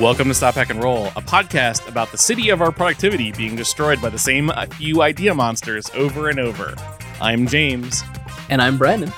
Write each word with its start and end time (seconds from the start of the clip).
Welcome 0.00 0.28
to 0.28 0.34
Stop 0.34 0.56
Hack 0.56 0.68
and 0.68 0.82
Roll, 0.82 1.06
a 1.06 1.22
podcast 1.22 1.88
about 1.88 2.12
the 2.12 2.18
city 2.18 2.50
of 2.50 2.60
our 2.60 2.70
productivity 2.70 3.32
being 3.32 3.56
destroyed 3.56 4.02
by 4.02 4.10
the 4.10 4.18
same 4.18 4.52
few 4.72 5.00
idea 5.00 5.34
monsters 5.34 5.90
over 5.94 6.28
and 6.28 6.38
over. 6.38 6.74
I'm 7.20 7.46
James. 7.46 8.02
And 8.50 8.60
I'm 8.60 8.76
Brandon. 8.76 9.10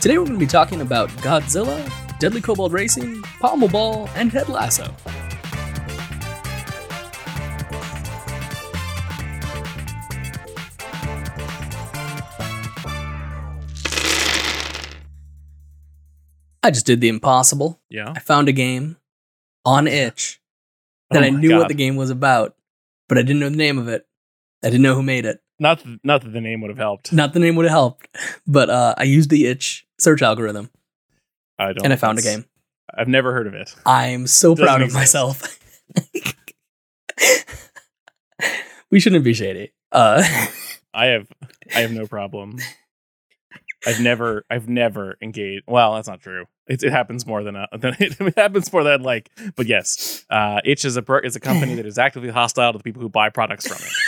Today 0.00 0.16
we're 0.16 0.24
going 0.24 0.38
to 0.38 0.44
be 0.44 0.46
talking 0.46 0.80
about 0.80 1.10
Godzilla, 1.10 1.92
Deadly 2.18 2.40
Kobold 2.40 2.72
Racing, 2.72 3.20
Pommel 3.38 3.68
Ball, 3.68 4.08
and 4.16 4.32
Head 4.32 4.48
Lasso. 4.48 4.94
I 16.64 16.70
just 16.70 16.86
did 16.86 17.02
the 17.02 17.08
impossible. 17.08 17.78
Yeah. 17.90 18.12
I 18.16 18.20
found 18.20 18.48
a 18.48 18.52
game 18.52 18.96
on 19.66 19.86
itch 19.86 20.40
that 21.10 21.22
Oh 21.22 21.26
I 21.26 21.28
knew 21.28 21.50
God. 21.50 21.58
what 21.58 21.68
the 21.68 21.74
game 21.74 21.94
was 21.96 22.08
about, 22.08 22.56
but 23.06 23.18
I 23.18 23.22
didn't 23.22 23.40
know 23.40 23.50
the 23.50 23.56
name 23.56 23.76
of 23.78 23.86
it. 23.88 24.06
I 24.62 24.68
didn't 24.68 24.80
know 24.80 24.94
who 24.94 25.02
made 25.02 25.26
it. 25.26 25.42
Not 25.60 25.80
th- 25.80 25.98
not 26.02 26.22
that 26.22 26.32
the 26.32 26.40
name 26.40 26.62
would 26.62 26.70
have 26.70 26.78
helped. 26.78 27.12
Not 27.12 27.34
the 27.34 27.38
name 27.38 27.54
would 27.56 27.66
have 27.66 27.70
helped, 27.72 28.08
but 28.46 28.70
uh, 28.70 28.94
I 28.96 29.02
used 29.04 29.28
the 29.28 29.46
itch 29.46 29.86
search 30.00 30.22
algorithm 30.22 30.70
I 31.58 31.74
don't. 31.74 31.84
and 31.84 31.92
I 31.92 31.96
found 31.96 32.18
a 32.18 32.22
game. 32.22 32.46
I've 32.96 33.08
never 33.08 33.32
heard 33.34 33.46
of 33.46 33.52
it. 33.54 33.74
I'm 33.84 34.26
so 34.26 34.54
Doesn't 34.54 34.66
proud 34.66 34.80
of 34.82 34.94
myself. 34.94 35.58
we 38.90 39.00
shouldn't 39.00 39.24
be 39.24 39.34
shady. 39.34 39.72
Uh, 39.92 40.22
I 40.94 41.06
have 41.06 41.28
I 41.74 41.80
have 41.80 41.92
no 41.92 42.06
problem. 42.06 42.58
I've 43.86 44.00
never 44.00 44.44
I've 44.50 44.68
never 44.68 45.16
engaged. 45.22 45.64
Well, 45.66 45.94
that's 45.94 46.08
not 46.08 46.20
true. 46.20 46.46
It, 46.66 46.82
it 46.82 46.90
happens 46.92 47.26
more 47.26 47.42
than, 47.42 47.56
uh, 47.56 47.66
than 47.78 47.94
it, 47.98 48.34
happens 48.36 48.72
more 48.72 48.82
than 48.82 48.92
I'd 48.94 49.02
like. 49.02 49.30
But 49.54 49.66
yes, 49.66 50.24
uh, 50.30 50.60
Itch 50.64 50.84
is 50.84 50.96
a 50.96 51.02
per- 51.02 51.18
is 51.18 51.36
a 51.36 51.40
company 51.40 51.74
that 51.74 51.84
is 51.86 51.98
actively 51.98 52.30
hostile 52.30 52.72
to 52.72 52.78
the 52.78 52.84
people 52.84 53.02
who 53.02 53.08
buy 53.08 53.30
products 53.30 53.66
from 53.66 53.76
it. 53.84 53.92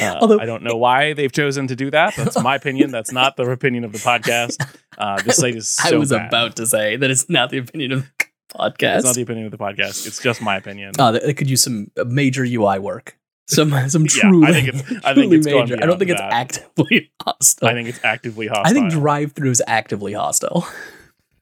Uh, 0.00 0.16
Although- 0.22 0.40
I 0.40 0.46
don't 0.46 0.62
know 0.62 0.76
why 0.78 1.12
they've 1.12 1.32
chosen 1.32 1.66
to 1.66 1.76
do 1.76 1.90
that. 1.90 2.14
That's 2.16 2.40
my 2.42 2.54
opinion. 2.54 2.90
That's 2.92 3.12
not 3.20 3.36
the 3.36 3.50
opinion 3.50 3.84
of 3.84 3.92
the 3.92 3.98
podcast. 3.98 4.56
Uh, 4.96 5.20
this 5.20 5.36
site 5.36 5.54
is 5.54 5.68
so 5.68 5.96
I 5.96 5.98
was 5.98 6.08
bad. 6.10 6.28
about 6.28 6.56
to 6.56 6.66
say 6.66 6.96
that 6.96 7.10
it's 7.10 7.28
not 7.28 7.50
the 7.50 7.58
opinion 7.58 7.92
of 7.92 8.10
the 8.18 8.24
podcast. 8.58 8.96
It's 8.96 9.04
not 9.04 9.14
the 9.16 9.20
opinion 9.22 9.44
of 9.44 9.52
the 9.52 9.58
podcast. 9.58 10.06
It's 10.06 10.22
just 10.22 10.40
my 10.40 10.56
opinion. 10.56 10.92
Uh, 10.98 11.12
they, 11.12 11.18
they 11.18 11.34
could 11.34 11.50
use 11.50 11.62
some 11.62 11.90
uh, 12.00 12.04
major 12.04 12.42
UI 12.42 12.78
work. 12.78 13.18
Some 13.54 13.70
some 13.88 14.02
Yeah, 14.02 14.22
truly, 14.28 14.46
I 14.48 14.52
think 14.52 14.68
it's- 14.68 14.82
I 15.04 15.14
think 15.14 15.30
truly 15.32 15.38
major. 15.60 15.76
I 15.82 15.86
don't 15.86 15.98
think 15.98 16.10
it's 16.10 16.20
that. 16.20 16.32
actively 16.32 17.10
hostile. 17.22 17.68
I 17.68 17.72
think 17.74 17.88
it's 17.88 18.00
actively 18.04 18.46
hostile. 18.48 18.66
I 18.66 18.72
think 18.72 18.92
DriveThru 18.92 19.48
is 19.50 19.62
actively 19.66 20.12
hostile. 20.14 20.66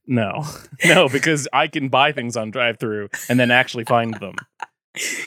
no, 0.06 0.44
no, 0.84 1.08
because 1.08 1.47
I 1.53 1.66
can 1.69 1.88
buy 1.88 2.12
things 2.12 2.36
on 2.36 2.50
DriveThru 2.53 3.08
and 3.28 3.38
then 3.38 3.50
actually 3.50 3.84
find 3.84 4.14
them. 4.14 4.34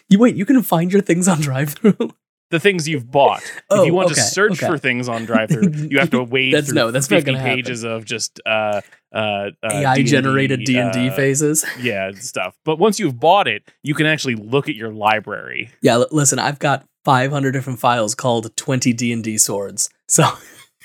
You 0.09 0.19
wait, 0.19 0.35
you 0.35 0.45
can 0.45 0.61
find 0.61 0.91
your 0.91 1.01
things 1.01 1.27
on 1.27 1.37
DriveThru. 1.39 2.11
The 2.53 2.59
things 2.59 2.87
you've 2.87 3.09
bought. 3.09 3.41
Oh, 3.71 3.81
if 3.81 3.87
you 3.87 3.93
want 3.95 4.11
okay, 4.11 4.15
to 4.15 4.21
search 4.21 4.51
okay. 4.61 4.67
for 4.67 4.77
things 4.77 5.09
on 5.09 5.25
DriveThru, 5.25 5.89
you 5.91 5.97
have 5.97 6.11
to 6.11 6.21
wade 6.23 6.53
That's- 6.53 6.67
through 6.67 6.75
no, 6.75 6.91
that's 6.91 7.09
not 7.09 7.17
50 7.17 7.25
gonna 7.31 7.39
happen. 7.39 7.55
pages 7.55 7.83
of 7.83 8.05
just 8.05 8.39
uh, 8.45 8.81
uh, 9.11 9.17
uh, 9.17 9.49
AI 9.71 10.03
generated 10.03 10.63
D 10.63 10.77
and 10.77 10.91
D 10.93 11.09
uh, 11.09 11.13
phases. 11.15 11.65
Yeah, 11.81 12.11
stuff. 12.11 12.55
But 12.63 12.77
once 12.77 12.99
you've 12.99 13.19
bought 13.19 13.47
it, 13.47 13.63
you 13.81 13.95
can 13.95 14.05
actually 14.05 14.35
look 14.35 14.69
at 14.69 14.75
your 14.75 14.93
library. 14.93 15.71
Yeah, 15.81 15.93
l- 15.95 16.07
listen, 16.11 16.37
I've 16.37 16.59
got 16.59 16.85
500 17.05 17.51
different 17.53 17.79
files 17.79 18.13
called 18.13 18.55
20 18.55 18.93
D&D 18.93 19.37
swords. 19.39 19.89
So, 20.07 20.25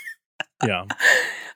Yeah. 0.67 0.85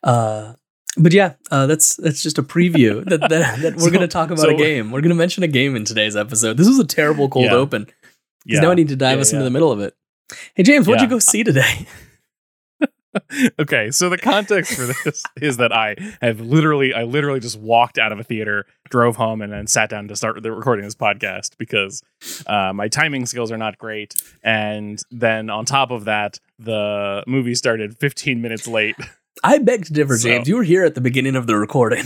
uh 0.02 0.52
but 0.98 1.14
yeah, 1.14 1.36
uh, 1.50 1.66
that's 1.66 1.96
that's 1.96 2.22
just 2.22 2.36
a 2.36 2.42
preview 2.42 3.02
that, 3.08 3.20
that, 3.30 3.30
that 3.62 3.74
we're 3.76 3.80
So- 3.84 3.88
going 3.90 4.00
to 4.02 4.08
talk 4.08 4.26
about 4.28 4.40
so- 4.40 4.50
a 4.50 4.56
game. 4.58 4.90
We're 4.90 5.00
going 5.00 5.08
to 5.08 5.14
mention 5.14 5.42
a 5.42 5.48
game 5.48 5.74
in 5.74 5.86
today's 5.86 6.16
episode. 6.16 6.58
This 6.58 6.68
was 6.68 6.78
a 6.78 6.84
terrible 6.86 7.30
cold 7.30 7.46
Yeah. 7.46 7.52
open. 7.54 7.84
Because 8.44 8.56
Yeah. 8.58 8.60
now 8.62 8.70
I 8.72 8.74
need 8.74 8.88
to 8.88 8.96
dive 8.96 9.16
Yeah, 9.18 9.22
us 9.22 9.32
into 9.32 9.44
the 9.44 9.50
middle 9.50 9.70
of 9.72 9.80
it. 9.80 9.94
Hey 10.54 10.62
James, 10.62 10.86
what'd 10.86 11.00
Yeah. 11.00 11.04
you 11.06 11.10
go 11.10 11.18
see 11.18 11.44
today? 11.44 11.86
okay, 13.58 13.90
so 13.90 14.08
the 14.08 14.16
context 14.18 14.74
for 14.74 14.86
this 14.86 15.22
is 15.40 15.58
that 15.58 15.72
I 15.72 15.96
have 16.22 16.40
literally, 16.40 16.94
I 16.94 17.02
literally 17.04 17.40
just 17.40 17.58
walked 17.58 17.98
out 17.98 18.10
of 18.12 18.18
a 18.18 18.24
theater, 18.24 18.66
drove 18.88 19.16
home, 19.16 19.42
and 19.42 19.52
then 19.52 19.66
sat 19.66 19.90
down 19.90 20.08
to 20.08 20.16
start 20.16 20.42
the 20.42 20.50
recording 20.52 20.84
this 20.84 20.94
podcast 20.94 21.56
because 21.58 22.02
uh, 22.46 22.72
my 22.72 22.88
timing 22.88 23.26
skills 23.26 23.52
are 23.52 23.58
not 23.58 23.76
great. 23.78 24.14
And 24.42 25.00
then 25.10 25.50
on 25.50 25.64
top 25.66 25.90
of 25.90 26.06
that, 26.06 26.38
the 26.58 27.22
movie 27.26 27.54
started 27.54 27.98
15 27.98 28.40
minutes 28.40 28.66
late. 28.66 28.96
I 29.44 29.58
beg 29.58 29.84
to 29.86 29.92
differ, 29.92 30.16
So- 30.16 30.28
James. 30.28 30.48
You 30.48 30.56
were 30.56 30.62
here 30.62 30.84
at 30.84 30.94
the 30.94 31.00
beginning 31.00 31.36
of 31.36 31.46
the 31.46 31.56
recording. 31.56 32.04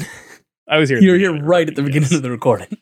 I 0.69 0.79
was 0.79 0.89
here. 0.89 0.99
you 0.99 1.13
were 1.13 1.19
here 1.19 1.41
right 1.41 1.69
at 1.69 1.77
the 1.77 1.83
beginning 1.83 2.09
yes. 2.11 2.17
of 2.17 2.23
the 2.23 2.31
recording. 2.31 2.77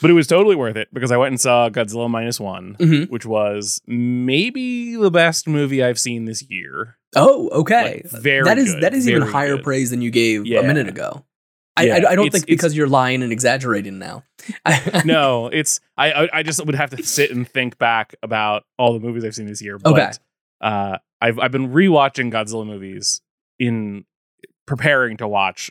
But 0.00 0.10
it 0.10 0.14
was 0.14 0.26
totally 0.26 0.54
worth 0.56 0.76
it 0.76 0.88
because 0.92 1.10
I 1.10 1.16
went 1.16 1.30
and 1.32 1.40
saw 1.40 1.68
Godzilla 1.70 2.08
minus 2.10 2.38
one, 2.38 2.76
Mhm. 2.78 3.08
which 3.10 3.24
was 3.26 3.80
maybe 3.86 4.94
the 4.96 5.10
best 5.10 5.48
movie 5.48 5.82
I've 5.82 5.98
seen 5.98 6.24
this 6.24 6.42
year. 6.48 6.96
Oh, 7.16 7.48
okay. 7.50 8.02
Like, 8.12 8.22
very 8.22 8.44
that 8.44 8.58
is 8.58 8.74
good, 8.74 8.82
that 8.82 8.94
is 8.94 9.08
even 9.08 9.22
higher 9.22 9.56
good. 9.56 9.64
praise 9.64 9.90
than 9.90 10.02
you 10.02 10.10
gave 10.10 10.46
Yeah. 10.46 10.60
a 10.60 10.62
minute 10.62 10.88
ago. 10.88 11.24
I, 11.76 11.84
Yeah, 11.84 11.94
I, 12.06 12.10
I 12.12 12.14
don't 12.16 12.30
think 12.30 12.46
because 12.46 12.76
you're 12.76 12.86
lying 12.88 13.22
and 13.22 13.32
exaggerating 13.32 13.98
now. 13.98 14.24
no, 15.04 15.46
it's 15.46 15.80
I, 15.96 16.12
I 16.12 16.28
I 16.34 16.42
just 16.42 16.64
would 16.64 16.74
have 16.74 16.90
to 16.90 17.02
sit 17.02 17.30
and 17.30 17.48
think 17.48 17.78
back 17.78 18.14
about 18.22 18.64
all 18.78 18.92
the 18.92 19.00
movies 19.00 19.24
I've 19.24 19.34
seen 19.34 19.46
this 19.46 19.62
year. 19.62 19.78
But, 19.78 19.92
Okay. 19.92 20.10
Uh, 20.60 20.98
I've 21.20 21.38
I've 21.38 21.50
been 21.52 21.70
rewatching 21.72 22.30
Godzilla 22.30 22.66
movies 22.66 23.20
in 23.58 24.04
preparing 24.66 25.16
to 25.18 25.26
watch 25.28 25.70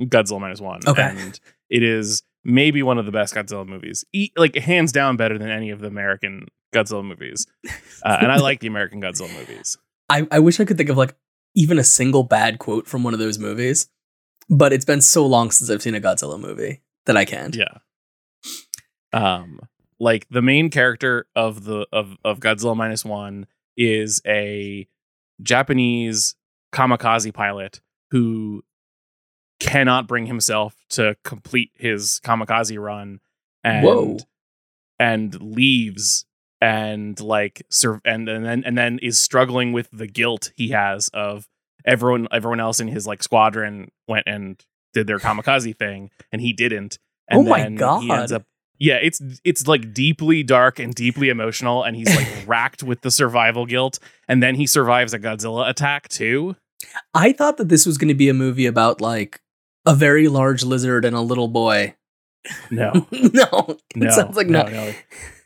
Godzilla 0.00 0.40
minus 0.40 0.60
one. 0.60 0.80
Okay. 0.86 1.02
And 1.02 1.38
it 1.68 1.82
is 1.82 2.22
maybe 2.44 2.82
one 2.82 2.98
of 2.98 3.06
the 3.06 3.12
best 3.12 3.34
Godzilla 3.34 3.66
movies. 3.66 4.04
E- 4.12 4.32
like 4.36 4.54
hands 4.56 4.92
down 4.92 5.16
better 5.16 5.38
than 5.38 5.50
any 5.50 5.70
of 5.70 5.80
the 5.80 5.88
American 5.88 6.46
Godzilla 6.74 7.04
movies. 7.04 7.46
Uh, 8.02 8.16
and 8.22 8.32
I 8.32 8.38
like 8.38 8.60
the 8.60 8.66
American 8.66 9.02
Godzilla 9.02 9.30
movies. 9.38 9.76
I, 10.08 10.26
I 10.30 10.38
wish 10.38 10.58
I 10.58 10.64
could 10.64 10.78
think 10.78 10.88
of 10.88 10.96
like 10.96 11.14
even 11.54 11.78
a 11.78 11.84
single 11.84 12.22
bad 12.22 12.58
quote 12.58 12.86
from 12.86 13.04
one 13.04 13.12
of 13.12 13.20
those 13.20 13.38
movies, 13.38 13.90
but 14.48 14.72
it's 14.72 14.86
been 14.86 15.02
so 15.02 15.26
long 15.26 15.50
since 15.50 15.68
I've 15.68 15.82
seen 15.82 15.94
a 15.94 16.00
Godzilla 16.00 16.40
movie 16.40 16.80
that 17.04 17.18
I 17.18 17.26
can't. 17.26 17.54
Yeah. 17.54 17.76
Um, 19.12 19.60
like 19.98 20.26
the 20.30 20.40
main 20.40 20.70
character 20.70 21.26
of 21.36 21.64
the 21.64 21.86
of 21.92 22.16
of 22.24 22.40
Godzilla 22.40 22.74
minus 22.74 23.04
one 23.04 23.46
is 23.76 24.22
a 24.26 24.88
Japanese 25.42 26.36
kamikaze 26.72 27.34
pilot 27.34 27.80
who 28.10 28.62
cannot 29.60 30.06
bring 30.08 30.26
himself 30.26 30.74
to 30.90 31.16
complete 31.22 31.70
his 31.74 32.20
kamikaze 32.24 32.78
run 32.82 33.20
and 33.62 33.84
Whoa. 33.86 34.16
and 34.98 35.40
leaves 35.40 36.24
and 36.60 37.18
like 37.20 37.62
serve 37.70 38.00
and 38.04 38.28
and 38.28 38.44
then 38.44 38.62
and 38.64 38.76
then 38.76 38.98
is 39.00 39.18
struggling 39.18 39.72
with 39.72 39.88
the 39.92 40.06
guilt 40.06 40.50
he 40.56 40.68
has 40.70 41.08
of 41.14 41.46
everyone 41.84 42.26
everyone 42.32 42.60
else 42.60 42.80
in 42.80 42.88
his 42.88 43.06
like 43.06 43.22
squadron 43.22 43.90
went 44.08 44.24
and 44.26 44.64
did 44.92 45.06
their 45.06 45.18
kamikaze 45.18 45.76
thing 45.76 46.10
and 46.32 46.42
he 46.42 46.52
didn't 46.52 46.98
and 47.28 47.40
Oh 47.40 47.42
my 47.50 47.60
then 47.62 47.72
he 48.02 48.10
ends 48.10 48.32
God. 48.32 48.32
up 48.32 48.44
yeah 48.78 48.96
it's 49.00 49.20
it's 49.44 49.66
like 49.66 49.92
deeply 49.94 50.42
dark 50.42 50.78
and 50.78 50.94
deeply 50.94 51.28
emotional 51.28 51.82
and 51.82 51.96
he's 51.96 52.14
like 52.14 52.28
racked 52.46 52.82
with 52.82 53.00
the 53.02 53.10
survival 53.10 53.64
guilt 53.66 53.98
and 54.28 54.42
then 54.42 54.54
he 54.54 54.66
survives 54.66 55.14
a 55.14 55.18
godzilla 55.18 55.68
attack 55.68 56.08
too 56.08 56.56
I 57.12 57.32
thought 57.32 57.58
that 57.58 57.68
this 57.68 57.84
was 57.86 57.98
going 57.98 58.08
to 58.08 58.14
be 58.14 58.28
a 58.30 58.34
movie 58.34 58.64
about 58.66 59.00
like 59.02 59.39
a 59.86 59.94
very 59.94 60.28
large 60.28 60.64
lizard 60.64 61.04
and 61.04 61.16
a 61.16 61.20
little 61.20 61.48
boy. 61.48 61.94
no 62.70 63.06
no, 63.10 63.78
no 63.94 64.06
it 64.06 64.12
sounds 64.12 64.36
like 64.36 64.46
no, 64.46 64.62
not. 64.62 64.72
no. 64.72 64.94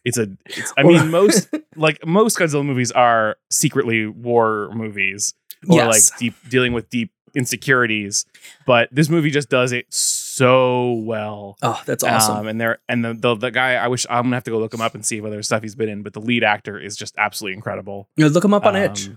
it's 0.04 0.16
a 0.16 0.28
it's, 0.46 0.72
i 0.78 0.84
mean 0.84 1.10
most 1.10 1.48
like 1.76 1.98
most 2.06 2.38
godzilla 2.38 2.64
movies 2.64 2.92
are 2.92 3.36
secretly 3.50 4.06
war 4.06 4.70
movies 4.72 5.34
or 5.68 5.78
yes. 5.78 6.12
like 6.12 6.18
deep 6.20 6.34
dealing 6.48 6.72
with 6.72 6.88
deep 6.90 7.10
insecurities 7.34 8.26
but 8.64 8.88
this 8.92 9.08
movie 9.08 9.28
just 9.30 9.48
does 9.48 9.72
it 9.72 9.92
so 10.34 10.92
well 11.04 11.56
oh, 11.62 11.80
that's 11.86 12.02
awesome. 12.02 12.38
Um, 12.38 12.46
and 12.48 12.60
there 12.60 12.78
and 12.88 13.04
the, 13.04 13.14
the 13.14 13.34
the 13.36 13.50
guy 13.52 13.74
I 13.74 13.86
wish 13.86 14.04
I'm 14.10 14.24
gonna 14.24 14.36
have 14.36 14.44
to 14.44 14.50
go 14.50 14.58
look 14.58 14.74
him 14.74 14.80
up 14.80 14.94
and 14.94 15.06
see 15.06 15.20
what 15.20 15.28
other 15.28 15.42
stuff 15.44 15.62
he's 15.62 15.76
been 15.76 15.88
in, 15.88 16.02
but 16.02 16.12
the 16.12 16.20
lead 16.20 16.42
actor 16.42 16.78
is 16.78 16.96
just 16.96 17.14
absolutely 17.18 17.54
incredible. 17.54 18.08
You 18.16 18.24
know, 18.24 18.30
look 18.30 18.44
him 18.44 18.52
up 18.52 18.66
on 18.66 18.74
Itch. 18.74 19.10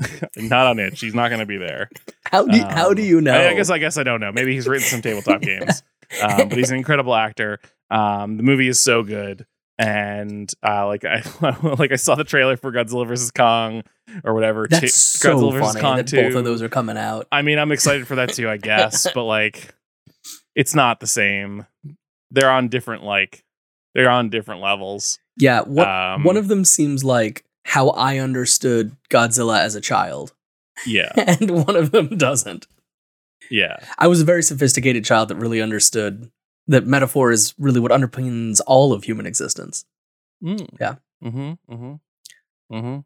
Um, 0.00 0.08
not 0.48 0.66
on 0.66 0.78
Itch. 0.78 1.00
He's 1.00 1.14
not 1.14 1.30
gonna 1.30 1.46
be 1.46 1.56
there. 1.58 1.88
How 2.30 2.44
do 2.46 2.58
how 2.60 2.88
Um, 2.90 2.94
do 2.94 3.02
you 3.02 3.20
know? 3.20 3.32
I, 3.34 3.48
I 3.50 3.54
guess 3.54 3.70
I 3.70 3.78
guess 3.78 3.96
I 3.98 4.02
don't 4.02 4.20
know. 4.20 4.32
Maybe 4.32 4.52
he's 4.54 4.68
written 4.68 4.86
some 4.86 5.02
tabletop 5.02 5.40
games. 5.42 5.82
Um, 6.22 6.48
but 6.48 6.56
he's 6.56 6.70
an 6.70 6.78
incredible 6.78 7.14
actor. 7.14 7.60
Um, 7.90 8.38
the 8.38 8.42
movie 8.42 8.66
is 8.66 8.80
so 8.80 9.02
good. 9.02 9.44
And 9.78 10.50
uh, 10.66 10.86
like 10.86 11.04
I 11.04 11.22
like 11.78 11.92
I 11.92 11.96
saw 11.96 12.14
the 12.14 12.24
trailer 12.24 12.56
for 12.56 12.72
Godzilla 12.72 13.06
vs 13.06 13.30
Kong 13.30 13.82
or 14.24 14.32
whatever. 14.32 14.66
that's 14.70 14.80
T- 14.80 14.88
so 14.88 15.36
Godzilla 15.36 15.60
funny 15.60 15.80
Kong 15.82 15.96
that 15.98 16.06
2. 16.06 16.16
both 16.16 16.34
of 16.36 16.44
those 16.46 16.62
are 16.62 16.70
coming 16.70 16.96
out. 16.96 17.26
I 17.30 17.42
mean, 17.42 17.58
I'm 17.58 17.70
excited 17.72 18.06
for 18.08 18.14
that 18.14 18.32
too, 18.32 18.48
I 18.48 18.56
guess, 18.56 19.06
but 19.14 19.24
like 19.24 19.74
it's 20.56 20.74
not 20.74 21.00
the 21.00 21.06
same. 21.06 21.66
They're 22.30 22.50
on 22.50 22.68
different 22.68 23.04
like 23.04 23.44
they're 23.94 24.08
on 24.10 24.30
different 24.30 24.62
levels. 24.62 25.18
Yeah, 25.36 25.60
what 25.60 25.86
Um, 25.88 26.24
one 26.24 26.38
of 26.38 26.48
them 26.48 26.64
seems 26.64 27.04
like 27.04 27.44
how 27.68 27.90
I 27.90 28.16
understood 28.18 28.96
Godzilla 29.10 29.58
as 29.60 29.74
a 29.74 29.80
child, 29.80 30.32
Yeah. 30.86 31.12
and 31.16 31.66
one 31.66 31.76
of 31.76 31.90
them 31.90 32.16
doesn't. 32.16 32.66
Yeah. 33.50 33.76
I 33.98 34.06
was 34.06 34.22
a 34.22 34.24
very 34.24 34.42
sophisticated 34.42 35.04
child 35.04 35.28
that 35.28 35.36
really 35.36 35.60
understood 35.60 36.30
that 36.66 36.86
metaphor 36.86 37.30
is 37.30 37.54
really 37.58 37.80
what 37.80 37.92
underpins 37.92 38.60
all 38.66 38.92
of 38.94 39.04
human 39.04 39.26
existence. 39.26 39.84
Mm. 40.42 40.66
Yeah. 40.80 40.94
Mm-hmm. 41.22 41.52
Mm-hmm. 41.74 42.74
Mm-hmm. 42.74 42.98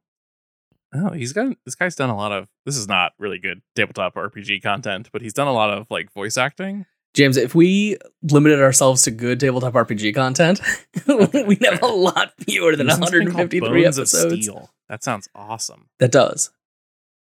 Oh, 1.07 1.11
he's 1.13 1.33
got 1.33 1.57
this 1.65 1.75
guy's 1.75 1.97
done 1.97 2.11
a 2.11 2.17
lot 2.17 2.33
of 2.33 2.49
this 2.67 2.77
is 2.77 2.87
not 2.87 3.13
really 3.19 3.39
good 3.39 3.63
tabletop 3.75 4.15
RPG 4.15 4.63
content, 4.63 5.09
but 5.13 5.23
he's 5.23 5.33
done 5.33 5.49
a 5.49 5.53
lot 5.53 5.71
of 5.71 5.87
like 5.91 6.13
voice 6.13 6.37
acting. 6.37 6.87
James, 7.15 7.37
if 7.37 7.55
we 7.55 7.99
limited 8.23 8.61
ourselves 8.61 9.03
to 9.03 9.11
good 9.11 9.39
tabletop 9.39 9.75
RPG 9.75 10.15
content, 10.15 10.61
we'd 11.47 11.65
have 11.65 11.83
a 11.83 11.87
lot 11.87 12.33
fewer 12.41 12.75
than 12.75 12.87
There's 12.87 12.99
this 12.99 13.11
153 13.11 13.61
Bones 13.83 13.99
of 13.99 14.03
episodes. 14.03 14.43
Steel. 14.47 14.71
That 14.89 15.05
sounds 15.05 15.29
awesome. 15.35 15.89
That 15.99 16.11
does. 16.13 16.51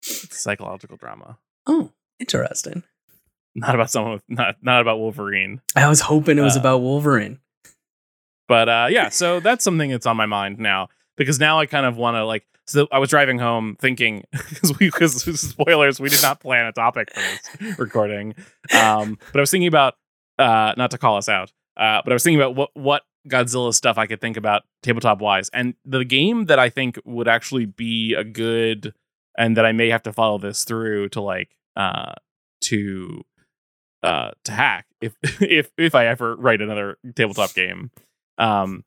It's 0.01 0.39
psychological 0.39 0.97
drama. 0.97 1.37
Oh, 1.67 1.91
interesting. 2.19 2.83
Not 3.55 3.75
about 3.75 3.89
someone 3.91 4.13
with 4.13 4.23
not 4.27 4.55
not 4.61 4.81
about 4.81 4.99
Wolverine. 4.99 5.61
I 5.75 5.87
was 5.89 6.01
hoping 6.01 6.37
it 6.37 6.41
was 6.43 6.55
Uh, 6.55 6.59
about 6.61 6.81
Wolverine. 6.81 7.39
But 8.47 8.69
uh 8.69 8.87
yeah, 8.89 9.09
so 9.09 9.39
that's 9.39 9.63
something 9.63 9.89
that's 9.89 10.05
on 10.05 10.15
my 10.17 10.27
mind 10.27 10.59
now 10.59 10.89
because 11.17 11.39
now 11.39 11.59
I 11.59 11.65
kind 11.65 11.85
of 11.85 11.97
want 11.97 12.15
to 12.15 12.25
like 12.25 12.45
so 12.65 12.87
I 12.91 12.99
was 12.99 13.09
driving 13.09 13.39
home 13.39 13.75
thinking 13.79 14.23
because 14.31 14.77
we 14.79 14.87
because 14.87 15.23
spoilers 15.41 15.99
we 15.99 16.09
did 16.09 16.21
not 16.21 16.39
plan 16.39 16.65
a 16.65 16.71
topic 16.71 17.09
for 17.13 17.19
this 17.19 17.79
recording. 17.79 18.35
Um 18.73 19.17
but 19.31 19.39
I 19.39 19.41
was 19.41 19.51
thinking 19.51 19.67
about 19.67 19.95
uh 20.39 20.73
not 20.77 20.91
to 20.91 20.97
call 20.97 21.17
us 21.17 21.27
out. 21.27 21.51
Uh 21.75 22.01
but 22.03 22.11
I 22.11 22.15
was 22.15 22.23
thinking 22.23 22.39
about 22.39 22.55
what 22.55 22.69
what 22.73 23.03
Godzilla 23.27 23.73
stuff 23.73 23.97
I 23.97 24.07
could 24.07 24.21
think 24.21 24.37
about 24.37 24.63
tabletop 24.83 25.19
wise 25.19 25.49
and 25.53 25.73
the 25.83 26.05
game 26.05 26.45
that 26.45 26.59
I 26.59 26.69
think 26.69 26.99
would 27.03 27.27
actually 27.27 27.65
be 27.65 28.13
a 28.13 28.23
good 28.23 28.93
and 29.37 29.57
that 29.57 29.65
I 29.65 29.71
may 29.71 29.89
have 29.89 30.03
to 30.03 30.13
follow 30.13 30.37
this 30.37 30.63
through 30.63 31.09
to 31.09 31.21
like 31.21 31.49
uh 31.75 32.13
to 32.61 33.23
uh 34.03 34.31
to 34.45 34.51
hack 34.51 34.85
if 35.01 35.15
if 35.41 35.71
if 35.77 35.95
I 35.95 36.07
ever 36.07 36.35
write 36.35 36.61
another 36.61 36.97
tabletop 37.15 37.53
game 37.53 37.91
um 38.37 38.83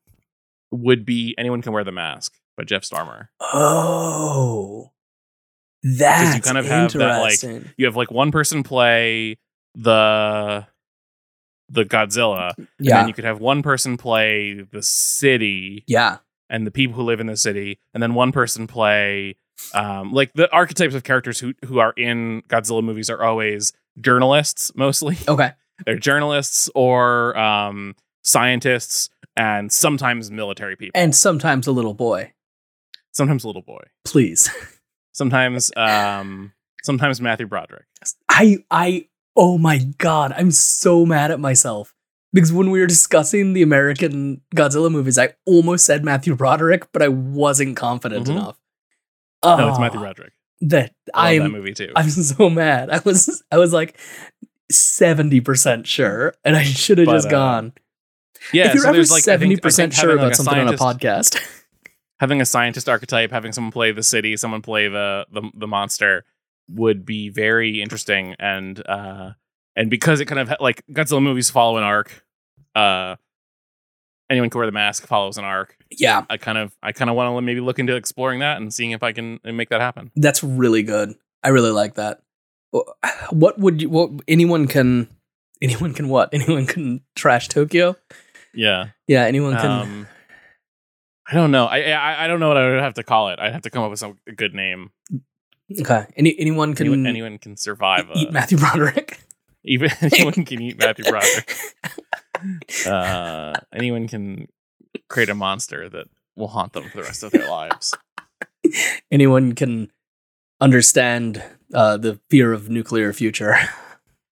would 0.70 1.05
be 1.05 1.34
anyone 1.38 1.62
can 1.62 1.72
wear 1.72 1.84
the 1.84 1.93
mask 1.93 2.34
by 2.56 2.64
Jeff 2.64 2.84
Stormer. 2.84 3.31
Oh, 3.40 4.90
that's 5.82 6.44
kind 6.44 6.58
of 6.58 6.67
have 6.67 6.93
that, 6.94 7.20
like. 7.20 7.43
You 7.76 7.87
have 7.87 7.96
like 7.96 8.11
one 8.11 8.31
person 8.31 8.62
play 8.62 9.38
the 9.75 10.67
the 11.69 11.84
Godzilla, 11.84 12.52
and 12.56 12.69
yeah, 12.78 12.99
then 12.99 13.08
you 13.08 13.14
could 13.14 13.25
have 13.25 13.40
one 13.40 13.62
person 13.62 13.96
play 13.96 14.61
the 14.72 14.82
city 14.82 15.84
yeah, 15.87 16.19
and 16.49 16.67
the 16.67 16.70
people 16.70 16.96
who 16.96 17.02
live 17.02 17.20
in 17.20 17.26
the 17.26 17.37
city, 17.37 17.78
and 17.94 18.02
then 18.02 18.14
one 18.14 18.32
person 18.32 18.67
play 18.67 19.37
um 19.75 20.12
like 20.12 20.32
the 20.32 20.50
archetypes 20.52 20.94
of 20.94 21.05
characters 21.05 21.38
who 21.38 21.55
who 21.67 21.78
are 21.78 21.93
in 21.96 22.43
Godzilla 22.49 22.82
movies 22.82 23.11
are 23.11 23.22
always 23.22 23.72
journalists 24.00 24.72
mostly. 24.75 25.17
okay. 25.28 25.52
They're 25.87 25.99
journalists 25.99 26.69
or 26.75 27.37
um 27.38 27.94
scientists 28.22 29.11
and 29.37 29.70
sometimes 29.72 30.31
military 30.31 30.76
people. 30.76 30.93
And 31.00 31.14
sometimes 31.14 31.67
a 31.67 31.72
little 31.72 31.94
boy, 31.94 32.32
sometimes 33.12 33.44
a 33.44 33.46
little 33.46 33.62
boy. 33.62 33.82
please. 34.05 34.50
Sometimes 35.12 35.72
um 35.76 36.52
sometimes 36.84 37.20
Matthew 37.20 37.46
Broderick. 37.46 37.84
I, 38.28 38.58
I, 38.70 39.08
oh 39.37 39.58
my 39.58 39.78
god, 39.99 40.32
I'm 40.34 40.52
so 40.52 41.05
mad 41.05 41.31
at 41.32 41.40
myself 41.40 41.93
because 42.32 42.52
when 42.52 42.70
we 42.70 42.81
were 42.81 42.87
discussing 42.87 43.52
the 43.52 43.61
American 43.62 44.40
Godzilla 44.55 44.90
movies, 44.90 45.19
I 45.19 45.34
almost 45.46 45.84
said 45.84 46.05
Matthew 46.05 46.37
Broderick, 46.37 46.90
but 46.93 47.02
I 47.02 47.08
wasn't 47.08 47.76
confident 47.76 48.28
Mhm. 48.28 48.31
enough. 48.31 48.58
No, 49.44 49.69
it's 49.69 49.78
Matthew 49.81 49.99
Oh, 49.99 50.05
Broderick. 50.05 50.32
That 50.62 50.94
I 51.12 51.38
love 51.38 51.50
that 51.50 51.58
movie 51.58 51.75
too. 51.75 51.93
I'm 51.96 52.08
so 52.11 52.49
mad. 52.49 52.88
I 52.88 53.00
was, 53.05 53.43
I 53.50 53.58
was 53.58 53.72
like 53.72 53.99
seventy 54.70 55.40
percent 55.40 55.87
sure, 55.88 56.34
and 56.44 56.56
I 56.56 56.62
should 56.62 56.99
have 56.99 57.08
just 57.08 57.26
uh, 57.26 57.31
gone. 57.31 57.72
Yeah, 58.53 58.69
if 58.69 58.75
you're 58.75 58.83
so 58.83 58.89
ever 58.89 58.97
there's 58.97 59.11
like 59.11 59.23
I 59.23 59.23
think- 59.23 59.29
I 59.29 59.33
seventy 59.35 59.55
think 59.57 59.63
percent 59.63 59.95
sure 59.95 60.15
about 60.15 60.27
like, 60.29 60.35
something 60.37 60.59
on 60.59 60.69
a 60.69 60.77
podcast, 60.77 61.39
having 62.21 62.41
a 62.41 62.47
scientist 62.47 62.89
archetype, 62.89 63.31
having 63.31 63.53
someone 63.53 63.73
play 63.73 63.93
the 63.93 64.03
city, 64.03 64.37
someone 64.37 64.63
play 64.63 64.89
the 64.89 65.27
the, 65.33 65.43
the 65.55 65.67
monster 65.67 66.25
would 66.69 67.05
be 67.05 67.29
very 67.29 67.83
interesting 67.83 68.37
and 68.39 68.87
uh 68.87 69.33
and 69.75 69.91
because 69.91 70.21
it 70.21 70.27
kind 70.27 70.39
of 70.39 70.55
like 70.61 70.85
Godzilla 70.93 71.21
movies 71.21 71.51
follow 71.51 71.79
an 71.79 71.83
arc 71.83 72.25
uh 72.77 73.17
anyone 74.31 74.51
can 74.51 74.59
wear 74.59 74.67
the 74.67 74.73
mask 74.73 75.05
follows 75.05 75.37
an 75.37 75.43
arc 75.45 75.77
yeah, 75.91 76.25
I 76.31 76.37
kind 76.37 76.57
of 76.59 76.73
I 76.83 76.93
kind 76.93 77.11
of 77.11 77.17
want 77.17 77.37
to 77.37 77.43
maybe 77.43 77.61
look 77.61 77.79
into 77.81 77.97
exploring 77.97 78.39
that 78.41 78.59
and 78.59 78.73
seeing 78.73 78.93
if 78.93 79.03
I 79.03 79.11
can 79.13 79.41
make 79.45 79.71
that 79.71 79.81
happen. 79.81 80.13
that's 80.15 80.45
really 80.45 80.85
good. 80.85 81.15
I 81.43 81.49
really 81.49 81.73
like 81.73 81.95
that. 81.95 82.21
What 83.31 83.59
would 83.59 83.83
you? 83.83 83.91
What 83.91 84.11
anyone 84.29 84.69
can? 84.69 85.09
Anyone 85.61 85.93
can 85.93 86.09
what? 86.09 86.31
Anyone 86.33 86.67
can 86.67 87.01
trash 87.17 87.49
Tokyo? 87.49 87.97
Yeah. 88.55 88.88
Yeah, 89.06 89.25
anyone 89.25 89.56
can. 89.56 89.67
Um, 89.70 90.06
I 91.31 91.35
don't 91.35 91.50
know. 91.52 91.67
I, 91.67 91.91
I 91.93 92.25
I 92.25 92.26
don't 92.26 92.41
know 92.41 92.49
what 92.49 92.56
I 92.56 92.69
would 92.70 92.81
have 92.81 92.94
to 92.94 93.02
call 93.05 93.29
it. 93.29 93.38
I'd 93.38 93.52
have 93.52 93.62
to 93.62 93.70
come 93.70 93.82
up 93.85 93.91
with 93.91 94.00
some 94.00 94.19
a 94.26 94.32
good 94.32 94.55
name. 94.55 94.91
okay, 95.81 96.06
any 96.17 96.35
anyone 96.38 96.75
can 96.75 96.87
Anyone, 96.88 97.06
anyone 97.06 97.38
can 97.38 97.56
survive. 97.56 98.06
eat 98.14 98.29
A, 98.29 98.32
Matthew 98.32 98.58
Broderick. 98.58 99.20
even 99.64 99.91
anyone 100.00 100.44
can 100.44 100.61
eat 100.61 100.79
Matthew 100.79 101.05
Broderick. 101.05 101.55
Uh, 102.87 103.52
anyone 103.73 104.08
can 104.08 104.49
create 105.08 105.29
a 105.29 105.35
monster 105.35 105.88
that 105.88 106.06
will 106.37 106.49
haunt 106.49 106.73
them 106.73 106.88
for 106.91 106.96
the 106.99 107.03
rest 107.05 107.23
of 107.23 107.31
their 107.32 107.49
lives. 107.49 107.94
anyone 109.11 109.55
can 109.55 109.91
understand 110.61 111.43
uh, 111.75 111.96
the 111.96 112.19
fear 112.29 112.53
of 112.53 112.69
nuclear 112.69 113.12
future. 113.12 113.56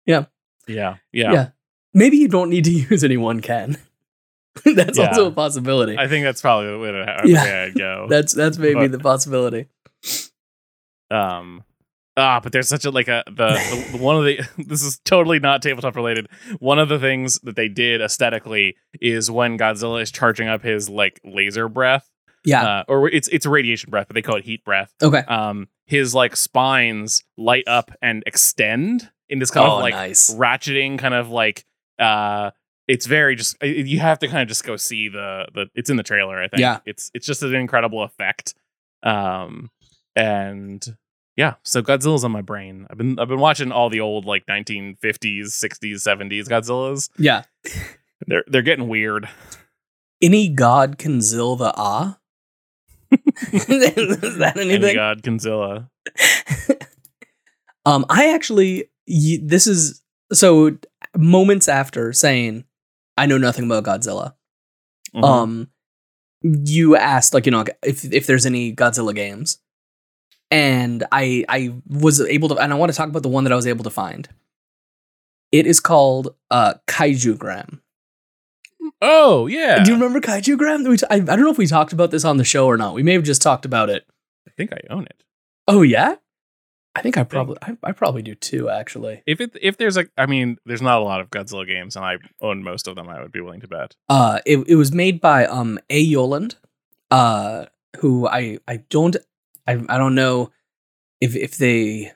Yeah. 0.05 0.25
Yeah. 0.67 0.97
Yeah. 1.11 1.49
Maybe 1.93 2.17
you 2.17 2.27
don't 2.27 2.49
need 2.49 2.63
to 2.65 2.71
use 2.71 3.03
anyone 3.03 3.41
can. 3.41 3.77
that's 4.75 4.97
Yeah. 4.97 5.07
also 5.07 5.27
a 5.27 5.31
possibility. 5.31 5.97
I 5.97 6.07
think 6.07 6.23
that's 6.23 6.41
probably 6.41 6.71
the 6.71 6.79
way, 6.79 6.91
to, 6.91 7.21
Yeah. 7.25 7.43
way 7.43 7.63
I'd 7.65 7.75
go. 7.75 8.07
that's 8.09 8.33
that's 8.33 8.57
maybe 8.57 8.73
But- 8.75 8.91
the 8.91 8.99
possibility. 8.99 9.67
um 11.11 11.63
ah 12.17 12.39
but 12.41 12.51
there's 12.51 12.67
such 12.67 12.85
a 12.85 12.89
like 12.89 13.07
a 13.07 13.23
the, 13.27 13.89
the 13.91 13.97
one 13.97 14.15
of 14.15 14.23
the 14.23 14.39
this 14.57 14.83
is 14.83 14.99
totally 15.05 15.39
not 15.39 15.61
tabletop 15.61 15.95
related 15.95 16.27
one 16.59 16.79
of 16.79 16.89
the 16.89 16.97
things 16.97 17.39
that 17.43 17.55
they 17.55 17.67
did 17.67 18.01
aesthetically 18.01 18.75
is 19.01 19.29
when 19.29 19.57
godzilla 19.57 20.01
is 20.01 20.11
charging 20.11 20.47
up 20.47 20.63
his 20.63 20.89
like 20.89 21.19
laser 21.23 21.69
breath 21.69 22.09
Yeah. 22.43 22.63
uh, 22.79 22.83
or 22.87 23.07
it's 23.09 23.27
it's 23.27 23.45
a 23.45 23.49
radiation 23.49 23.91
breath 23.91 24.07
but 24.07 24.15
they 24.15 24.21
call 24.21 24.37
it 24.37 24.45
heat 24.45 24.63
breath 24.65 24.93
okay. 25.03 25.19
um 25.27 25.67
his 25.85 26.15
like 26.15 26.35
spines 26.35 27.23
light 27.37 27.67
up 27.67 27.91
and 28.01 28.23
extend 28.25 29.11
in 29.29 29.37
this 29.39 29.51
kind 29.51 29.67
oh, 29.69 29.75
of 29.75 29.81
like 29.81 29.93
nice. 29.93 30.33
ratcheting 30.33 30.97
kind 30.97 31.13
of 31.13 31.29
like 31.29 31.65
uh 31.99 32.49
it's 32.87 33.05
very 33.05 33.35
just 33.35 33.55
you 33.63 33.99
have 33.99 34.19
to 34.19 34.27
kind 34.27 34.41
of 34.41 34.47
just 34.47 34.63
go 34.63 34.75
see 34.75 35.09
the 35.09 35.47
the 35.53 35.67
it's 35.75 35.89
in 35.89 35.97
the 35.97 36.03
trailer 36.03 36.41
i 36.41 36.47
think 36.47 36.59
Yeah. 36.61 36.79
it's 36.85 37.11
it's 37.13 37.25
just 37.25 37.41
an 37.43 37.55
incredible 37.55 38.03
effect 38.03 38.53
um 39.03 39.69
and 40.15 40.85
yeah 41.35 41.55
so 41.63 41.81
godzilla's 41.81 42.23
on 42.23 42.31
my 42.31 42.41
brain 42.41 42.87
i've 42.89 42.97
been 42.97 43.19
i've 43.19 43.27
been 43.27 43.39
watching 43.39 43.71
all 43.71 43.89
the 43.89 43.99
old 44.01 44.25
like 44.25 44.45
1950s 44.45 45.47
60s 45.47 45.95
70s 45.95 46.45
godzillas 46.47 47.09
Yeah. 47.17 47.43
they're 48.27 48.43
they're 48.47 48.61
getting 48.61 48.87
weird 48.87 49.27
Any 50.21 50.49
god 50.49 50.97
can 50.97 51.19
zill 51.19 51.57
the 51.57 51.73
ah. 51.75 52.17
Is 53.11 54.37
that 54.37 54.57
anything? 54.57 54.95
god 54.95 55.21
godzilla 55.23 55.89
um, 57.85 58.05
I 58.09 58.33
actually 58.33 58.85
y- 59.07 59.39
this 59.43 59.67
is 59.67 60.01
so 60.33 60.77
moments 61.15 61.67
after 61.67 62.11
saying 62.13 62.63
I 63.17 63.25
know 63.25 63.37
nothing 63.37 63.65
about 63.65 63.83
Godzilla. 63.83 64.33
Mhm. 65.15 65.23
Um, 65.23 65.67
you 66.41 66.95
asked 66.95 67.33
like 67.33 67.45
you 67.45 67.51
know 67.51 67.63
if 67.83 68.03
if 68.13 68.27
there's 68.27 68.45
any 68.45 68.73
Godzilla 68.75 69.15
games, 69.15 69.59
and 70.51 71.03
I 71.11 71.45
I 71.49 71.73
was 71.87 72.21
able 72.21 72.49
to 72.49 72.55
and 72.57 72.71
I 72.73 72.75
want 72.75 72.91
to 72.91 72.97
talk 72.97 73.09
about 73.09 73.23
the 73.23 73.29
one 73.29 73.43
that 73.45 73.53
I 73.53 73.55
was 73.55 73.67
able 73.67 73.83
to 73.83 73.89
find. 73.89 74.27
It 75.51 75.65
is 75.65 75.79
called 75.79 76.35
uh 76.51 76.75
Kaiju 76.87 77.37
Gram. 77.37 77.81
oh 79.01 79.47
yeah 79.47 79.83
Do 79.83 79.91
you 79.91 79.95
remember 79.97 80.19
Kaiju 80.19 80.57
Gram? 80.57 80.83
We 80.83 80.97
t- 80.97 81.05
I, 81.09 81.15
I 81.15 81.19
don't 81.19 81.41
know 81.41 81.51
if 81.51 81.57
we 81.57 81.65
talked 81.67 81.93
about 81.93 82.11
this 82.11 82.25
on 82.25 82.37
the 82.37 82.43
show 82.43 82.67
or 82.67 82.77
not. 82.77 82.93
We 82.93 83.03
may 83.03 83.13
have 83.13 83.23
just 83.23 83.41
talked 83.41 83.65
about 83.65 83.89
it. 83.89 84.05
i 84.47 84.51
think 84.57 84.71
i 84.73 84.79
own 84.89 85.05
it 85.05 85.23
Oh 85.67 85.81
yeah, 85.81 86.15
I 86.95 87.01
think 87.01 87.17
I 87.17 87.23
probably 87.23 87.57
I, 87.61 87.77
I 87.83 87.91
probably 87.91 88.21
do 88.21 88.35
too. 88.35 88.69
Actually, 88.69 89.21
if 89.25 89.41
it 89.41 89.55
if 89.61 89.77
there's 89.77 89.97
a 89.97 90.05
i 90.17 90.25
mean 90.25 90.57
there's 90.65 90.81
not 90.81 91.01
a 91.01 91.03
lot 91.03 91.19
of 91.19 91.29
godzilla 91.29 91.67
games 91.67 91.95
and 91.97 92.05
i 92.05 92.17
own 92.41 92.63
most 92.63 92.87
of 92.87 92.95
them 92.95 93.09
i 93.09 93.21
would 93.21 93.33
be 93.33 93.41
willing 93.41 93.59
to 93.59 93.67
bet 93.67 93.95
uh, 94.07 94.39
it 94.45 94.65
it 94.67 94.75
was 94.75 94.93
made 94.93 95.19
by 95.19 95.45
um 95.45 95.77
A 95.89 96.09
Yoland, 96.09 96.55
uh, 97.11 97.65
who 97.97 98.27
I 98.27 98.59
I 98.67 98.77
don't 98.89 99.17
I 99.67 99.83
I 99.89 99.97
don't 99.97 100.15
know 100.15 100.51
if 101.21 101.35
if 101.35 101.57
they. 101.57 102.13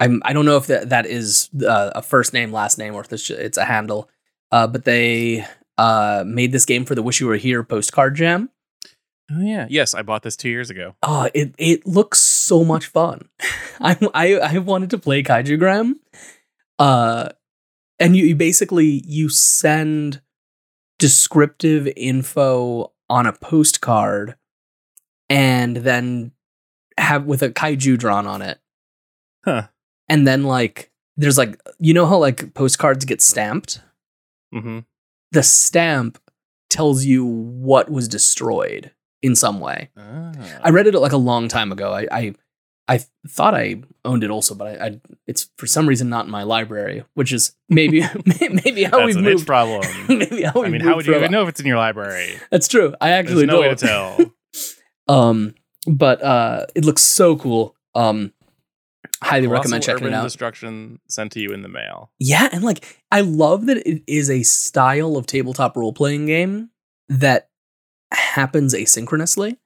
I'm, 0.00 0.20
I 0.24 0.32
don't 0.32 0.44
know 0.44 0.56
if 0.56 0.66
that, 0.66 0.88
that 0.88 1.06
is 1.06 1.48
uh, 1.66 1.92
a 1.94 2.02
first 2.02 2.32
name, 2.32 2.50
last 2.52 2.78
name, 2.78 2.94
or 2.94 3.02
if 3.02 3.12
it's, 3.12 3.30
it's 3.30 3.56
a 3.56 3.64
handle. 3.64 4.10
Uh, 4.50 4.66
but 4.66 4.84
they 4.84 5.46
uh, 5.78 6.24
made 6.26 6.50
this 6.50 6.64
game 6.64 6.84
for 6.84 6.96
the 6.96 7.02
Wish 7.02 7.20
You 7.20 7.28
Were 7.28 7.36
Here 7.36 7.62
postcard 7.62 8.16
jam. 8.16 8.50
Oh 9.32 9.40
yeah 9.40 9.66
yes 9.70 9.94
i 9.94 10.02
bought 10.02 10.22
this 10.22 10.36
two 10.36 10.48
years 10.50 10.70
ago 10.70 10.94
Oh, 11.02 11.28
it 11.34 11.54
it 11.58 11.86
looks 11.86 12.20
so 12.20 12.62
much 12.64 12.86
fun. 12.86 13.28
I 13.80 13.96
I 14.14 14.34
I 14.36 14.58
wanted 14.58 14.90
to 14.90 14.98
play 14.98 15.22
Kaiju 15.22 15.58
Gram. 15.58 15.98
uh 16.78 17.30
and 17.98 18.16
you, 18.16 18.24
you 18.26 18.34
basically 18.36 19.02
you 19.06 19.28
send 19.28 20.20
descriptive 20.98 21.88
info 21.96 22.92
on 23.08 23.26
a 23.26 23.32
postcard 23.32 24.36
and 25.28 25.76
then 25.78 26.32
have 26.98 27.24
with 27.24 27.42
a 27.42 27.50
kaiju 27.50 27.98
drawn 27.98 28.26
on 28.26 28.42
it 28.42 28.58
Huh. 29.44 29.68
and 30.08 30.26
then 30.26 30.44
like 30.44 30.90
there's 31.16 31.36
like 31.38 31.60
you 31.78 31.92
know 31.94 32.06
how 32.06 32.18
like 32.18 32.54
postcards 32.54 33.04
get 33.04 33.20
stamped 33.22 33.80
Mm-hmm. 34.54 34.80
the 35.32 35.42
stamp 35.42 36.18
tells 36.70 37.04
you 37.04 37.24
what 37.24 37.90
was 37.90 38.06
destroyed 38.08 38.92
in 39.24 39.34
some 39.34 39.58
way 39.58 39.88
Ah. 39.96 40.32
i 40.62 40.70
read 40.70 40.86
it 40.86 40.94
like 40.94 41.12
a 41.12 41.16
long 41.30 41.48
time 41.48 41.72
ago 41.72 41.92
i 41.92 42.06
i, 42.12 42.34
I 42.86 43.00
thought 43.26 43.54
i 43.54 43.82
owned 44.04 44.22
it 44.22 44.30
also 44.30 44.54
but 44.54 44.66
I, 44.68 44.86
I 44.86 45.00
it's 45.26 45.48
for 45.56 45.66
some 45.66 45.88
reason 45.88 46.08
not 46.10 46.26
in 46.26 46.30
my 46.30 46.42
library 46.42 47.04
which 47.14 47.32
is 47.32 47.56
maybe 47.68 48.02
maybe 48.64 48.84
how 48.84 49.04
we've 49.06 49.16
moved 49.16 49.46
problem. 49.46 49.82
maybe 50.08 50.42
how 50.42 50.60
we 50.60 50.66
I 50.66 50.68
mean, 50.68 50.80
how 50.82 50.96
would 50.96 51.06
you 51.06 51.16
even 51.16 51.32
know 51.32 51.42
if 51.44 51.48
it's 51.48 51.60
in 51.60 51.66
your 51.66 51.78
library? 51.78 52.34
that's 52.50 52.68
true 52.68 52.94
i 53.00 53.08
There's 53.10 53.20
actually 53.26 53.46
no 53.46 53.60
way 53.60 53.74
to 53.74 53.86
don't. 53.86 54.32
tell. 55.08 55.16
um 55.16 55.54
but 55.86 56.22
uh 56.22 56.66
it 56.74 56.84
looks 56.84 57.02
so 57.02 57.36
cool 57.36 57.74
um 57.94 58.32
highly 59.22 59.46
recommend 59.46 59.82
Colossal 59.82 59.94
checking 59.94 60.06
it 60.06 60.10
Urban 60.10 60.20
out 60.20 60.24
Destruction 60.24 60.98
sent 61.08 61.32
to 61.32 61.40
you 61.40 61.52
in 61.52 61.62
the 61.62 61.68
mail. 61.68 62.10
Yeah, 62.18 62.48
and 62.52 62.62
like 62.62 62.98
I 63.10 63.20
love 63.22 63.66
that 63.66 63.78
it 63.86 64.02
is 64.06 64.28
a 64.28 64.42
style 64.42 65.16
of 65.16 65.24
tabletop 65.26 65.76
role 65.76 65.92
playing 65.94 66.26
game 66.26 66.70
that 67.08 67.48
happens 68.14 68.74
asynchronously. 68.74 69.56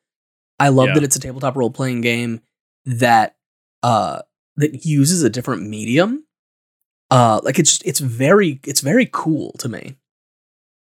I 0.58 0.68
love 0.70 0.88
Yeah. 0.88 0.94
that 0.94 1.02
it's 1.04 1.16
a 1.16 1.20
tabletop 1.20 1.56
role 1.56 1.70
playing 1.70 2.00
game 2.00 2.40
that 2.84 3.36
uh 3.82 4.22
that 4.56 4.84
uses 4.84 5.22
a 5.22 5.30
different 5.30 5.62
medium. 5.68 6.24
Uh 7.10 7.40
like 7.44 7.58
it's 7.58 7.80
it's 7.84 8.00
very 8.00 8.60
it's 8.64 8.80
very 8.80 9.08
cool 9.12 9.52
to 9.58 9.68
me. 9.68 9.96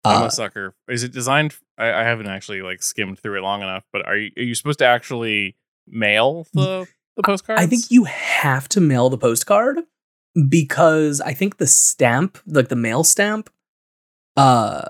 I'm 0.04 0.22
Uh, 0.22 0.26
a 0.26 0.30
sucker. 0.30 0.74
Is 0.88 1.02
it 1.02 1.12
designed? 1.12 1.54
I, 1.78 1.92
I 1.92 2.02
haven't 2.04 2.26
actually 2.26 2.62
like 2.62 2.82
skimmed 2.82 3.18
through 3.18 3.38
it 3.38 3.42
long 3.42 3.62
enough, 3.62 3.84
but 3.92 4.04
are 4.06 4.16
you 4.16 4.30
are 4.36 4.42
you 4.42 4.54
supposed 4.54 4.78
to 4.80 4.86
actually 4.86 5.56
mail 5.86 6.46
the 6.52 6.86
the 7.16 7.22
postcards? 7.22 7.60
I 7.62 7.66
think 7.66 7.90
you 7.90 8.04
have 8.04 8.68
to 8.70 8.80
mail 8.80 9.08
the 9.10 9.18
postcard 9.18 9.78
because 10.48 11.20
I 11.20 11.34
think 11.34 11.56
the 11.58 11.66
stamp, 11.66 12.38
like 12.46 12.68
the 12.68 12.76
mail 12.76 13.04
stamp, 13.04 13.50
uh 14.36 14.86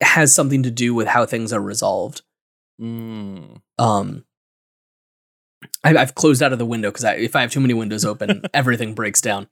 has 0.00 0.34
something 0.34 0.62
to 0.62 0.70
do 0.70 0.94
with 0.94 1.08
how 1.08 1.26
things 1.26 1.52
are 1.52 1.60
resolved. 1.60 2.22
Mm. 2.80 3.60
um 3.78 4.24
I, 5.82 5.96
I've 5.96 6.14
closed 6.14 6.42
out 6.42 6.52
of 6.52 6.58
the 6.60 6.66
window 6.66 6.90
because 6.90 7.04
I, 7.04 7.14
if 7.14 7.34
I 7.34 7.40
have 7.40 7.50
too 7.50 7.58
many 7.60 7.74
windows 7.74 8.04
open, 8.12 8.42
everything 8.54 8.94
breaks 8.94 9.20
down. 9.20 9.48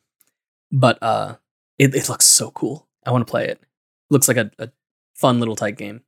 But 0.70 1.02
uh, 1.02 1.36
it, 1.78 1.94
it 1.94 2.08
looks 2.08 2.24
so 2.26 2.50
cool. 2.52 2.86
I 3.04 3.10
want 3.10 3.26
to 3.26 3.30
play 3.30 3.46
it. 3.48 3.60
Looks 4.10 4.28
like 4.28 4.36
a, 4.36 4.50
a 4.58 4.70
fun 5.16 5.40
little 5.40 5.56
tight 5.56 5.76
game. 5.76 6.02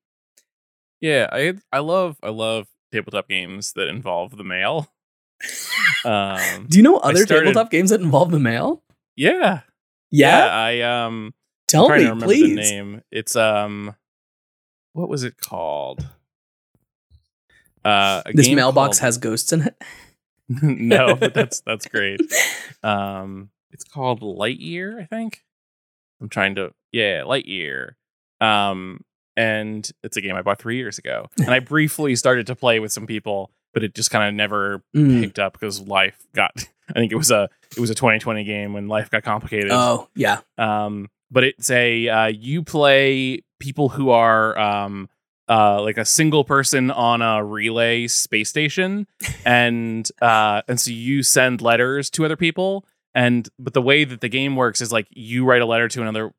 Yeah, 1.01 1.29
I 1.33 1.55
I 1.73 1.79
love 1.81 2.17
I 2.23 2.31
love 2.31 2.67
tabletop 2.93 3.29
games 3.29 3.73
that 3.75 3.89
involve 3.89 4.37
the 4.37 4.45
mail. 4.45 4.89
um, 6.05 6.67
Do 6.69 6.77
you 6.79 6.83
know 6.83 6.97
other 6.99 7.25
started- 7.25 7.47
tabletop 7.47 7.71
games 7.71 7.91
that 7.91 8.01
involve 8.01 8.31
the 8.31 8.41
mail? 8.41 8.83
yeah, 9.17 9.61
Yeah, 10.11 10.47
I 10.47 10.81
um 10.81 11.35
tell 11.69 11.89
me, 11.89 11.97
remember 11.97 12.27
please. 12.27 12.49
the 12.49 12.55
name. 12.55 13.03
It's 13.13 13.35
um, 13.37 13.95
what 14.99 15.09
was 15.09 15.23
it 15.25 15.37
called? 15.41 16.07
Uh, 17.85 18.23
This 18.35 18.49
mailbox 18.51 18.99
called- 18.99 19.05
has 19.07 19.19
ghosts 19.19 19.53
in 19.53 19.63
it. 19.63 19.83
no, 20.63 21.15
but 21.15 21.35
that's 21.35 21.61
that's 21.61 21.87
great. 21.87 22.21
Um, 22.83 23.51
it's 23.71 23.85
called 23.85 24.21
Lightyear, 24.23 25.01
I 25.01 25.05
think. 25.05 25.43
I'm 26.21 26.29
trying 26.29 26.57
to, 26.57 26.73
yeah, 26.91 27.21
Lightyear. 27.21 27.93
Um, 28.41 29.03
and 29.37 29.89
it's 30.03 30.17
a 30.17 30.21
game 30.21 30.35
I 30.35 30.43
bought 30.43 30.59
three 30.59 30.77
years 30.79 30.99
ago, 30.99 31.27
and 31.39 31.51
I 31.51 31.61
briefly 31.61 32.17
started 32.17 32.47
to 32.49 32.57
play 32.57 32.81
with 32.81 32.93
some 32.93 33.07
people, 33.07 33.53
but 33.73 33.85
it 33.85 33.95
just 33.95 34.11
kind 34.11 34.29
of 34.29 34.35
never 34.35 34.83
Mm. 34.97 35.21
picked 35.23 35.39
up 35.39 35.53
because 35.53 35.81
life 35.81 36.17
got. 36.35 36.53
I 36.89 36.95
think 36.95 37.13
it 37.13 37.17
was 37.17 37.31
a 37.31 37.49
it 37.77 37.81
was 37.81 37.91
a 37.91 37.95
2020 37.95 38.43
game 38.45 38.73
when 38.73 38.89
life 38.89 39.11
got 39.11 39.23
complicated. 39.23 39.71
Oh 39.71 40.09
yeah, 40.17 40.41
Um, 40.57 41.09
but 41.31 41.45
it's 41.45 41.71
a 41.71 42.09
uh, 42.09 42.27
you 42.27 42.63
play 42.63 43.43
people 43.61 43.89
who 43.91 44.11
are 44.11 44.59
um 44.59 45.09
uh 45.49 45.81
like 45.83 45.99
a 45.99 46.05
single 46.05 46.45
person 46.45 46.91
on 46.91 47.23
a 47.23 47.43
relay 47.45 48.07
space 48.07 48.49
station 48.49 49.07
and 49.45 50.11
uh 50.23 50.63
and 50.69 50.81
so 50.81 50.91
you 50.91 51.23
send 51.23 51.61
letters 51.61 52.11
to 52.11 52.25
other 52.25 52.37
people 52.37 52.85
and 53.15 53.49
but 53.59 53.73
the 53.75 53.83
way 53.83 54.05
that 54.05 54.21
the 54.21 54.29
game 54.29 54.57
works 54.57 54.81
is 54.81 54.93
like 54.93 55.07
you 55.11 55.45
write 55.45 55.63
a 55.63 55.67
letter 55.67 55.89
to 55.89 56.01
another 56.03 56.33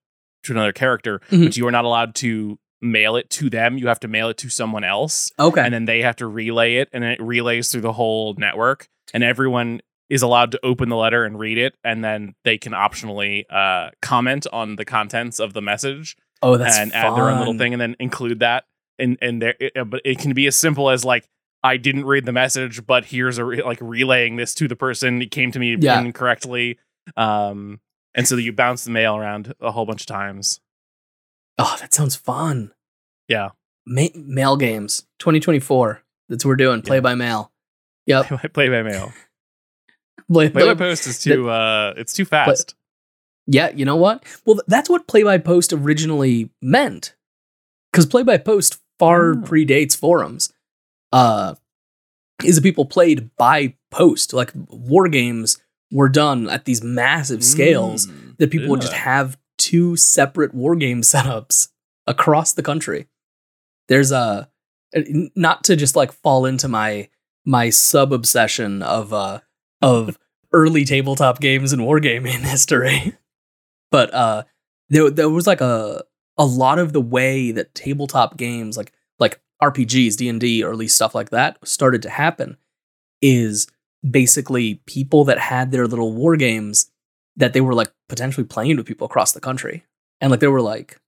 to 0.43 0.53
another 0.53 0.71
character 0.71 1.19
Mhm. 1.31 1.45
but 1.45 1.57
you 1.57 1.67
are 1.67 1.71
not 1.71 1.85
allowed 1.85 2.15
to 2.15 2.57
mail 2.81 3.17
it 3.17 3.29
to 3.31 3.49
them 3.49 3.77
you 3.77 3.87
have 3.87 3.99
to 3.99 4.07
mail 4.07 4.29
it 4.29 4.37
to 4.37 4.47
someone 4.49 4.85
else 4.85 5.31
okay. 5.37 5.61
and 5.61 5.73
then 5.73 5.83
they 5.85 6.01
have 6.01 6.15
to 6.17 6.27
relay 6.27 6.75
it 6.75 6.87
and 6.93 7.03
it 7.03 7.21
relays 7.21 7.69
through 7.71 7.81
the 7.81 7.91
whole 7.93 8.35
network 8.35 8.87
and 9.13 9.21
everyone 9.23 9.81
is 10.09 10.21
allowed 10.21 10.51
to 10.51 10.59
open 10.65 10.89
the 10.89 10.95
letter 10.95 11.23
and 11.25 11.37
read 11.39 11.57
it 11.57 11.75
and 11.83 12.03
then 12.03 12.33
they 12.43 12.57
can 12.57 12.73
optionally 12.73 13.43
uh, 13.51 13.89
comment 14.01 14.47
on 14.51 14.75
the 14.75 14.85
contents 14.85 15.39
of 15.39 15.53
the 15.53 15.61
message 15.61 16.17
oh, 16.41 16.57
that's 16.57 16.77
and 16.77 16.93
add 16.93 17.15
their 17.15 17.29
own 17.29 17.37
little 17.39 17.57
thing 17.57 17.73
and 17.73 17.81
then 17.81 17.95
include 17.99 18.39
that 18.39 18.65
and 18.97 19.17
and 19.21 19.41
there 19.41 19.55
it, 19.59 19.75
uh, 19.77 19.83
but 19.83 20.01
it 20.03 20.17
can 20.19 20.33
be 20.33 20.47
as 20.47 20.55
simple 20.55 20.89
as 20.89 21.05
like 21.05 21.27
I 21.63 21.77
didn't 21.77 22.05
read 22.05 22.25
the 22.25 22.31
message 22.31 22.85
but 22.87 23.05
here's 23.05 23.37
a 23.37 23.45
re- 23.45 23.61
like 23.61 23.79
relaying 23.81 24.35
this 24.37 24.53
to 24.55 24.67
the 24.67 24.75
person 24.75 25.21
it 25.21 25.31
came 25.31 25.51
to 25.51 25.59
me 25.59 25.75
Yeah. 25.79 25.99
incorrectly 26.01 26.79
um 27.17 27.79
and 28.15 28.27
so 28.27 28.35
you 28.35 28.51
bounce 28.51 28.83
the 28.85 28.91
mail 28.91 29.15
around 29.15 29.53
a 29.61 29.71
whole 29.71 29.85
bunch 29.85 30.01
of 30.01 30.07
times 30.07 30.59
Oh, 31.61 31.75
that 31.81 31.93
sounds 31.93 32.15
fun. 32.15 32.71
Yeah. 33.27 33.49
Ma- 33.85 34.07
mail 34.15 34.55
games, 34.55 35.01
2024. 35.19 36.01
That's 36.29 36.45
what 36.45 36.49
we're 36.49 36.55
doing. 36.55 36.81
Play 36.81 36.97
Yeah. 36.97 37.01
by 37.01 37.15
mail. 37.15 37.51
Yep. 38.05 38.53
play 38.53 38.69
by 38.69 38.81
mail 38.81 39.11
Play, 40.31 40.47
by 40.49 40.73
post 40.75 41.07
is 41.07 41.19
too 41.19 41.49
uh 41.49 41.93
it's 41.97 42.13
too 42.13 42.25
fast 42.25 42.75
Yeah, 43.47 43.71
you 43.75 43.83
know 43.85 43.95
what? 43.95 44.23
Well, 44.45 44.59
that's 44.67 44.89
what 44.89 45.07
play 45.07 45.23
by 45.23 45.37
post 45.39 45.73
originally 45.73 46.51
meant. 46.61 47.15
Because 47.91 48.05
play 48.05 48.21
by 48.23 48.37
post 48.37 48.79
far 48.99 49.31
Oh. 49.31 49.35
predates 49.37 49.95
forums. 49.97 50.53
Uh, 51.11 51.55
is 52.43 52.55
that 52.55 52.61
people 52.61 52.85
played 52.85 53.29
by 53.37 53.73
post. 53.91 54.33
Like 54.33 54.51
war 54.69 55.07
games 55.09 55.57
were 55.91 56.09
done 56.09 56.47
at 56.49 56.65
these 56.65 56.83
massive 56.83 57.43
scales 57.43 58.05
Mm, 58.05 58.37
that 58.37 58.51
people 58.51 58.69
would 58.69 58.81
just 58.81 58.93
have 58.93 59.37
two 59.57 59.95
separate 59.95 60.53
war 60.53 60.75
game 60.75 61.01
setups 61.13 61.69
across 62.05 62.53
the 62.53 62.61
country. 62.63 63.07
There's 63.87 64.11
a 64.11 64.49
not 65.35 65.63
to 65.65 65.75
just 65.75 65.95
like 65.95 66.11
fall 66.11 66.45
into 66.45 66.67
my 66.67 67.09
my 67.45 67.71
sub 67.71 68.13
obsession 68.13 68.83
of 68.83 69.11
uh 69.11 69.39
of 69.81 70.17
early 70.51 70.85
tabletop 70.85 71.39
games 71.39 71.73
and 71.73 71.81
wargaming 71.81 72.39
history. 72.41 73.13
But 73.91 74.13
uh 74.13 74.43
there 74.89 75.09
there 75.09 75.29
was 75.29 75.47
like 75.47 75.61
a 75.61 76.03
a 76.37 76.45
lot 76.45 76.79
of 76.79 76.93
the 76.93 77.01
way 77.01 77.51
that 77.51 77.75
tabletop 77.75 78.37
games 78.37 78.77
like 78.77 78.93
like 79.19 79.41
RPGs, 79.61 80.15
D&D, 80.15 80.63
early 80.63 80.87
stuff 80.87 81.13
like 81.13 81.31
that 81.31 81.57
started 81.67 82.01
to 82.03 82.09
happen 82.09 82.57
is 83.21 83.67
basically 84.09 84.75
people 84.85 85.25
that 85.25 85.37
had 85.37 85.71
their 85.71 85.85
little 85.85 86.13
war 86.13 86.37
games 86.37 86.89
that 87.35 87.53
they 87.53 87.61
were 87.61 87.73
like 87.73 87.91
potentially 88.07 88.45
playing 88.45 88.77
with 88.77 88.85
people 88.85 89.05
across 89.05 89.33
the 89.33 89.41
country. 89.41 89.83
And 90.21 90.31
like 90.31 90.39
there 90.39 90.51
were 90.51 90.61
like 90.61 90.99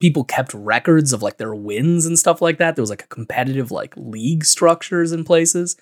people 0.00 0.24
kept 0.24 0.54
records 0.54 1.12
of 1.12 1.22
like 1.22 1.36
their 1.36 1.54
wins 1.54 2.06
and 2.06 2.18
stuff 2.18 2.42
like 2.42 2.58
that. 2.58 2.74
There 2.74 2.82
was 2.82 2.90
like 2.90 3.04
a 3.04 3.08
competitive 3.08 3.70
like 3.70 3.94
league 3.96 4.44
structures 4.44 5.12
in 5.12 5.24
places 5.24 5.76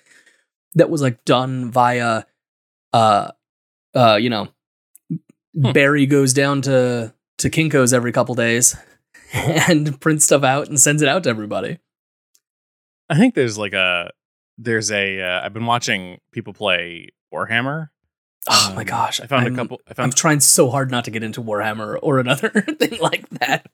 that 0.75 0.89
was 0.89 1.01
like 1.01 1.23
done 1.25 1.71
via 1.71 2.25
uh 2.93 3.31
uh 3.95 4.17
you 4.21 4.29
know 4.29 4.47
Hmm. 5.55 5.71
Barry 5.71 6.05
goes 6.05 6.31
down 6.33 6.61
to 6.63 7.11
to 7.39 7.49
Kinko's 7.49 7.91
every 7.91 8.11
couple 8.11 8.35
days 8.35 8.75
and 9.33 9.99
prints 9.99 10.25
stuff 10.25 10.43
out 10.43 10.67
and 10.67 10.79
sends 10.79 11.01
it 11.01 11.09
out 11.09 11.23
to 11.23 11.29
everybody. 11.31 11.79
I 13.09 13.17
think 13.17 13.33
there's 13.33 13.57
like 13.57 13.73
a 13.73 14.11
there's 14.59 14.91
a 14.91 15.19
uh, 15.21 15.41
I've 15.43 15.53
been 15.53 15.65
watching 15.65 16.19
people 16.31 16.53
play 16.53 17.09
Warhammer. 17.33 17.89
Oh 18.47 18.73
my 18.75 18.81
Um, 18.81 18.87
gosh. 18.87 19.19
I 19.19 19.25
found 19.25 19.43
I'm- 19.45 19.53
a 19.53 19.57
couple. 19.57 19.81
I 19.87 20.01
I'm 20.01 20.11
trying 20.11 20.39
so 20.39 20.69
hard 20.69 20.91
not 20.91 21.05
to 21.05 21.11
get 21.11 21.23
into 21.23 21.41
Warhammer 21.41 21.97
or 22.01 22.19
another 22.19 22.49
thing 22.79 22.99
like 23.01 23.27
that. 23.41 23.65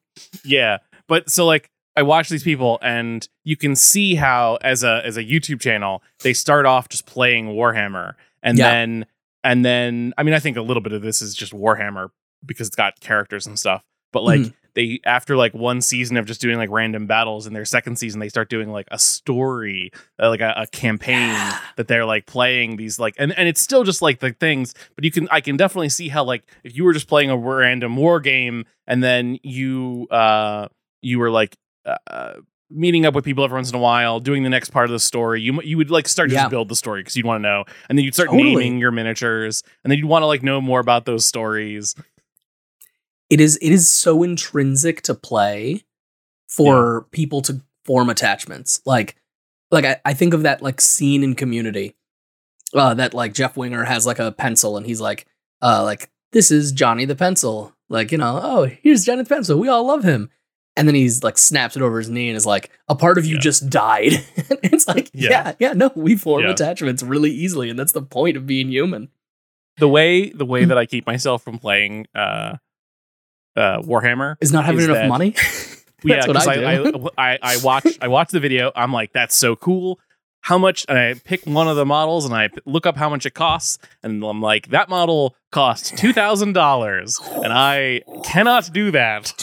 yeah, 0.45 0.77
but 1.09 1.29
so 1.29 1.45
like 1.45 1.69
I 1.97 2.03
watch 2.03 2.29
these 2.29 2.43
people 2.43 2.79
and 2.81 3.27
you 3.43 3.57
can 3.57 3.75
see 3.75 4.15
how 4.15 4.57
as 4.61 4.83
a 4.83 5.01
as 5.05 5.17
a 5.17 5.23
YouTube 5.23 5.59
channel 5.59 6.01
they 6.21 6.31
start 6.33 6.65
off 6.65 6.87
just 6.87 7.05
playing 7.05 7.47
Warhammer 7.47 8.13
and 8.45 8.57
Yeah. 8.57 8.69
then 8.71 9.05
and 9.43 9.65
then 9.65 10.13
I 10.17 10.23
mean 10.23 10.33
I 10.33 10.39
think 10.39 10.55
a 10.55 10.61
little 10.61 10.81
bit 10.81 10.93
of 10.93 11.01
this 11.01 11.21
is 11.21 11.35
just 11.35 11.51
Warhammer 11.51 12.07
because 12.45 12.67
it's 12.67 12.75
got 12.77 12.99
characters 13.01 13.45
and 13.45 13.59
stuff. 13.59 13.83
but 14.13 14.23
like 14.23 14.39
Mhm. 14.39 14.53
they 14.75 14.99
after 15.05 15.35
like 15.35 15.53
one 15.53 15.81
season 15.81 16.15
of 16.15 16.25
just 16.25 16.39
doing 16.39 16.55
like 16.57 16.69
random 16.69 17.05
battles 17.05 17.47
in 17.47 17.53
their 17.53 17.65
second 17.65 17.97
season 17.97 18.21
they 18.21 18.29
start 18.29 18.49
doing 18.49 18.69
like 18.71 18.87
a 18.91 18.97
story 18.99 19.91
uh, 20.21 20.29
like 20.29 20.39
a, 20.39 20.53
a 20.55 20.67
campaign 20.67 21.17
Yeah. 21.31 21.59
that 21.75 21.89
they're 21.89 22.05
like 22.05 22.25
playing 22.25 22.77
these 22.77 22.97
like 22.97 23.15
and, 23.17 23.37
and 23.37 23.49
it's 23.49 23.59
still 23.59 23.83
just 23.83 24.01
like 24.01 24.19
the 24.19 24.31
things 24.31 24.73
but 24.95 25.03
you 25.03 25.11
can 25.11 25.27
i 25.31 25.41
can 25.41 25.57
definitely 25.57 25.89
see 25.89 26.07
how 26.07 26.23
like 26.23 26.43
if 26.63 26.77
you 26.77 26.85
were 26.85 26.93
just 26.93 27.09
playing 27.09 27.29
a 27.29 27.35
random 27.35 27.97
war 27.97 28.21
game 28.21 28.63
and 28.87 29.03
then 29.03 29.37
you 29.43 30.07
uh 30.11 30.69
you 31.01 31.19
were 31.19 31.31
like 31.31 31.57
uh, 31.85 31.97
uh, 32.07 32.33
meeting 32.71 33.05
up 33.05 33.13
with 33.13 33.23
people 33.23 33.43
every 33.43 33.55
once 33.55 33.69
in 33.69 33.75
a 33.75 33.79
while 33.79 34.19
doing 34.19 34.41
the 34.43 34.49
next 34.49 34.71
part 34.71 34.85
of 34.85 34.91
the 34.91 34.99
story 34.99 35.39
you 35.41 35.61
you 35.61 35.77
would 35.77 35.91
like 35.91 36.07
start 36.07 36.29
to 36.29 36.33
Yeah. 36.35 36.41
just 36.43 36.49
build 36.49 36.67
the 36.69 36.75
story 36.75 37.01
because 37.01 37.15
you'd 37.15 37.25
want 37.25 37.43
to 37.43 37.47
know. 37.47 37.63
And 37.89 37.97
then 37.97 38.03
you'd 38.05 38.15
start 38.15 38.29
Totally. 38.29 38.55
naming 38.55 38.79
your 38.79 38.91
miniatures 38.91 39.61
and 39.83 39.91
then 39.91 39.99
you'd 39.99 40.07
want 40.07 40.23
to 40.23 40.27
like 40.27 40.41
know 40.43 40.59
more 40.61 40.79
about 40.79 41.05
those 41.05 41.25
stories. 41.25 41.93
It 43.29 43.39
is 43.39 43.57
it 43.57 43.71
is 43.71 43.89
so 43.89 44.23
intrinsic 44.23 45.01
to 45.03 45.13
play 45.15 45.83
for 46.47 47.03
people 47.11 47.41
to 47.43 47.61
form 47.85 48.09
attachments. 48.09 48.81
Like 48.85 49.15
like 49.71 49.85
I, 49.85 49.97
I 50.05 50.13
think 50.13 50.33
of 50.33 50.43
that 50.43 50.61
like 50.61 50.81
scene 50.81 51.23
in 51.23 51.35
community 51.35 51.95
uh 52.73 52.93
that 52.95 53.13
like 53.13 53.33
jeff 53.33 53.55
winger 53.57 53.83
has 53.83 54.05
like 54.07 54.19
a 54.19 54.31
pencil 54.31 54.75
and 54.77 54.85
he's 54.85 54.99
like 55.01 55.27
uh 55.61 55.83
like 55.83 56.09
this 56.31 56.49
is 56.51 56.71
johnny 56.71 57.05
the 57.05 57.15
pencil. 57.15 57.73
Like 57.89 58.11
you 58.11 58.17
know 58.17 58.39
oh 58.41 58.63
here's 58.81 59.05
johnny 59.05 59.21
the 59.23 59.29
pencil. 59.29 59.59
We 59.59 59.67
all 59.69 59.85
love 59.85 60.03
him 60.03 60.29
and 60.77 60.87
then 60.87 60.95
he's 60.95 61.23
like 61.23 61.37
snaps 61.37 61.75
it 61.75 61.81
over 61.81 61.97
his 61.99 62.09
knee 62.09 62.27
and 62.29 62.37
is 62.37 62.45
like 62.45 62.69
a 62.87 62.95
part 62.95 63.17
of 63.17 63.25
you 63.25 63.35
Yeah. 63.35 63.41
just 63.41 63.69
died 63.69 64.11
it's 64.35 64.87
like 64.87 65.09
Yeah. 65.13 65.29
yeah. 65.29 65.53
yeah 65.59 65.73
no 65.73 65.91
we 65.95 66.15
form 66.15 66.43
Yeah. 66.43 66.51
attachments 66.51 67.01
really 67.03 67.31
easily 67.31 67.69
and 67.69 67.77
that's 67.79 67.91
the 67.93 68.01
point 68.01 68.37
of 68.37 68.45
being 68.45 68.69
human 68.69 69.09
the 69.77 69.87
way 69.87 70.29
the 70.31 70.45
Hmm. 70.45 70.51
way 70.51 70.65
that 70.65 70.77
I 70.77 70.85
keep 70.85 71.05
myself 71.05 71.43
from 71.43 71.59
playing 71.59 72.07
uh 72.15 72.57
uh 73.55 73.79
Warhammer. 73.81 74.35
is 74.41 74.51
not 74.51 74.65
having 74.65 74.79
Is 74.79 74.85
enough 74.85 74.97
that- 74.97 75.07
money 75.09 75.35
yeah, 76.03 76.15
That's 76.17 76.27
what 76.27 76.33
because 76.33 76.47
I. 77.17 77.17
I, 77.17 77.33
I 77.33 77.39
I 77.41 77.57
watch 77.63 77.97
I 78.01 78.07
watch 78.07 78.29
the 78.29 78.39
video. 78.39 78.71
I'm 78.75 78.91
like, 78.93 79.11
that's 79.13 79.35
so 79.35 79.55
cool. 79.55 79.99
How 80.41 80.57
much? 80.59 80.85
And 80.87 80.99
I 80.99 81.15
pick 81.15 81.45
one 81.47 81.67
of 81.67 81.75
the 81.77 81.85
models 81.85 82.25
and 82.25 82.33
I 82.35 82.49
look 82.65 82.85
up 82.85 82.95
how 82.95 83.09
much 83.09 83.25
it 83.25 83.33
costs, 83.33 83.79
and 84.03 84.23
I'm 84.23 84.39
like, 84.41 84.67
that 84.69 84.87
model 84.89 85.35
costs 85.51 85.89
two 85.91 86.13
thousand 86.13 86.53
dollars, 86.53 87.19
and 87.43 87.51
I 87.51 88.01
cannot 88.23 88.69
do 88.71 88.91
that. 88.91 89.33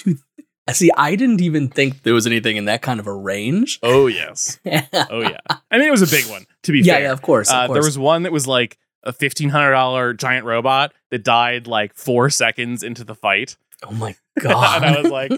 See, 0.71 0.91
I 0.97 1.17
didn't 1.17 1.41
even 1.41 1.69
think 1.69 2.03
there 2.05 2.15
was 2.15 2.27
anything 2.27 2.57
in 2.57 2.67
that 2.67 2.83
kind 2.83 3.01
of 3.01 3.07
a 3.09 3.13
range. 3.15 3.81
Oh 3.83 4.07
yes, 4.07 4.61
oh 4.67 5.21
yeah. 5.21 5.39
I 5.71 5.79
mean, 5.79 5.89
it 5.89 5.91
was 5.91 6.03
a 6.03 6.07
big 6.07 6.27
one. 6.31 6.47
To 6.63 6.73
be 6.73 6.81
yeah, 6.81 6.99
fair, 6.99 7.13
of 7.13 7.21
course. 7.23 7.49
Of 7.51 7.55
Uh, 7.55 7.67
course. 7.67 7.75
there 7.77 7.83
was 7.85 7.99
one 7.99 8.23
that 8.23 8.33
was 8.33 8.47
like 8.47 8.79
a 9.03 9.13
fifteen 9.13 9.49
hundred 9.49 9.73
dollar 9.73 10.15
giant 10.15 10.47
robot 10.47 10.93
that 11.11 11.25
died 11.25 11.67
like 11.67 11.95
four 11.95 12.31
seconds 12.31 12.83
into 12.85 13.03
the 13.03 13.15
fight. 13.17 13.57
oh 13.87 13.91
my 13.93 14.15
and 14.37 14.45
god! 14.45 14.85
I 14.85 15.01
was 15.03 15.11
like, 15.11 15.33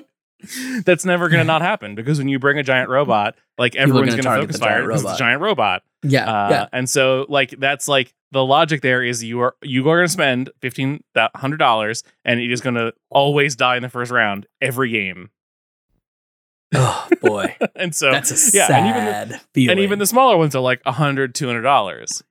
that's 0.84 1.04
never 1.06 1.28
going 1.30 1.40
to 1.40 1.44
not 1.44 1.62
happen 1.62 1.94
because 1.94 2.18
when 2.18 2.28
you 2.28 2.38
bring 2.38 2.58
a 2.58 2.62
giant 2.62 2.90
robot, 2.90 3.34
like 3.56 3.74
everyone's 3.76 4.10
gonna 4.10 4.22
going 4.22 4.36
to 4.40 4.42
focus 4.46 4.58
fire 4.58 4.86
because 4.86 5.02
it's 5.04 5.14
a 5.14 5.16
giant 5.18 5.40
robot. 5.40 5.82
yeah, 6.02 6.24
Uh, 6.30 6.50
yeah. 6.50 6.66
And 6.72 6.88
so, 6.88 7.24
like, 7.30 7.50
that's 7.58 7.88
like 7.88 8.12
the 8.34 8.44
logic 8.44 8.82
there 8.82 9.02
is 9.02 9.22
you 9.24 9.40
are 9.40 9.54
you 9.62 9.88
are 9.88 9.96
going 9.96 10.06
to 10.06 10.12
spend 10.12 10.50
fifteen 10.60 11.02
hundred 11.34 11.56
dollars, 11.58 12.02
and 12.24 12.40
it 12.40 12.50
is 12.52 12.60
going 12.60 12.74
to 12.74 12.92
always 13.08 13.54
die 13.56 13.76
in 13.76 13.82
the 13.82 13.88
first 13.88 14.10
round 14.10 14.46
every 14.60 14.90
game. 14.90 15.30
Oh 16.74 17.08
boy, 17.22 17.56
and 17.76 17.94
so, 17.94 18.10
that's 18.10 18.52
a 18.52 18.56
yeah, 18.56 18.66
and 18.76 18.88
even 18.88 19.04
the- 19.04 19.12
sad 19.12 19.40
and 19.70 19.80
even 19.80 19.98
the 20.00 20.06
smaller 20.06 20.36
ones 20.36 20.56
are 20.56 20.60
like 20.60 20.82
a 20.84 20.92
hundred, 20.92 21.34
two 21.34 21.46
hundred 21.46 21.62
dollars, 21.62 22.24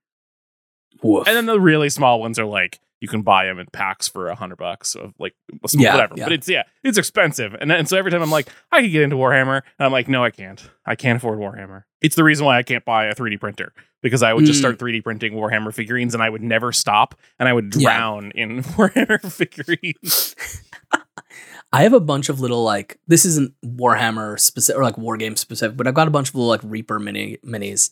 and 1.25 1.35
then 1.37 1.45
the 1.45 1.59
really 1.59 1.89
small 1.89 2.19
ones 2.19 2.37
are 2.37 2.45
like 2.45 2.79
you 3.03 3.09
can 3.09 3.21
buy 3.21 3.43
them 3.45 3.59
in 3.59 3.65
packs 3.73 4.07
for 4.07 4.29
a 4.29 4.35
hundred 4.35 4.55
bucks, 4.59 4.95
of 4.95 5.13
like 5.19 5.35
Yeah, 5.73 5.91
whatever. 5.93 6.13
yeah. 6.15 6.23
But 6.23 6.31
it's 6.31 6.47
yeah, 6.47 6.63
it's 6.85 6.97
expensive, 6.97 7.53
and 7.53 7.69
and 7.69 7.87
so 7.89 7.97
every 7.97 8.11
time 8.11 8.21
I'm 8.21 8.31
like, 8.31 8.47
I 8.71 8.81
could 8.81 8.91
get 8.91 9.01
into 9.03 9.17
Warhammer, 9.17 9.57
and 9.77 9.85
I'm 9.85 9.91
like, 9.91 10.07
no, 10.07 10.23
I 10.23 10.31
can't. 10.31 10.63
I 10.85 10.95
can't 10.95 11.17
afford 11.17 11.37
Warhammer. 11.37 11.83
It's 12.01 12.15
the 12.15 12.23
reason 12.23 12.45
why 12.45 12.57
I 12.57 12.63
can't 12.63 12.85
buy 12.85 13.07
a 13.07 13.13
3D 13.15 13.39
printer 13.41 13.73
because 14.01 14.23
I 14.23 14.33
would 14.33 14.45
just 14.45 14.57
Mm. 14.59 14.61
start 14.61 14.79
3D 14.79 15.03
printing 15.03 15.33
Warhammer 15.33 15.73
figurines, 15.73 16.13
and 16.13 16.23
I 16.23 16.29
would 16.29 16.41
never 16.41 16.71
stop, 16.71 17.15
and 17.39 17.49
I 17.49 17.53
would 17.53 17.75
Yeah. 17.75 17.97
drown 17.97 18.31
in 18.35 18.63
Warhammer 18.77 19.19
figurines. 19.31 20.35
I 21.73 21.83
have 21.83 21.93
a 21.93 21.99
bunch 21.99 22.29
of 22.29 22.39
little 22.39 22.63
like 22.63 22.99
this 23.07 23.25
isn't 23.25 23.53
Warhammer 23.65 24.39
specific 24.39 24.79
or 24.79 24.83
like 24.83 24.97
war 24.97 25.17
game 25.17 25.35
specific, 25.35 25.75
but 25.75 25.87
I've 25.87 25.93
got 25.95 26.07
a 26.07 26.11
bunch 26.11 26.29
of 26.29 26.35
little 26.35 26.47
like 26.49 26.61
Reaper 26.63 26.99
mini 26.99 27.37
minis 27.45 27.91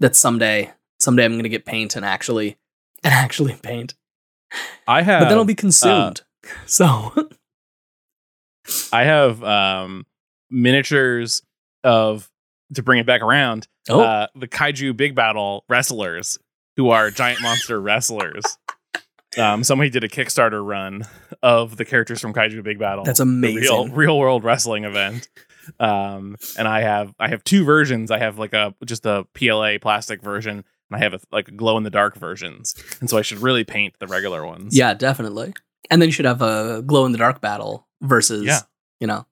that 0.00 0.14
someday 0.14 0.70
someday 1.00 1.24
I'm 1.24 1.36
gonna 1.36 1.48
get 1.48 1.64
paint 1.64 1.96
and 1.96 2.04
actually 2.04 2.58
and 3.02 3.12
actually 3.14 3.54
paint, 3.54 3.94
I 4.86 5.02
have, 5.02 5.20
but 5.22 5.28
then 5.28 5.38
I'll 5.38 5.44
be 5.44 5.54
consumed. 5.54 6.22
so 6.66 7.12
I 8.92 9.04
have 9.04 9.42
um, 9.42 10.06
miniatures 10.50 11.42
of 11.84 12.30
to 12.74 12.82
bring 12.82 12.98
it 12.98 13.06
back 13.06 13.22
around. 13.22 13.68
oh 13.88 14.00
uh, 14.00 14.26
the 14.34 14.48
Kaiju 14.48 14.96
Big 14.96 15.14
Battel 15.14 15.62
wrestlers 15.68 16.38
who 16.76 16.90
are 16.90 17.10
giant 17.10 17.42
monster 17.42 17.80
wrestlers. 17.80 18.44
Um, 19.38 19.64
somebody 19.64 19.88
did 19.88 20.04
a 20.04 20.08
Kickstarter 20.08 20.64
run 20.64 21.06
of 21.42 21.76
the 21.76 21.84
characters 21.84 22.20
from 22.20 22.34
Kaiju 22.34 22.62
Big 22.62 22.78
Battel. 22.78 23.04
that's 23.04 23.20
amazing. 23.20 23.62
real 23.62 23.88
real 23.90 24.18
world 24.18 24.44
wrestling 24.44 24.84
event. 24.84 25.28
Um, 25.80 26.36
and 26.58 26.68
I 26.68 26.82
have 26.82 27.14
I 27.18 27.28
have 27.28 27.42
two 27.44 27.64
versions. 27.64 28.10
I 28.10 28.18
have 28.18 28.38
like 28.38 28.52
a 28.52 28.74
just 28.84 29.06
a 29.06 29.26
PLA 29.34 29.78
plastic 29.80 30.22
version, 30.22 30.64
and 30.94 31.00
I 31.02 31.04
have 31.04 31.14
a, 31.14 31.20
like 31.32 31.48
a 31.48 31.52
glow 31.52 31.76
in 31.76 31.82
the 31.84 31.90
dark 31.90 32.16
versions. 32.16 32.74
And 33.00 33.08
so 33.10 33.18
I 33.18 33.22
should 33.22 33.38
really 33.38 33.64
paint 33.64 33.94
the 33.98 34.06
regular 34.06 34.44
ones. 34.46 34.76
Yeah, 34.76 34.94
definitely. 34.94 35.54
And 35.90 36.00
then 36.00 36.08
you 36.08 36.12
should 36.12 36.24
have 36.24 36.42
a 36.42 36.82
glow 36.82 37.04
in 37.06 37.12
the 37.12 37.18
dark 37.18 37.40
battle 37.40 37.86
versus, 38.00 38.44
Yeah. 38.44 38.60
you 39.00 39.06
know, 39.06 39.26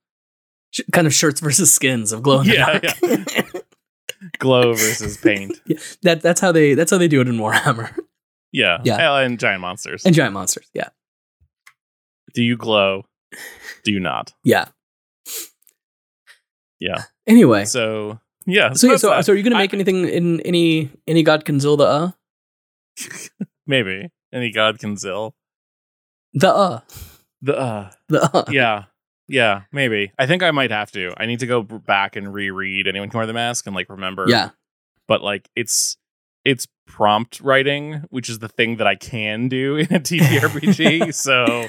sh- 0.73 0.81
kind 0.93 1.07
of 1.07 1.15
shirts 1.15 1.41
versus 1.41 1.73
skins 1.75 2.13
of 2.13 2.23
glow 2.23 2.41
in 2.41 2.49
the 2.49 2.55
Yeah, 2.55 2.79
dark. 2.79 3.65
glow 4.39 4.73
versus 4.75 5.17
paint. 5.17 5.61
that 6.03 6.21
that's 6.23 6.41
how 6.41 6.53
they 6.53 6.75
that's 6.75 6.91
how 6.91 6.99
they 6.99 7.09
do 7.09 7.21
it 7.21 7.29
in 7.29 7.37
Warhammer 7.37 7.95
Yeah, 8.53 8.79
Yeah. 8.85 9.13
Oh, 9.13 9.17
and 9.17 9.39
giant 9.39 9.61
monsters. 9.61 10.05
and 10.05 10.15
giant 10.15 10.35
monsters. 10.35 10.67
Yeah, 10.75 10.89
do 12.35 12.43
you 12.43 12.57
glow? 12.57 13.05
Do 13.85 13.93
you 13.93 14.01
not? 14.01 14.33
yeah, 14.45 14.67
Yeah. 16.81 17.05
Anyway, 17.27 17.65
So 17.65 18.19
yeah. 18.51 18.73
so 18.73 18.97
so, 18.97 19.11
that. 19.11 19.25
so 19.25 19.33
are 19.33 19.37
you 19.37 19.43
gonna 19.43 19.57
I- 19.57 19.61
make 19.61 19.75
anything 19.75 20.09
in 20.09 20.41
any 20.43 20.91
any 21.07 21.23
God 21.23 21.45
Conzil 21.45 21.79
the 21.79 21.85
uh 21.85 22.11
Maybe. 23.67 24.11
Any 24.33 24.51
god 24.51 24.79
can 24.79 24.97
zill 24.97 25.33
the 26.33 26.49
uh 26.49 26.81
the 27.43 27.59
uh 27.59 27.91
the 28.09 28.23
uh 28.23 28.45
yeah. 28.51 28.85
Yeah 29.29 29.63
maybe. 29.73 30.13
I 30.19 30.27
think 30.27 30.43
I 30.43 30.51
might 30.51 30.71
have 30.71 30.91
to. 30.93 31.15
I 31.17 31.27
need 31.27 31.41
to 31.41 31.47
go 31.47 31.63
back 31.63 32.17
and 32.17 32.33
reread 32.33 32.87
anyone 32.87 33.11
can 33.11 33.19
wear 33.19 33.27
the 33.27 33.33
mask 33.33 33.67
and 33.67 33.75
like 33.75 33.89
remember. 33.89 34.27
Yeah. 34.29 34.51
But 35.09 35.23
like 35.23 35.49
it's 35.57 35.97
it's 36.45 36.67
prompt 36.87 37.41
writing 37.41 38.05
which 38.11 38.29
is 38.29 38.41
the 38.41 38.49
thing 38.49 38.77
that 38.77 38.87
I 38.87 38.97
can 38.97 39.49
do 39.49 39.77
in 39.83 39.87
a 39.95 40.01
TTRPG 40.01 41.15
so 41.15 41.63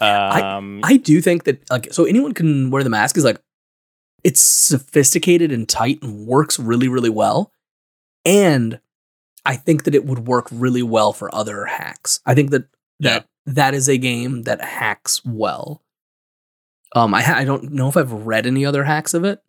um 0.00 0.80
I 0.82 0.96
do 0.96 1.20
think 1.20 1.44
that 1.44 1.68
like 1.70 1.92
so 1.92 2.04
anyone 2.04 2.32
can 2.32 2.70
wear 2.70 2.82
the 2.82 2.90
mask 2.90 3.16
is 3.16 3.24
like 3.24 3.40
it's 4.24 4.40
sophisticated 4.40 5.50
and 5.52 5.68
tight 5.68 6.00
and 6.02 6.26
works 6.26 6.58
really 6.58 6.88
really 6.88 7.10
well 7.10 7.52
and 8.24 8.80
I 9.44 9.56
think 9.56 9.84
that 9.84 9.94
it 9.94 10.04
would 10.04 10.26
work 10.26 10.46
really 10.52 10.82
well 10.82 11.12
for 11.12 11.34
other 11.34 11.64
hacks. 11.64 12.20
I 12.24 12.34
think 12.34 12.50
that 12.50 12.64
that 13.00 13.26
that 13.46 13.74
is 13.74 13.88
a 13.88 13.98
game 13.98 14.42
that 14.42 14.60
hacks 14.62 15.24
well. 15.24 15.82
Um 16.94 17.12
I 17.14 17.22
ha- 17.22 17.36
I 17.38 17.44
don't 17.44 17.72
know 17.72 17.88
if 17.88 17.96
I've 17.96 18.12
read 18.12 18.46
any 18.46 18.64
other 18.64 18.84
hacks 18.84 19.14
of 19.14 19.24
it. 19.24 19.40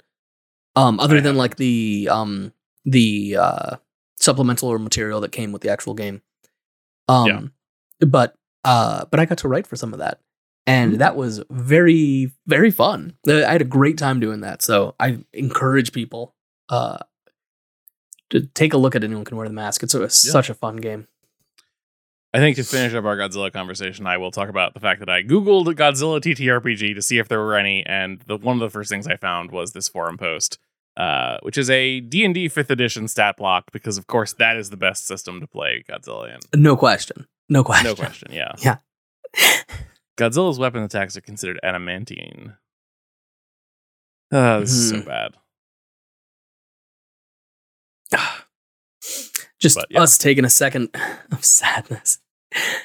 Um 0.76 1.00
other 1.00 1.22
than 1.22 1.36
like 1.36 1.58
the 1.58 2.10
um 2.12 2.54
the 2.86 3.38
uh 3.40 3.76
supplemental 4.20 4.70
or 4.70 4.80
material 4.80 5.22
that 5.22 5.32
came 5.32 5.52
with 5.52 5.62
the 5.62 5.70
actual 5.70 5.94
game. 5.94 6.22
Um 7.08 7.28
but 8.00 8.36
uh 8.66 9.06
but 9.12 9.20
I 9.20 9.26
got 9.26 9.38
to 9.40 9.48
write 9.48 9.68
for 9.68 9.76
some 9.76 9.94
of 9.94 10.00
that 10.00 10.20
and 10.65 10.99
that 10.99 11.15
was 11.15 11.43
very 11.49 12.32
very 12.47 12.71
fun. 12.71 13.13
Uh, 13.28 13.43
i 13.45 13.52
had 13.52 13.62
a 13.62 13.65
great 13.65 13.97
time 13.97 14.19
doing 14.19 14.41
that. 14.41 14.62
So 14.62 14.95
i 14.99 15.19
encourage 15.34 15.91
people 15.91 16.36
uh 16.69 16.99
to 18.30 18.41
take 18.47 18.73
a 18.73 18.78
look 18.78 18.95
at 18.95 19.04
anyone 19.04 19.26
can 19.26 19.38
wear 19.38 19.47
the 19.47 19.54
mask. 19.54 19.84
It's 19.84 19.93
a, 19.93 20.10
such 20.10 20.49
a 20.49 20.54
fun 20.56 20.78
game. 20.78 21.08
I 22.34 22.39
think 22.39 22.56
to 22.56 22.63
finish 22.63 22.95
up 22.95 23.06
our 23.06 23.15
Godzilla 23.15 23.54
conversation, 23.54 24.08
I 24.08 24.17
will 24.17 24.32
talk 24.32 24.49
about 24.49 24.73
the 24.73 24.80
fact 24.80 25.02
that 25.02 25.10
I 25.10 25.21
googled 25.21 25.67
Godzilla 25.76 26.19
TTRPG 26.19 26.95
to 26.95 27.02
see 27.04 27.19
if 27.19 27.28
there 27.28 27.39
were 27.39 27.56
any, 27.56 27.86
and 27.86 28.21
the 28.26 28.38
one 28.38 28.56
of 28.56 28.60
the 28.60 28.71
first 28.71 28.89
things 28.89 29.06
I 29.06 29.17
found 29.17 29.52
was 29.52 29.73
this 29.73 29.88
forum 29.88 30.17
post, 30.17 30.58
uh, 30.97 31.38
which 31.43 31.60
is 31.60 31.69
a 31.69 31.99
D 31.99 32.26
and 32.26 32.34
D 32.34 32.47
fifth 32.47 32.71
edition 32.71 33.08
stat 33.08 33.38
block 33.38 33.65
because, 33.71 33.99
of 33.99 34.08
course, 34.08 34.34
that 34.34 34.58
is 34.58 34.71
the 34.71 34.78
best 34.78 35.06
system 35.06 35.41
to 35.41 35.47
play 35.47 35.84
Godzilla 35.88 36.34
in. 36.34 36.60
no 36.60 36.76
question. 36.76 37.28
No 37.49 37.63
question. 37.63 37.86
No 37.86 37.95
question. 37.95 38.32
Yeah. 38.32 38.54
Yeah. 38.63 38.78
Godzilla's 40.17 40.60
weapon 40.60 40.84
attacks 40.84 41.17
are 41.17 41.21
considered 41.21 41.60
adamantine. 41.63 42.56
Uh, 44.32 44.60
this 44.62 44.71
is 44.71 44.89
so 44.89 44.95
Mhm. 44.97 45.06
bad. 45.06 45.38
just 49.60 49.76
But, 49.76 49.88
yeah. 49.89 50.02
us 50.02 50.17
taking 50.17 50.45
a 50.45 50.49
second 50.49 50.89
of 51.32 51.43
sadness 51.43 52.19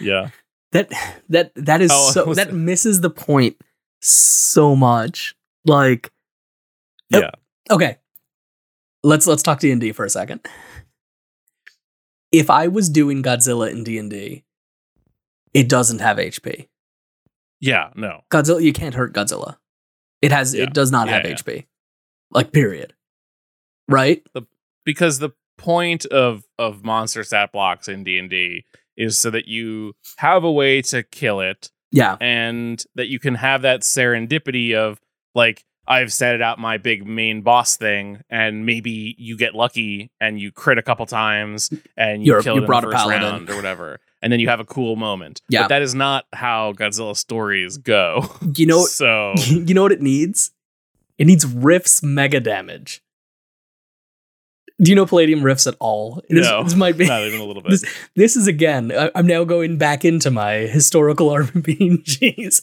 Yeah. 0.01 0.31
that 0.73 0.91
that 1.29 1.53
that 1.55 1.81
is 1.81 1.91
Oh, 1.93 2.11
so 2.13 2.35
that 2.35 2.53
misses 2.53 3.01
the 3.01 3.11
point 3.11 3.57
so 4.01 4.75
much. 4.77 5.35
Like, 5.65 6.13
Yeah. 7.11 7.31
okay, 7.71 7.99
let's 9.03 9.27
let's 9.27 9.43
talk 9.43 9.61
D 9.61 9.71
and 9.71 9.81
D 9.81 9.93
for 9.93 10.05
a 10.05 10.11
second. 10.11 10.47
If 12.31 12.51
I 12.51 12.69
was 12.69 12.89
doing 12.91 13.23
Godzilla 13.23 13.71
in 13.71 13.85
D 13.85 13.99
and 13.99 14.11
D, 14.11 14.45
it 15.55 15.69
doesn't 15.69 16.01
have 16.01 16.19
HP. 16.19 16.69
Yeah. 17.61 17.91
No. 17.97 18.23
Godzilla, 18.31 18.63
you 18.63 18.73
can't 18.73 18.95
hurt 18.95 19.13
Godzilla. 19.13 19.57
It 20.23 20.33
has, 20.33 20.55
Yeah. 20.55 20.65
it 20.65 20.73
does 20.75 20.91
not 20.91 21.09
Yeah, 21.09 21.15
have 21.15 21.25
yeah. 21.27 21.35
HP. 21.35 21.67
Like, 22.31 22.53
period. 22.53 22.95
Right? 23.89 24.23
because 24.85 25.19
the 25.19 25.31
point 25.59 26.07
of 26.07 26.45
of 26.59 26.85
monster 26.85 27.25
stat 27.25 27.51
blocks 27.53 27.89
in 27.89 28.05
D&D 28.05 28.65
is 28.97 29.19
so 29.19 29.29
that 29.31 29.47
you 29.49 29.95
have 30.19 30.45
a 30.45 30.51
way 30.53 30.81
to 30.83 31.03
kill 31.03 31.41
it 31.41 31.71
Yeah. 31.91 32.17
and 32.21 32.83
that 32.95 33.09
you 33.09 33.19
can 33.19 33.35
have 33.35 33.63
that 33.63 33.81
serendipity 33.83 34.75
of 34.75 35.01
like 35.35 35.65
I've 35.87 36.13
set 36.13 36.35
it 36.35 36.43
out 36.43 36.59
my 36.59 36.77
big 36.79 37.07
main 37.07 37.41
boss 37.43 37.77
thing 37.77 38.21
and 38.31 38.67
maybe 38.67 39.15
you 39.19 39.37
get 39.37 39.55
lucky 39.55 40.11
and 40.21 40.39
you 40.39 40.53
crit 40.53 40.79
a 40.79 40.83
couple 40.83 41.07
times 41.07 41.71
and 41.97 42.25
you 42.25 42.33
You're- 42.33 42.43
kill 42.43 42.55
you 42.57 42.61
it 42.63 42.65
in 42.65 42.71
the 42.71 42.83
first 42.83 42.97
paladin. 42.97 43.23
round 43.23 43.51
or 43.51 43.57
whatever 43.57 44.01
and 44.23 44.33
then 44.33 44.41
you 44.41 44.49
have 44.49 44.61
a 44.61 44.65
cool 44.65 44.97
moment. 44.97 45.41
Yeah. 45.49 45.63
But 45.63 45.69
that 45.69 45.83
is 45.83 45.95
not 45.95 46.27
how 46.33 46.73
Godzilla 46.73 47.17
stories 47.17 47.77
go. 47.79 48.35
You 48.57 48.67
know, 48.67 48.85
so 48.87 49.35
you 49.47 49.75
know 49.75 49.83
what 49.83 49.93
it 49.93 50.03
needs? 50.03 50.51
It 51.19 51.27
needs 51.27 51.45
Rift's 51.47 52.03
mega 52.03 52.41
damage. 52.41 53.03
Do 54.81 54.91
you 54.93 54.95
know 54.95 55.07
Palladium 55.07 55.43
Rifts 55.43 55.67
at 55.67 55.75
all? 55.81 56.23
This, 56.29 56.47
No. 56.47 56.63
this 56.63 56.77
might 56.77 56.97
be. 56.97 57.07
not 57.09 57.23
even 57.23 57.41
a 57.41 57.45
little 57.45 57.63
bit. 57.63 57.71
This, 57.73 57.85
this 58.15 58.37
is 58.37 58.47
again. 58.47 58.93
I, 58.97 59.11
I'm 59.17 59.27
now 59.27 59.43
going 59.43 59.77
back 59.77 60.05
into 60.05 60.31
my 60.31 60.53
historical 60.55 61.31
RPGs. 61.31 62.63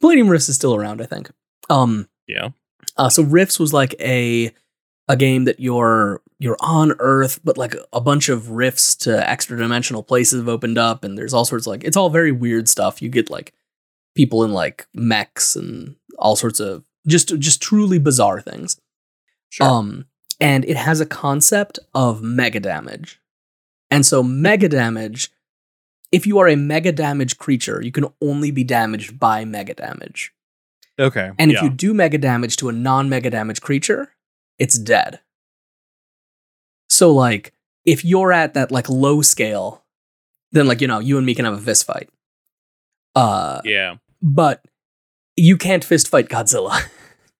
Palladium 0.00 0.28
Rifts 0.28 0.48
is 0.48 0.56
still 0.56 0.74
around, 0.74 1.02
I 1.02 1.06
think. 1.06 1.30
Um. 1.68 2.08
yeah. 2.26 2.48
Uh, 2.96 3.08
so 3.10 3.22
Rifts 3.22 3.58
was 3.58 3.72
like 3.74 3.94
a 4.00 4.52
a 5.08 5.16
game 5.16 5.44
that 5.44 5.60
you're 5.60 6.22
you're 6.40 6.56
on 6.60 6.94
Earth, 6.98 7.38
but 7.44 7.58
like 7.58 7.76
a 7.92 8.00
bunch 8.00 8.30
of 8.30 8.50
rifts 8.50 8.96
to 8.96 9.28
extra 9.28 9.58
dimensional 9.58 10.02
places 10.02 10.40
have 10.40 10.48
opened 10.48 10.78
up, 10.78 11.04
and 11.04 11.16
there's 11.16 11.34
all 11.34 11.44
sorts 11.44 11.66
of 11.66 11.70
like 11.70 11.84
it's 11.84 11.98
all 11.98 12.08
very 12.08 12.32
weird 12.32 12.66
stuff. 12.66 13.02
You 13.02 13.10
get 13.10 13.30
like 13.30 13.52
people 14.16 14.42
in 14.42 14.52
like 14.52 14.88
mechs 14.94 15.54
and 15.54 15.96
all 16.18 16.34
sorts 16.36 16.58
of 16.58 16.84
just 17.06 17.38
just 17.38 17.60
truly 17.60 17.98
bizarre 17.98 18.40
things. 18.40 18.80
Sure. 19.50 19.66
Um, 19.66 20.06
and 20.40 20.64
it 20.64 20.78
has 20.78 20.98
a 21.00 21.06
concept 21.06 21.78
of 21.94 22.22
mega 22.22 22.58
damage. 22.58 23.20
And 23.90 24.06
so, 24.06 24.22
mega 24.22 24.68
damage, 24.68 25.30
if 26.10 26.26
you 26.26 26.38
are 26.38 26.48
a 26.48 26.56
mega 26.56 26.92
damage 26.92 27.36
creature, 27.36 27.82
you 27.82 27.92
can 27.92 28.06
only 28.22 28.50
be 28.50 28.64
damaged 28.64 29.20
by 29.20 29.44
mega 29.44 29.74
damage. 29.74 30.32
okay. 30.98 31.32
And 31.38 31.50
if 31.50 31.58
yeah. 31.58 31.64
you 31.64 31.70
do 31.70 31.92
mega 31.92 32.16
damage 32.16 32.56
to 32.58 32.70
a 32.70 32.72
non 32.72 33.10
mega 33.10 33.28
damage 33.28 33.60
creature, 33.60 34.14
it's 34.58 34.78
dead. 34.78 35.20
So, 36.90 37.12
like, 37.12 37.54
if 37.86 38.04
you're 38.04 38.32
at 38.32 38.52
that 38.54 38.70
like 38.70 38.88
low 38.90 39.22
scale, 39.22 39.84
then 40.52 40.66
like, 40.66 40.82
you 40.82 40.88
know, 40.88 40.98
you 40.98 41.16
and 41.16 41.24
me 41.24 41.34
can 41.34 41.46
have 41.46 41.54
a 41.54 41.58
fist 41.60 41.86
fight. 41.86 42.10
Uh, 43.16 43.60
yeah. 43.64 43.96
but 44.20 44.64
you 45.36 45.56
can't 45.56 45.84
fist 45.84 46.08
fight 46.08 46.28
Godzilla. 46.28 46.78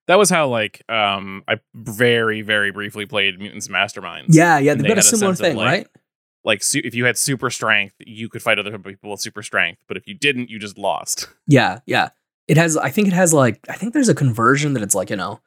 That 0.07 0.19
was 0.19 0.29
how 0.29 0.49
like 0.49 0.83
um 0.89 1.45
I 1.47 1.61
very 1.73 2.43
very 2.43 2.73
briefly 2.73 3.07
played 3.07 3.39
Mutants 3.39 3.69
Masterminds. 3.69 4.25
yeah, 4.31 4.59
yeah, 4.59 4.75
they've 4.75 4.83
they 4.83 4.89
got 4.89 4.99
a 4.99 5.03
similar 5.03 5.37
sense 5.37 5.39
of, 5.39 5.47
thing, 5.47 5.57
like, 5.57 5.67
right? 5.67 5.87
Like 6.43 6.65
su- 6.65 6.81
if 6.83 6.97
you 6.97 7.05
had 7.05 7.17
super 7.17 7.49
strength, 7.49 7.95
you 8.01 8.29
could 8.29 8.43
fight 8.43 8.59
other 8.59 8.77
people 8.77 9.13
with 9.13 9.21
super 9.21 9.41
strength, 9.41 9.85
but 9.87 9.97
if 9.97 10.09
you 10.09 10.15
didn't, 10.15 10.51
you 10.51 10.59
just 10.59 10.77
lost. 10.77 11.29
Yeah, 11.47 11.79
yeah. 11.87 12.09
It 12.49 12.57
has 12.57 12.77
I 12.77 12.91
think 12.91 13.07
it 13.07 13.13
has 13.13 13.33
like 13.33 13.61
I 13.69 13.75
think 13.75 13.93
there's 13.93 14.09
a 14.09 14.15
conversion 14.15 14.73
that 14.73 14.83
it's 14.83 14.97
like, 14.97 15.11
you 15.11 15.17
know, 15.17 15.39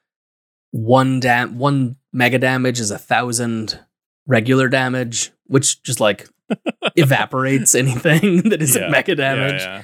one 0.72 1.20
dam 1.20 1.58
one 1.58 1.98
mega 2.14 2.40
damage 2.40 2.80
is 2.80 2.90
a 2.90 2.98
thousand 2.98 3.82
regular 4.28 4.70
damage, 4.70 5.32
which 5.46 5.82
just 5.84 6.00
like 6.00 6.28
evaporates 6.96 7.76
anything 7.76 8.42
that 8.50 8.62
isn't 8.62 8.82
Yeah, 8.82 8.90
mega 8.90 9.16
damage. 9.16 9.62
Yeah. 9.62 9.84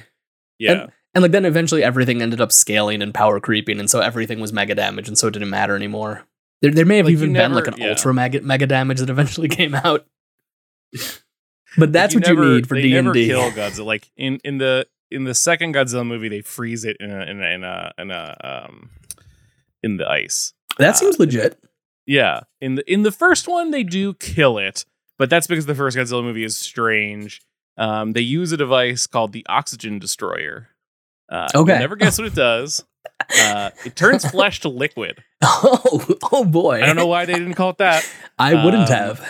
Yeah. 0.58 0.72
yeah. 0.72 0.86
And 1.14 1.22
like 1.22 1.32
then 1.32 1.44
eventually 1.44 1.82
everything 1.82 2.22
ended 2.22 2.40
up 2.40 2.52
scaling 2.52 3.02
and 3.02 3.12
power 3.12 3.40
creeping, 3.40 3.80
and 3.80 3.90
so 3.90 4.00
everything 4.00 4.38
was 4.40 4.52
mega 4.52 4.74
damage, 4.74 5.08
and 5.08 5.18
so 5.18 5.26
it 5.26 5.32
didn't 5.32 5.50
matter 5.50 5.74
anymore. 5.74 6.24
There, 6.62 6.70
there 6.70 6.84
may 6.84 6.98
have 6.98 7.06
Like, 7.06 7.12
you 7.12 7.18
even 7.18 7.32
been 7.32 7.52
like 7.54 7.66
an 7.66 7.74
yeah. 7.78 7.88
ultra 7.90 8.14
mega 8.14 8.40
mega 8.42 8.66
damage 8.66 9.00
that 9.00 9.10
eventually 9.10 9.48
came 9.60 9.74
out. 9.74 10.06
But 11.76 11.92
that's 11.92 12.14
what 12.14 12.26
never- 12.26 12.44
you 12.44 12.54
need 12.56 12.68
for 12.68 12.74
D 12.76 12.96
and 12.96 13.06
never 13.06 13.14
D. 13.14 13.26
kill 13.26 13.50
Godzilla. 13.50 13.86
Like 13.86 14.10
in 14.16 14.38
in 14.44 14.58
the 14.58 14.86
in 15.10 15.24
the 15.24 15.34
second 15.34 15.74
Godzilla 15.74 16.06
movie, 16.06 16.28
they 16.28 16.40
freeze 16.42 16.84
it 16.84 16.96
in 17.00 17.10
a 17.10 17.22
in 17.24 17.42
a 17.42 17.46
in 17.48 17.64
a, 17.64 17.92
in, 17.98 18.10
a, 18.10 18.36
um 18.66 18.90
in 19.82 19.96
the 19.96 20.08
ice. 20.08 20.52
That 20.78 20.96
seems 20.96 21.18
legit. 21.18 21.58
Yeah. 22.06 22.40
In 22.60 22.74
the 22.76 22.92
in 22.92 23.02
the 23.02 23.12
first 23.12 23.46
one, 23.48 23.70
they 23.70 23.82
do 23.82 24.14
kill 24.14 24.58
it, 24.58 24.84
but 25.18 25.30
that's 25.30 25.46
because 25.46 25.66
the 25.66 25.74
first 25.74 25.96
Godzilla 25.96 26.22
movie 26.24 26.44
is 26.44 26.58
strange. 26.58 27.40
Um, 27.78 28.12
they 28.12 28.20
use 28.20 28.52
a 28.52 28.56
device 28.56 29.06
called 29.06 29.32
the 29.32 29.46
oxygen 29.48 29.98
destroyer. 29.98 30.68
Uh, 31.30 31.48
Okay. 31.54 31.78
never 31.78 31.96
guess 31.96 32.18
what 32.18 32.26
it 32.26 32.34
does. 32.34 32.84
Uh, 33.38 33.70
it 33.84 33.94
turns 33.96 34.28
flesh 34.28 34.60
to 34.60 34.68
liquid. 34.68 35.22
Oh, 35.42 36.06
oh 36.32 36.44
boy! 36.44 36.82
I 36.82 36.86
don't 36.86 36.96
know 36.96 37.06
why 37.06 37.24
they 37.26 37.34
didn't 37.34 37.54
call 37.54 37.70
it 37.70 37.78
that. 37.78 38.06
I 38.38 38.62
wouldn't 38.64 38.88
Um, 38.90 38.94
have. 38.96 39.28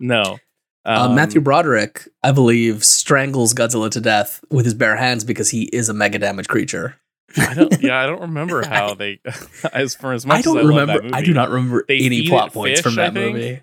No. 0.00 0.38
Uh, 0.84 1.06
Um, 1.08 1.14
Matthew 1.14 1.40
Broderick, 1.40 2.08
I 2.22 2.32
believe, 2.32 2.84
strangles 2.84 3.54
Godzilla 3.54 3.90
to 3.90 4.00
death 4.00 4.40
with 4.50 4.64
his 4.64 4.74
bare 4.74 4.96
hands 4.96 5.24
because 5.24 5.50
he 5.50 5.64
is 5.64 5.88
a 5.88 5.94
mega 5.94 6.18
damage 6.18 6.48
creature. 6.48 6.96
I 7.36 7.54
don't. 7.54 7.82
Yeah, 7.82 7.98
I 8.00 8.06
don't 8.06 8.20
remember 8.22 8.64
how 8.68 8.94
they. 8.94 9.20
As 9.72 9.94
for 9.94 10.12
as 10.12 10.24
much 10.24 10.38
I 10.38 10.42
don't 10.42 10.58
as 10.58 10.64
I 10.64 10.68
remember. 10.68 10.78
love 10.78 10.86
that 10.86 11.04
movie, 11.04 11.14
I 11.14 11.22
do 11.22 11.34
not 11.34 11.50
remember 11.50 11.84
They 11.86 11.98
any 11.98 12.26
plot 12.28 12.52
points 12.52 12.80
fish, 12.80 12.84
from 12.84 12.94
that 12.96 13.12
movie. 13.14 13.60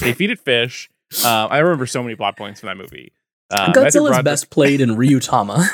They 0.00 0.12
feed 0.12 0.30
it 0.30 0.38
fish. 0.40 0.90
Uh, 1.24 1.46
I 1.50 1.58
remember 1.58 1.86
so 1.86 2.02
many 2.02 2.14
plot 2.14 2.36
points 2.36 2.60
from 2.60 2.68
that 2.68 2.76
movie. 2.76 3.12
Uh, 3.50 3.72
Matthew 3.74 3.82
Godzilla's 3.82 3.92
Broderick- 4.10 4.24
best 4.24 4.50
played 4.50 4.80
in 4.80 4.90
Ryutama. 4.90 5.66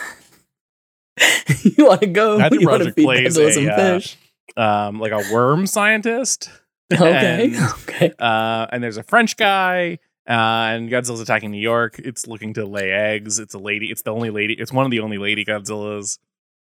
you 1.76 1.86
want 1.86 2.00
to 2.00 2.06
go? 2.06 2.38
Matthew 2.38 2.60
you 2.60 2.68
want 2.68 2.82
to 2.84 2.92
feed 2.92 3.04
plays 3.04 3.36
Godzilla 3.36 3.52
some 3.52 3.66
a, 3.68 3.70
uh, 3.72 3.76
fish? 3.76 4.16
um, 4.56 5.00
like 5.00 5.12
a 5.12 5.22
worm 5.32 5.66
scientist. 5.66 6.50
Okay, 6.92 7.52
and- 7.54 7.56
okay. 7.88 8.12
Uh, 8.18 8.66
and 8.72 8.82
there's 8.82 8.96
a 8.96 9.02
French 9.02 9.36
guy, 9.36 9.98
uh, 10.28 10.32
and 10.32 10.88
Godzilla's 10.90 11.20
attacking 11.20 11.50
New 11.50 11.60
York. 11.60 11.98
It's 11.98 12.26
looking 12.26 12.54
to 12.54 12.64
lay 12.66 12.90
eggs. 12.90 13.38
It's 13.38 13.54
a 13.54 13.58
lady. 13.58 13.86
It's 13.90 14.02
the 14.02 14.12
only 14.12 14.30
lady. 14.30 14.54
It's 14.54 14.72
one 14.72 14.84
of 14.84 14.90
the 14.90 15.00
only 15.00 15.18
lady 15.18 15.44
Godzillas. 15.44 16.18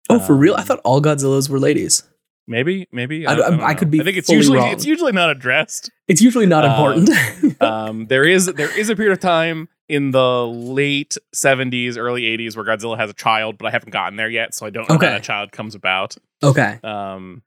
Oh, 0.10 0.20
for 0.20 0.36
real? 0.36 0.56
I 0.56 0.60
um, 0.60 0.66
thought 0.66 0.82
all 0.84 1.02
Godzillas 1.02 1.50
were 1.50 1.60
ladies. 1.60 2.04
Maybe, 2.46 2.88
maybe. 2.92 3.26
I- 3.26 3.36
don't- 3.36 3.52
don't 3.52 3.62
I 3.62 3.74
could 3.74 3.90
be 3.90 4.02
I 4.02 4.04
think 4.04 4.18
it's 4.18 4.30
usually 4.30 4.58
wrong. 4.58 4.72
it's 4.72 4.86
usually 4.86 5.14
not 5.14 5.30
addressed. 5.30 5.90
It's 6.08 6.22
usually 6.22 6.46
not 6.46 6.66
um, 6.66 6.72
important. 6.72 7.62
um, 7.62 8.08
there 8.08 8.26
is 8.26 8.48
there 8.48 8.78
is 8.78 8.90
a 8.90 8.96
period 8.96 9.14
of 9.14 9.20
time 9.22 9.70
in 9.88 10.12
the 10.12 10.46
late 10.48 11.18
70s, 11.36 11.98
early 11.98 12.24
80s 12.24 12.56
where 12.56 12.66
Godzilla 12.66 12.98
has 12.98 13.10
a 13.10 13.14
child, 13.14 13.58
but 13.58 13.68
I 13.68 13.72
haven't 13.72 13.92
gotten 13.92 14.18
there 14.18 14.30
yet, 14.30 14.54
so 14.54 14.66
I 14.66 14.70
don't 14.72 14.88
know 14.90 14.96
Okay. 14.96 15.06
how 15.08 15.12
that 15.14 15.24
child 15.24 15.52
comes 15.52 15.76
about. 15.76 16.18
okay. 16.42 16.80
Um, 16.84 17.44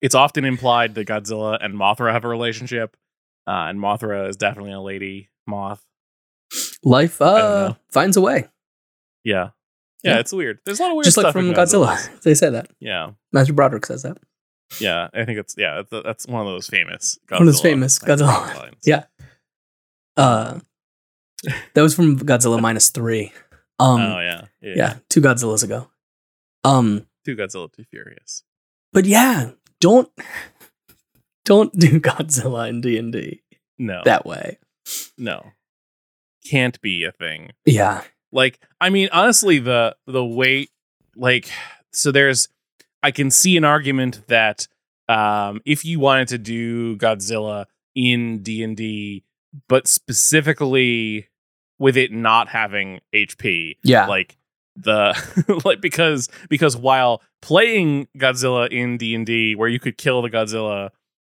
it's 0.00 0.14
often 0.14 0.44
implied 0.46 0.94
that 0.94 1.06
Godzilla 1.06 1.58
and 1.62 1.74
Mothra 1.74 2.12
have 2.12 2.24
a 2.24 2.28
relationship, 2.28 2.96
uh, 3.46 3.66
and 3.68 3.78
Mothra 3.78 4.28
is 4.28 4.36
definitely 4.36 4.72
a 4.72 4.80
lady 4.80 5.28
moth. 5.46 5.84
Life 6.82 7.20
uh, 7.20 7.74
finds 7.90 8.16
a 8.16 8.20
way. 8.22 8.48
Yeah. 9.24 9.50
Yeah, 10.02 10.14
Yeah. 10.14 10.18
it's 10.20 10.32
weird. 10.32 10.58
There's 10.64 10.80
a 10.80 10.82
lot 10.82 10.90
of 10.90 10.96
weird 10.96 11.04
Just 11.04 11.16
like 11.16 11.32
from 11.32 11.48
in 11.48 11.54
Godzilla. 11.54 11.96
They 12.22 12.34
say 12.34 12.50
that. 12.50 12.70
Yeah, 12.80 13.12
Matthew 13.32 13.54
Broderick 13.54 13.86
says 13.86 14.02
that. 14.02 14.18
yeah. 14.80 15.08
I 15.14 15.24
think 15.24 15.38
it's 15.38 15.54
yeah. 15.58 15.82
That's, 15.90 16.26
one 16.26 16.40
of 16.42 16.46
those 16.46 16.68
famous. 16.68 17.18
Godzilla 17.26 17.32
One 17.38 17.42
of 17.42 17.46
those 17.54 17.60
famous 17.60 17.98
Godzilla- 17.98 18.56
lines. 18.56 18.76
Yeah. 18.86 19.04
Uh, 20.16 20.60
that 21.74 21.82
was 21.82 21.94
from 21.94 22.18
Godzilla 22.18 22.60
minus 22.60 22.90
three. 22.90 23.32
Um, 23.78 24.00
oh 24.00 24.20
yeah. 24.20 24.44
yeah. 24.60 24.72
yeah, 24.76 24.94
two 25.08 25.20
Godzillas 25.22 25.64
ago. 25.64 25.88
Um, 26.64 27.06
Two 27.24 27.34
Godzilla, 27.36 27.72
Too 27.72 27.84
Furious. 27.90 28.42
but 28.92 29.06
yeah, 29.06 29.52
don't 29.80 30.10
don't 31.46 31.72
do 31.78 31.98
Godzilla 32.00 32.68
in 32.68 32.80
D 32.82 32.98
and 32.98 33.10
D 33.12 33.42
No, 33.78 34.02
that 34.04 34.26
way. 34.26 34.58
no, 35.16 35.46
can't 36.50 36.78
be 36.82 37.04
a 37.04 37.12
thing. 37.12 37.52
Yeah, 37.64 38.02
like 38.32 38.60
i 38.80 38.90
mean 38.90 39.08
honestly 39.12 39.58
the 39.58 39.94
the 40.06 40.24
weight 40.24 40.70
like 41.16 41.50
so 41.92 42.12
there's 42.12 42.48
i 43.02 43.10
can 43.10 43.30
see 43.30 43.56
an 43.56 43.64
argument 43.64 44.26
that 44.28 44.66
um 45.08 45.60
if 45.64 45.84
you 45.84 45.98
wanted 45.98 46.28
to 46.28 46.38
do 46.38 46.96
godzilla 46.96 47.66
in 47.94 48.42
d&d 48.42 49.24
but 49.68 49.86
specifically 49.86 51.28
with 51.78 51.96
it 51.96 52.12
not 52.12 52.48
having 52.48 53.00
hp 53.14 53.76
yeah, 53.82 54.06
like 54.06 54.36
the 54.76 55.60
like 55.64 55.80
because 55.80 56.28
because 56.48 56.76
while 56.76 57.20
playing 57.42 58.06
godzilla 58.16 58.70
in 58.70 58.96
d&d 58.96 59.54
where 59.56 59.68
you 59.68 59.80
could 59.80 59.98
kill 59.98 60.22
the 60.22 60.30
godzilla 60.30 60.90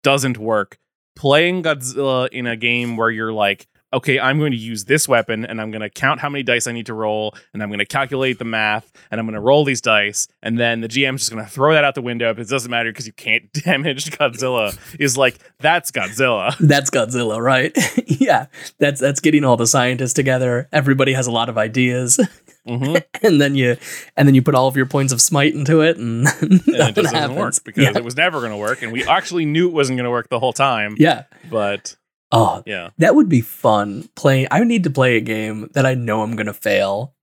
doesn't 0.04 0.38
work 0.38 0.78
playing 1.16 1.64
godzilla 1.64 2.28
in 2.30 2.46
a 2.46 2.56
game 2.56 2.98
where 2.98 3.10
you're 3.10 3.34
like 3.34 3.68
okay, 3.94 4.20
I'm 4.20 4.40
going 4.40 4.52
to 4.52 4.58
use 4.58 4.86
this 4.86 5.08
weapon 5.08 5.46
and 5.46 5.62
I'm 5.62 5.72
going 5.72 5.82
to 5.82 5.90
count 5.90 6.20
how 6.20 6.30
many 6.30 6.44
dice 6.44 6.68
I 6.68 6.72
need 6.72 6.88
to 6.88 6.94
roll 6.94 7.36
and 7.54 7.62
I'm 7.64 7.70
going 7.70 7.80
to 7.80 7.86
calculate 7.86 8.40
the 8.40 8.46
math 8.46 8.92
and 9.12 9.20
I'm 9.20 9.26
going 9.26 9.36
to 9.36 9.40
roll 9.40 9.64
these 9.64 9.82
dice 9.82 10.28
and 10.42 10.60
then 10.60 10.82
the 10.82 10.88
GM's 10.88 11.22
just 11.22 11.32
going 11.32 11.44
to 11.44 11.50
throw 11.50 11.74
that 11.74 11.84
out 11.84 11.96
the 11.96 12.02
window 12.02 12.30
if 12.32 12.40
it 12.40 12.48
doesn't 12.50 12.70
matter 12.72 12.92
because 12.92 13.08
you 13.08 13.14
can't 13.14 13.52
damage 13.64 14.10
Godzilla 14.12 14.78
is 15.00 15.18
like 15.18 15.38
that's 15.60 15.92
Godzilla. 15.92 16.56
That's 16.60 16.90
Godzilla, 16.90 17.40
right? 17.42 17.76
yeah, 18.08 18.48
that's 18.80 19.00
that's 19.00 19.20
getting 19.20 19.44
all 19.46 19.58
the 19.58 19.68
scientists 19.68 20.14
together. 20.14 20.68
Everybody 20.72 21.14
has 21.14 21.28
a 21.28 21.32
lot 21.32 21.48
of 21.50 21.58
ideas, 21.58 22.20
hmm 22.68 22.96
and 23.22 23.40
then 23.40 23.56
you 23.56 23.78
and 24.18 24.28
then 24.28 24.34
you 24.36 24.42
put 24.42 24.56
all 24.56 24.68
of 24.68 24.76
your 24.76 24.86
points 24.86 25.14
of 25.14 25.22
smite 25.22 25.54
into 25.54 25.82
it, 25.82 25.98
and, 25.98 26.28
And 26.42 26.62
it 26.68 26.96
doesn't 26.96 27.14
happens. 27.16 27.38
work 27.38 27.54
because 27.64 27.84
yeah. 27.84 27.92
it 27.98 28.04
was 28.04 28.16
never 28.18 28.40
going 28.40 28.52
to 28.52 28.58
work 28.58 28.82
and 28.82 28.92
we 28.92 29.04
actually 29.06 29.46
knew 29.46 29.68
it 29.68 29.74
wasn't 29.74 29.98
going 29.98 30.06
to 30.06 30.10
work 30.12 30.30
the 30.30 30.40
whole 30.40 30.54
time. 30.54 30.96
yeah. 30.98 31.24
But 31.50 31.96
Oh, 32.36 32.64
yeah. 32.66 32.90
that 32.98 33.16
would 33.16 33.30
be 33.30 33.42
fun. 33.42 34.10
Playing, 34.16 34.48
I 34.52 34.64
need 34.64 34.84
to 34.86 34.90
play 34.90 35.18
a 35.18 35.22
game 35.22 35.70
that 35.74 35.86
I 35.86 35.94
know 35.94 36.24
I'm 36.24 36.36
gonna 36.36 36.54
fail, 36.54 37.14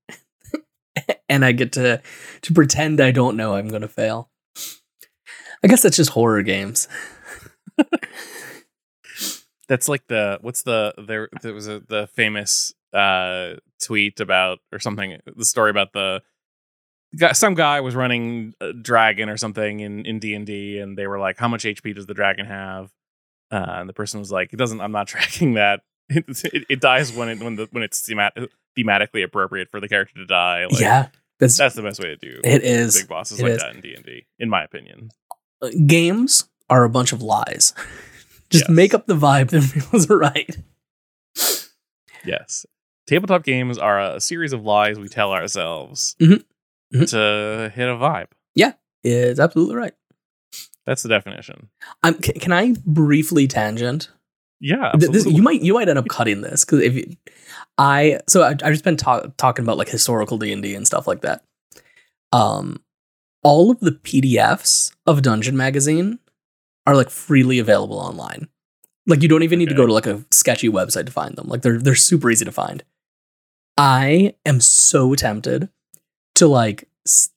and 1.29 1.45
I 1.45 1.53
get 1.53 1.73
to 1.73 2.01
to 2.43 2.55
pretend 2.55 3.01
I 3.01 3.11
don't 3.11 3.37
know 3.37 3.55
I'm 3.57 3.69
gonna 3.69 3.89
fail. 3.89 4.31
I 5.63 5.69
guess 5.69 5.83
that's 5.83 5.97
just 5.97 6.11
horror 6.11 6.43
games. 6.43 6.89
That's 9.69 9.89
like 9.89 10.07
the 10.09 10.39
what's 10.41 10.63
the 10.63 10.95
there 10.99 11.29
there 11.43 11.55
was 11.55 11.69
a 11.69 11.81
the 11.81 12.09
famous 12.09 12.75
uh 12.93 13.55
tweet 13.81 14.19
about 14.19 14.59
or 14.73 14.81
something 14.81 15.19
the 15.37 15.45
story 15.45 15.71
about 15.71 15.93
the 15.93 16.23
guy, 17.17 17.31
some 17.33 17.55
guy 17.55 17.81
was 17.81 17.95
running 17.95 18.53
a 18.61 18.73
dragon 18.73 19.29
or 19.29 19.37
something 19.37 19.79
in 19.79 20.05
in 20.07 20.19
D&D 20.19 20.79
and 20.81 20.99
they 20.99 21.07
were 21.07 21.21
like 21.21 21.39
how 21.39 21.47
much 21.47 21.63
HP 21.63 21.95
does 21.95 22.07
the 22.07 22.15
dragon 22.15 22.47
have 22.47 22.91
uh, 23.51 23.65
and 23.69 23.89
the 23.89 23.93
person 23.93 24.21
was 24.21 24.31
like 24.33 24.53
it 24.53 24.57
doesn't 24.57 24.81
I'm 24.81 24.93
not 24.93 25.07
tracking 25.15 25.55
that 25.55 25.81
it, 26.09 26.25
it, 26.53 26.65
it 26.69 26.81
dies 26.81 27.13
when 27.13 27.29
it 27.29 27.43
when 27.43 27.57
the 27.57 27.69
when 27.73 27.83
it's 27.83 28.03
themat- 28.09 28.49
thematically 28.79 29.23
appropriate 29.25 29.71
for 29.71 29.81
the 29.81 29.89
character 29.89 30.15
to 30.17 30.27
die 30.27 30.67
like 30.67 30.81
yeah, 30.81 31.09
that's, 31.39 31.57
that's 31.57 31.75
the 31.75 31.83
best 31.83 32.01
way 32.01 32.09
to 32.09 32.17
do 32.17 32.41
it 32.45 32.63
is. 32.63 32.97
big 32.99 33.09
bosses 33.09 33.41
like 33.41 33.53
is. 33.53 33.59
that 33.59 33.75
in 33.75 33.81
D&D 33.81 34.27
in 34.39 34.49
my 34.49 34.63
opinion 34.65 35.11
Uh, 35.63 35.71
Games 35.87 36.49
are 36.69 36.85
a 36.85 36.89
bunch 36.91 37.13
of 37.13 37.21
lies. 37.23 37.75
Just 38.51 38.65
Yes. 38.65 38.71
make 38.71 38.95
up 38.95 39.07
the 39.07 39.15
vibe 39.15 39.51
that 39.51 39.61
feels 39.91 40.09
right. 40.11 40.57
Yes. 42.25 42.67
Tabletop 43.07 43.45
games 43.45 43.79
are 43.79 44.01
a 44.01 44.21
series 44.21 44.53
of 44.53 44.63
lies 44.65 44.99
we 44.99 45.09
tell 45.09 45.33
ourselves 45.33 46.15
Mhm. 46.21 46.45
Mhm. 46.95 47.11
to 47.11 47.73
hit 47.75 47.89
a 47.89 47.95
vibe. 47.95 48.27
Yeah, 48.55 48.73
it's 49.03 49.41
absolutely 49.41 49.77
right. 49.77 49.95
That's 50.91 51.05
the 51.05 51.09
definition. 51.09 51.69
Um, 52.03 52.15
can, 52.15 52.35
can 52.41 52.53
I 52.53 52.75
briefly 52.85 53.47
tangent? 53.47 54.11
Yeah. 54.59 54.91
Th- 54.99 55.13
this- 55.13 55.25
you 55.25 55.41
might 55.41 55.63
you 55.63 55.73
might 55.73 55.89
end 55.89 56.01
up 56.01 56.09
cutting 56.09 56.41
this 56.41 56.65
because 56.65 56.81
if 56.81 56.95
you, 56.97 57.17
I 57.79 58.19
so 58.29 58.43
I, 58.43 58.49
I've 58.51 58.73
just 58.73 58.83
been 58.83 58.97
ta- 58.97 59.29
talking 59.37 59.65
about 59.65 59.79
like 59.79 59.89
historical 59.89 60.37
D 60.37 60.53
and 60.53 60.61
D 60.65 60.75
and 60.75 60.85
stuff 60.85 61.07
like 61.07 61.21
that. 61.21 61.45
Um, 62.33 62.83
all 63.45 63.71
of 63.71 63.79
the 63.79 63.93
PDFs 63.93 64.93
of 65.07 65.23
Dungeon 65.23 65.57
Magazine 65.57 66.19
are 66.89 66.97
like 66.97 67.09
freely 67.09 67.61
available 67.61 68.01
online. 68.01 68.49
Like 69.07 69.23
you 69.23 69.29
don't 69.29 69.45
even 69.45 69.61
need 69.61 69.69
to 69.69 69.77
go 69.77 69.87
to 69.87 69.93
like 69.93 70.07
a 70.09 70.25
sketchy 70.33 70.69
website 70.69 71.07
to 71.07 71.13
find 71.13 71.37
them. 71.37 71.47
Like 71.47 71.63
they're 71.63 71.79
they're 71.79 71.95
super 71.95 72.33
easy 72.33 72.45
to 72.45 72.51
find. 72.53 72.83
I 73.79 74.35
am 74.45 74.61
so 74.61 75.15
tempted 75.15 75.69
to 76.35 76.49
like 76.49 76.89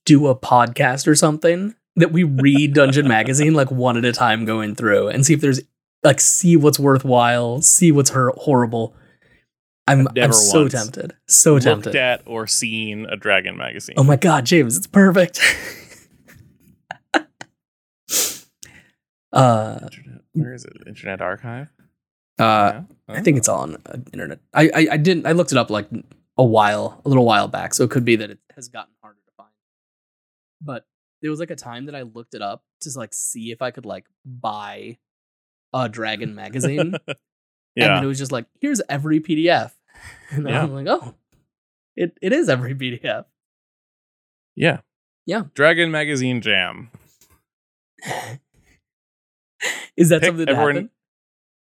do 0.07 0.25
a 0.25 0.35
podcast 0.35 1.05
or 1.07 1.13
something 1.13 1.75
that 1.95 2.11
we 2.11 2.23
read 2.23 2.73
Dungeon 2.73 3.07
Magazine 3.07 3.53
like 3.53 3.69
one 3.71 3.97
at 3.97 4.05
a 4.05 4.11
time 4.11 4.45
going 4.45 4.75
through 4.75 5.09
and 5.09 5.25
see 5.25 5.33
if 5.33 5.41
there's 5.41 5.61
like 6.03 6.19
see 6.19 6.57
what's 6.57 6.79
worthwhile, 6.79 7.61
see 7.61 7.91
what's 7.91 8.09
hor- 8.09 8.33
horrible. 8.37 8.95
I'm 9.87 10.07
I'm 10.17 10.31
so 10.33 10.67
tempted, 10.69 11.13
so 11.27 11.53
looked 11.53 11.65
tempted. 11.65 11.95
at 11.95 12.21
or 12.25 12.47
seen 12.47 13.05
a 13.05 13.17
dragon 13.17 13.57
magazine. 13.57 13.95
Oh 13.97 14.03
my 14.03 14.15
god, 14.15 14.45
James, 14.45 14.77
it's 14.77 14.87
perfect. 14.87 15.39
uh, 19.33 19.79
Internet- 19.83 20.21
Where 20.33 20.53
is 20.53 20.65
it? 20.65 20.73
Internet 20.87 21.21
Archive? 21.21 21.67
uh, 22.39 22.81
Yeah? 23.09 23.15
I 23.15 23.21
think 23.21 23.37
it's 23.37 23.47
all 23.49 23.61
on 23.61 23.75
uh, 23.85 23.97
internet. 24.13 24.39
I, 24.53 24.69
I 24.73 24.87
I 24.93 24.97
didn't. 24.97 25.27
I 25.27 25.33
looked 25.33 25.51
it 25.51 25.57
up 25.57 25.69
like 25.69 25.87
a 26.37 26.43
while, 26.43 27.01
a 27.05 27.09
little 27.09 27.25
while 27.25 27.47
back, 27.49 27.73
so 27.73 27.83
it 27.83 27.91
could 27.91 28.05
be 28.05 28.15
that 28.15 28.31
it 28.31 28.39
has 28.55 28.69
gotten 28.69 28.93
harder 29.01 29.19
to 29.25 29.31
find. 29.37 29.49
But 30.61 30.85
there 31.23 31.31
was 31.31 31.39
like 31.39 31.49
a 31.49 31.55
time 31.55 31.85
that 31.87 31.95
I 31.95 32.03
looked 32.03 32.35
it 32.35 32.43
up 32.43 32.61
to 32.81 32.91
like 32.95 33.13
see 33.15 33.51
if 33.51 33.63
I 33.63 33.71
could 33.71 33.85
like 33.85 34.05
buy 34.25 34.97
a 35.73 35.89
Dragon 35.89 36.31
mm. 36.31 36.35
magazine, 36.35 36.79
and 37.07 37.15
yeah. 37.75 37.95
then 37.95 38.03
it 38.03 38.07
was 38.07 38.19
just 38.19 38.31
like, 38.31 38.45
here's 38.61 38.81
every 38.87 39.19
PDF, 39.19 39.71
and 40.29 40.47
Yeah. 40.47 40.61
I'm 40.61 40.75
like, 40.75 40.85
oh, 40.87 41.15
it 41.95 42.15
it 42.21 42.31
is 42.33 42.49
every 42.49 42.75
PDF. 42.75 43.25
Yeah. 44.55 44.81
Yeah. 45.25 45.43
Dragon 45.55 45.89
Magazine 45.89 46.41
Jam. 46.41 46.91
Is 49.95 50.09
that 50.09 50.19
Pick 50.21 50.27
something 50.27 50.45
that 50.45 50.49
everyone- 50.49 50.75
happened? 50.75 50.89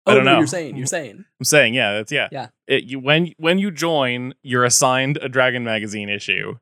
I 0.06 0.12
Oh, 0.12 0.16
don't 0.16 0.26
no, 0.26 0.32
know. 0.32 0.38
You're 0.40 0.48
saying, 0.48 0.78
you're 0.78 0.88
saying. 0.88 1.26
I'm 1.40 1.44
saying, 1.44 1.74
yeah, 1.76 1.94
that's 1.94 2.12
yeah. 2.12 2.28
Yeah. 2.32 2.48
It, 2.66 2.86
you 2.86 3.00
when 3.00 3.34
when 3.38 3.60
you 3.60 3.70
join, 3.70 4.34
you're 4.42 4.64
assigned 4.64 5.18
a 5.22 5.30
Dragon 5.30 5.64
Magazine 5.64 6.10
issue. 6.10 6.58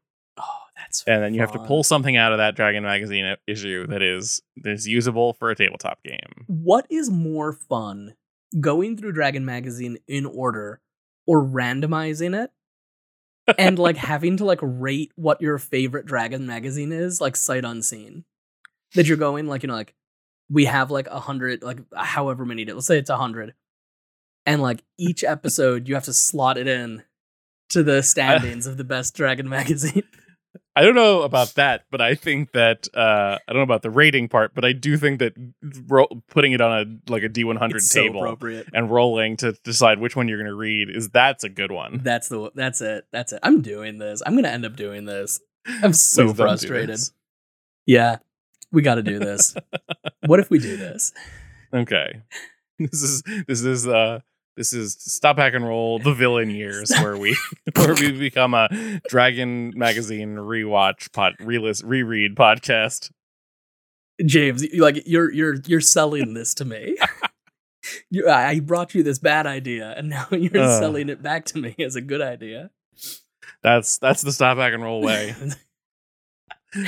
That's 0.90 1.04
and 1.06 1.22
then 1.22 1.34
you 1.36 1.42
have 1.42 1.52
to 1.52 1.60
pull 1.60 1.84
something 1.84 2.18
out 2.18 2.32
of 2.32 2.40
that 2.40 2.56
Dragon 2.56 2.84
Magazine 2.84 3.36
issue 3.46 3.86
that 3.88 4.02
is 4.02 4.42
that 4.58 4.72
is 4.72 4.88
usable 4.88 5.34
for 5.34 5.52
a 5.52 5.56
tabletop 5.56 6.02
game. 6.04 6.46
What 6.48 6.88
is 6.90 7.12
more 7.12 7.54
fun, 7.54 8.16
going 8.60 8.98
through 8.98 9.12
Dragon 9.12 9.46
Magazine 9.46 10.00
in 10.08 10.26
order 10.26 10.82
or 11.28 11.44
randomizing 11.44 12.44
it? 12.44 12.52
and 13.58 13.78
like 13.80 13.98
having 13.98 14.38
to 14.38 14.46
like 14.46 14.60
rate 14.62 15.12
what 15.16 15.42
your 15.42 15.58
favorite 15.58 16.06
Dragon 16.06 16.48
magazine 16.48 16.92
is, 16.92 17.22
like 17.22 17.36
sight 17.36 17.66
unseen. 17.66 18.26
That 18.96 19.06
you're 19.06 19.18
going 19.18 19.46
like 19.46 19.62
you 19.62 19.68
know 19.68 19.76
like 19.76 19.94
we 20.50 20.66
have 20.66 20.90
like 20.90 21.08
a 21.08 21.20
hundred 21.20 21.62
like 21.62 21.80
however 21.96 22.46
many 22.46 22.66
let's 22.66 22.88
say 22.88 22.98
it's 22.98 23.12
a 23.12 23.18
hundred, 23.18 23.54
and 24.48 24.60
like 24.62 24.84
each 24.98 25.24
episode 25.28 25.88
you 25.88 25.94
have 25.94 26.06
to 26.06 26.14
slot 26.14 26.58
it 26.58 26.68
in 26.68 27.04
to 27.70 27.84
the 27.84 28.02
standings 28.02 28.66
of 28.66 28.78
the 28.78 28.84
best 28.84 29.16
Dragon 29.16 29.48
magazine. 29.48 30.04
I 30.76 30.84
don't 30.84 30.96
know 30.96 31.24
about 31.24 31.56
that, 31.56 31.84
but 31.92 32.00
I 32.00 32.16
think 32.16 32.54
that 32.54 32.88
uh, 32.94 33.38
I 33.48 33.52
don't 33.52 33.58
know 33.58 33.64
about 33.64 33.82
the 33.82 33.90
rating 33.90 34.30
part, 34.30 34.56
but 34.56 34.64
I 34.64 34.72
do 34.72 34.98
think 34.98 35.20
that 35.20 35.34
ro- 35.88 36.08
putting 36.30 36.54
it 36.54 36.62
on 36.62 36.72
a 37.08 37.12
like 37.12 37.24
a 37.24 37.30
D 37.30 37.44
one 37.44 37.58
hundred 37.58 37.84
so 37.84 38.02
table 38.02 38.22
appropriate. 38.22 38.68
and 38.74 38.90
rolling 38.90 39.36
to 39.38 39.54
decide 39.64 40.00
which 40.00 40.16
one 40.16 40.28
you're 40.28 40.38
going 40.38 40.48
to 40.48 40.56
read 40.56 40.90
is 40.90 41.10
that's 41.10 41.44
a 41.44 41.50
good 41.50 41.72
one. 41.72 42.00
That's 42.04 42.30
the 42.30 42.52
that's 42.56 42.82
it. 42.82 43.06
That's 43.12 43.34
it. 43.34 43.40
I'm 43.44 43.62
doing 43.62 43.98
this. 43.98 44.22
I'm 44.26 44.36
gonna 44.36 44.50
end 44.50 44.66
up 44.66 44.76
doing 44.76 45.06
this. 45.06 45.40
I'm 45.84 45.94
so 45.94 46.34
frustrated. 46.34 47.00
Yeah, 47.86 48.18
we 48.72 48.82
got 48.82 48.96
to 48.96 49.04
do 49.04 49.20
this. 49.20 49.56
what 50.26 50.40
if 50.40 50.50
we 50.50 50.60
do 50.60 50.78
this? 50.78 51.12
Okay, 51.74 52.22
this 52.80 53.02
is 53.02 53.24
this 53.48 53.64
is 53.64 53.88
uh 53.88 54.20
this 54.58 54.74
is 54.74 54.94
stop 55.00 55.38
hack 55.38 55.54
and 55.54 55.66
roll 55.66 56.00
the 56.00 56.14
villain 56.14 56.50
years 56.50 56.92
where 57.02 57.16
we 57.18 57.38
where 57.76 57.94
we 57.96 58.12
become 58.12 58.54
a 58.54 58.68
Dragon 59.08 59.72
Magazine 59.76 60.36
rewatch 60.36 61.12
pod 61.14 61.36
relist 61.40 61.84
reread 61.86 62.36
podcast. 62.36 63.12
James, 64.26 64.66
like 64.78 65.04
you're 65.06 65.32
you're 65.32 65.56
you're 65.66 65.80
selling 65.82 66.34
this 66.34 66.54
to 66.56 66.66
me. 66.66 66.98
you, 68.10 68.28
I 68.28 68.50
I 68.50 68.60
brought 68.60 68.94
you 68.94 69.02
this 69.02 69.18
bad 69.20 69.48
idea, 69.48 69.94
and 69.96 70.10
now 70.10 70.28
you're 70.32 70.62
Uh. 70.62 70.80
selling 70.80 71.08
it 71.10 71.22
back 71.22 71.46
to 71.46 71.58
me 71.58 71.74
as 71.80 71.96
a 71.96 72.02
good 72.02 72.22
idea. 72.22 72.70
That's 73.64 73.98
that's 73.98 74.22
the 74.22 74.32
stop 74.34 74.58
hack 74.58 74.74
and 74.74 74.84
roll 74.84 75.02
way. 75.02 75.34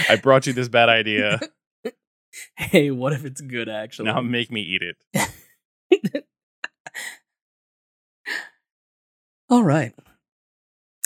I 0.09 0.17
brought 0.17 0.45
you 0.45 0.53
this 0.53 0.67
bad 0.67 0.89
idea. 0.89 1.39
hey, 2.55 2.91
what 2.91 3.13
if 3.13 3.25
it's 3.25 3.41
good? 3.41 3.67
Actually, 3.69 4.05
Now 4.11 4.21
make 4.21 4.51
me 4.51 4.61
eat 4.61 4.81
it. 4.81 5.29
All 9.51 9.63
right. 9.63 9.93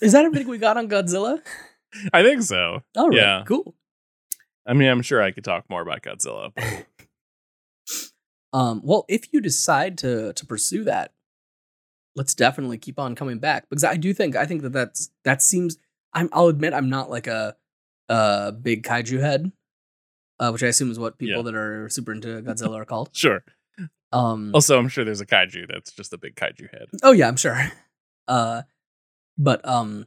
Is 0.02 0.14
that 0.14 0.24
everything 0.24 0.48
we 0.48 0.58
got 0.58 0.78
on 0.78 0.88
Godzilla? 0.88 1.42
I 2.14 2.24
think 2.24 2.44
so. 2.44 2.82
All 2.96 3.10
right, 3.10 3.18
Yeah. 3.18 3.44
cool. 3.46 3.76
I 4.66 4.74
mean, 4.74 4.90
I'm 4.90 5.02
sure 5.02 5.22
I 5.22 5.32
could 5.32 5.44
talk 5.44 5.70
more 5.70 5.82
about 5.82 6.02
Godzilla. 6.02 6.52
But 6.56 6.86
Um, 8.54 8.80
well, 8.86 9.04
if 9.10 9.34
you 9.34 9.42
decide 9.42 9.98
to 10.00 10.32
to 10.32 10.46
pursue 10.46 10.86
that, 10.86 11.12
let's 12.16 12.34
definitely 12.34 12.78
keep 12.78 12.98
on 13.00 13.14
coming 13.14 13.38
back 13.38 13.68
because 13.70 13.84
I 13.84 13.98
do 13.98 14.14
think 14.14 14.38
I 14.38 14.46
think 14.46 14.62
that 14.62 14.72
that's 14.72 15.10
that 15.26 15.42
seems. 15.42 15.78
I'm. 16.14 16.30
I'll 16.32 16.48
admit 16.48 16.74
I'm 16.74 16.90
not 16.90 17.10
like 17.10 17.28
a 17.28 17.58
a 18.08 18.54
big 18.54 18.84
kaiju 18.84 19.20
head, 19.20 19.52
uh, 20.40 20.52
which 20.52 20.64
I 20.64 20.68
assume 20.68 20.90
is 20.90 20.98
what 20.98 21.18
people 21.18 21.38
Yeah. 21.38 21.42
that 21.44 21.56
are 21.56 21.90
super 21.90 22.14
into 22.14 22.28
Godzilla 22.42 22.76
are 22.78 22.86
called. 22.86 23.10
sure. 23.14 23.44
Um. 24.14 24.52
Also, 24.54 24.80
I'm 24.80 24.88
sure 24.88 25.04
there's 25.04 25.20
a 25.22 25.26
kaiju 25.26 25.68
that's 25.68 25.92
just 25.92 26.14
a 26.14 26.18
big 26.18 26.36
kaiju 26.36 26.72
head. 26.72 26.88
Oh 27.04 27.12
yeah, 27.12 27.28
I'm 27.28 27.36
sure. 27.36 27.60
Uh, 28.28 28.64
but 29.38 29.66
um, 29.68 30.06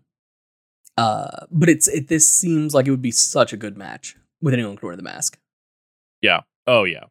uh, 0.96 1.46
but 1.50 1.68
it's 1.68 1.88
it. 1.88 2.08
This 2.08 2.28
seems 2.28 2.74
like 2.74 2.86
it 2.86 2.90
would 2.90 3.02
be 3.02 3.10
such 3.10 3.52
a 3.52 3.56
good 3.56 3.76
match 3.76 4.16
with 4.40 4.54
anyone 4.54 4.72
who 4.72 4.78
can 4.78 4.86
wear 4.88 4.96
the 4.96 5.02
mask. 5.02 5.38
Yeah. 6.22 6.40
Oh 6.66 6.84
yeah. 6.84 7.04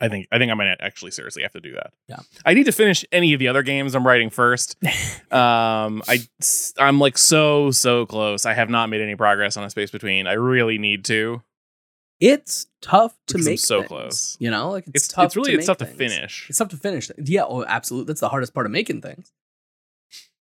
I 0.00 0.08
think 0.08 0.26
I 0.32 0.38
think 0.38 0.50
I 0.50 0.54
might 0.54 0.76
actually 0.80 1.12
seriously 1.12 1.42
have 1.44 1.52
to 1.52 1.60
do 1.60 1.74
that. 1.74 1.92
Yeah. 2.08 2.18
I 2.44 2.54
need 2.54 2.64
to 2.64 2.72
finish 2.72 3.04
any 3.12 3.34
of 3.34 3.38
the 3.38 3.46
other 3.46 3.62
games 3.62 3.94
I'm 3.94 4.04
writing 4.04 4.30
first. 4.30 4.76
um, 5.32 6.02
I 6.08 6.26
I'm 6.78 6.98
like 6.98 7.16
so 7.16 7.70
so 7.70 8.04
close. 8.06 8.44
I 8.44 8.54
have 8.54 8.68
not 8.68 8.88
made 8.88 9.00
any 9.00 9.14
progress 9.14 9.56
on 9.56 9.62
a 9.62 9.70
space 9.70 9.92
between. 9.92 10.26
I 10.26 10.32
really 10.32 10.78
need 10.78 11.04
to. 11.04 11.42
It's 12.18 12.66
tough 12.80 13.16
to 13.28 13.34
Because 13.34 13.46
I'm 13.46 13.52
make. 13.52 13.60
so 13.60 13.78
things, 13.80 13.88
close. 13.88 14.36
You 14.40 14.50
know, 14.50 14.70
like 14.70 14.84
it's, 14.88 15.04
It's 15.06 15.08
tough. 15.08 15.24
it's 15.26 15.36
really 15.36 15.52
to 15.52 15.58
it's 15.58 15.66
tough 15.66 15.80
make 15.80 15.90
to 15.90 15.96
finish. 15.96 16.46
It's 16.48 16.58
tough 16.58 16.68
to 16.70 16.76
finish. 16.76 17.08
things. 17.08 17.28
Yeah, 17.30 17.42
oh, 17.44 17.64
absolutely. 17.64 18.08
That's 18.08 18.20
the 18.20 18.28
hardest 18.28 18.54
part 18.54 18.66
of 18.66 18.72
making 18.72 19.02
things. 19.02 19.32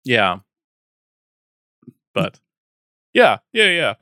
Yeah. 0.06 0.40
But 2.14 2.40
yeah, 3.14 3.40
yeah, 3.52 3.70
yeah. 3.70 3.94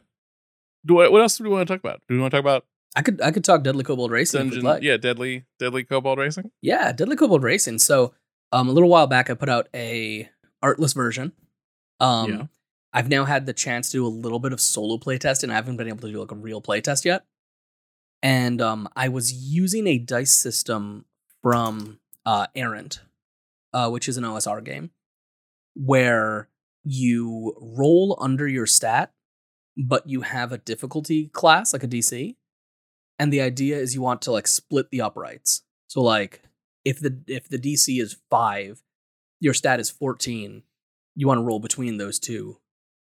Do 0.86 1.00
I, 1.02 1.08
what 1.10 1.22
else 1.22 1.38
do 1.38 1.44
we 1.44 1.50
want 1.50 1.68
to 1.68 1.74
talk 1.74 1.80
about? 1.84 2.02
Do 2.08 2.16
we 2.16 2.22
want 2.22 2.32
to 2.32 2.38
talk 2.38 2.44
about 2.44 2.66
I 2.96 3.02
could 3.02 3.22
I 3.22 3.32
could 3.32 3.44
talk 3.44 3.64
Deadly 3.64 3.84
Kobold 3.84 4.12
Racing 4.12 4.42
Dungeon? 4.42 4.64
like. 4.64 4.84
Yeah, 4.84 4.98
Deadly 4.98 5.46
Deadly 5.58 5.84
Kobold 5.84 6.20
Racing. 6.20 6.52
Yeah, 6.62 6.92
Deadly 6.92 7.16
Kobold 7.16 7.42
Racing. 7.44 7.80
So, 7.80 8.14
um, 8.52 8.70
a 8.70 8.72
little 8.72 8.90
while 8.90 9.08
back, 9.08 9.30
I 9.30 9.34
put 9.34 9.50
out 9.50 9.68
a 9.74 10.30
artless 10.62 10.94
version. 10.94 11.32
Um, 12.00 12.30
Yeah. 12.32 12.46
I've 12.96 13.10
now 13.10 13.26
had 13.26 13.48
the 13.48 13.54
chance 13.54 13.90
to 13.90 13.98
do 13.98 14.06
a 14.06 14.08
little 14.08 14.38
bit 14.38 14.54
of 14.54 14.62
solo 14.62 14.98
playtest, 14.98 15.42
and 15.42 15.52
I 15.52 15.56
haven't 15.56 15.78
been 15.78 15.88
able 15.88 16.02
to 16.02 16.12
do 16.12 16.20
like 16.20 16.32
a 16.32 16.36
real 16.36 16.62
playtest 16.62 17.06
yet. 17.06 17.26
And 18.22 18.62
um, 18.62 18.88
I 18.96 19.10
was 19.10 19.34
using 19.34 19.88
a 19.88 19.98
dice 19.98 20.32
system 20.32 21.06
from 21.42 22.00
uh, 22.24 22.46
Errant, 22.56 23.02
uh, 23.74 23.90
which 23.90 24.08
is 24.08 24.18
an 24.18 24.24
OSR 24.24 24.64
game, 24.64 24.92
where 25.76 26.50
you 26.84 27.56
roll 27.60 28.18
under 28.20 28.48
your 28.48 28.66
stat, 28.66 29.14
but 29.78 30.08
you 30.08 30.22
have 30.22 30.52
a 30.52 30.58
difficulty 30.58 31.28
class, 31.30 31.74
like 31.74 31.84
a 31.84 31.88
DC. 31.88 32.36
And 33.20 33.32
the 33.32 33.42
idea 33.42 33.78
is 33.78 33.96
you 33.96 34.02
want 34.02 34.22
to 34.24 34.32
like 34.32 34.48
split 34.48 34.90
the 34.92 35.02
uprights. 35.02 35.62
So 35.88 36.02
like 36.02 36.42
if 36.84 37.00
the 37.00 37.22
if 37.28 37.48
the 37.48 37.60
DC 37.60 38.02
is 38.02 38.18
five, 38.30 38.82
your 39.40 39.54
stat 39.54 39.80
is 39.80 39.90
14, 39.90 40.64
you 41.16 41.28
want 41.28 41.38
to 41.38 41.44
roll 41.44 41.60
between 41.60 41.98
those 41.98 42.20
two 42.20 42.58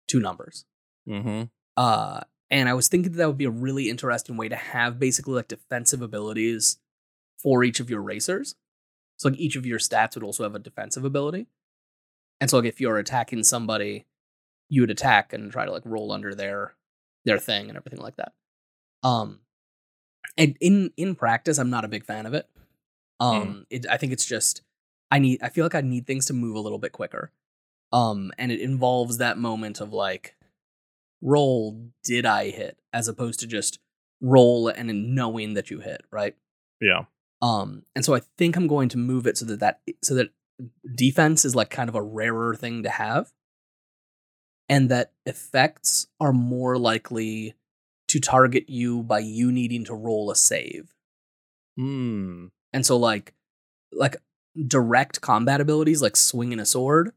two 0.08 0.20
numbers. 0.20 0.66
Mm-hmm. 1.08 1.44
Uh 1.76 2.22
and 2.50 2.70
I 2.70 2.74
was 2.74 2.88
thinking 2.88 3.12
that, 3.12 3.18
that 3.18 3.28
would 3.28 3.38
be 3.38 3.46
a 3.46 3.52
really 3.52 3.90
interesting 3.90 4.38
way 4.38 4.48
to 4.48 4.56
have 4.56 5.00
basically 5.00 5.34
like 5.34 5.50
defensive 5.50 6.02
abilities 6.02 6.78
for 7.38 7.64
each 7.64 7.80
of 7.80 7.90
your 7.90 8.02
racers. 8.02 8.56
So 9.18 9.30
like 9.30 9.40
each 9.40 9.56
of 9.56 9.66
your 9.66 9.80
stats 9.80 10.16
would 10.16 10.24
also 10.24 10.44
have 10.44 10.56
a 10.56 10.60
defensive 10.60 11.04
ability. 11.04 11.48
And 12.40 12.50
so 12.50 12.58
like 12.58 12.68
if 12.68 12.80
you're 12.80 12.98
attacking 12.98 13.44
somebody, 13.44 14.06
you 14.70 14.82
would 14.82 14.92
attack 14.92 15.34
and 15.34 15.52
try 15.52 15.66
to 15.66 15.72
like 15.72 15.86
roll 15.86 16.12
under 16.12 16.36
their 16.36 16.76
their 17.26 17.40
thing 17.40 17.70
and 17.70 17.78
everything 17.78 18.00
like 18.02 18.18
that. 18.18 18.34
Um 19.04 19.40
and 20.38 20.56
in 20.62 20.92
in 20.98 21.16
practice, 21.16 21.58
I'm 21.58 21.70
not 21.70 21.86
a 21.86 21.90
big 21.90 22.06
fan 22.06 22.26
of 22.26 22.34
it. 22.34 22.48
Um 23.20 23.66
it, 23.70 23.86
I 23.90 23.98
think 23.98 24.14
it's 24.14 24.26
just 24.26 24.62
I 25.10 25.20
need 25.20 25.42
I 25.42 25.50
feel 25.50 25.66
like 25.66 25.76
I 25.76 25.82
need 25.82 26.06
things 26.06 26.26
to 26.28 26.34
move 26.34 26.56
a 26.56 26.60
little 26.60 26.80
bit 26.80 26.92
quicker. 26.92 27.32
Um 27.92 28.32
and 28.38 28.52
it 28.52 28.62
involves 28.62 29.18
that 29.18 29.38
moment 29.38 29.82
of 29.82 29.94
like 29.94 30.36
roll 31.22 31.90
did 32.04 32.26
I 32.26 32.50
hit 32.50 32.78
as 32.94 33.08
opposed 33.08 33.40
to 33.40 33.48
just 33.48 33.80
roll 34.22 34.68
and 34.68 35.16
knowing 35.16 35.54
that 35.54 35.70
you 35.70 35.80
hit, 35.80 36.02
right? 36.12 36.36
Yeah. 36.82 37.06
Um, 37.42 37.84
and 37.96 38.04
so 38.04 38.16
I 38.16 38.22
think 38.38 38.56
I'm 38.56 38.68
going 38.68 38.90
to 38.90 38.98
move 38.98 39.28
it 39.28 39.38
so 39.38 39.46
that 39.46 39.60
that 39.60 39.82
so 40.04 40.16
that 40.16 40.30
defense 40.96 41.46
is 41.46 41.56
like 41.56 41.70
kind 41.70 41.90
of 41.90 41.96
a 41.96 42.02
rarer 42.02 42.56
thing 42.56 42.84
to 42.84 42.90
have, 42.90 43.32
and 44.70 44.90
that 44.90 45.14
effects 45.26 46.08
are 46.20 46.34
more 46.34 46.78
likely 46.78 47.56
to 48.10 48.20
target 48.20 48.70
you 48.70 49.04
by 49.04 49.20
you 49.20 49.52
needing 49.52 49.86
to 49.86 49.94
roll 49.94 50.32
a 50.32 50.36
save. 50.36 50.94
Hmm. 51.78 52.48
And 52.74 52.86
so 52.86 52.98
like 52.98 53.34
like 53.92 54.18
direct 54.68 55.22
combat 55.22 55.62
abilities 55.62 56.02
like 56.02 56.16
swinging 56.16 56.60
a 56.60 56.66
sword 56.66 57.12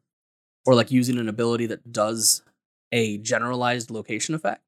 or 0.67 0.75
like 0.75 0.91
using 0.91 1.19
an 1.19 1.29
ability 1.29 1.67
that 1.67 1.91
does 1.91 2.43
a 2.93 3.19
generalized 3.19 3.91
location 3.91 4.35
effect 4.35 4.63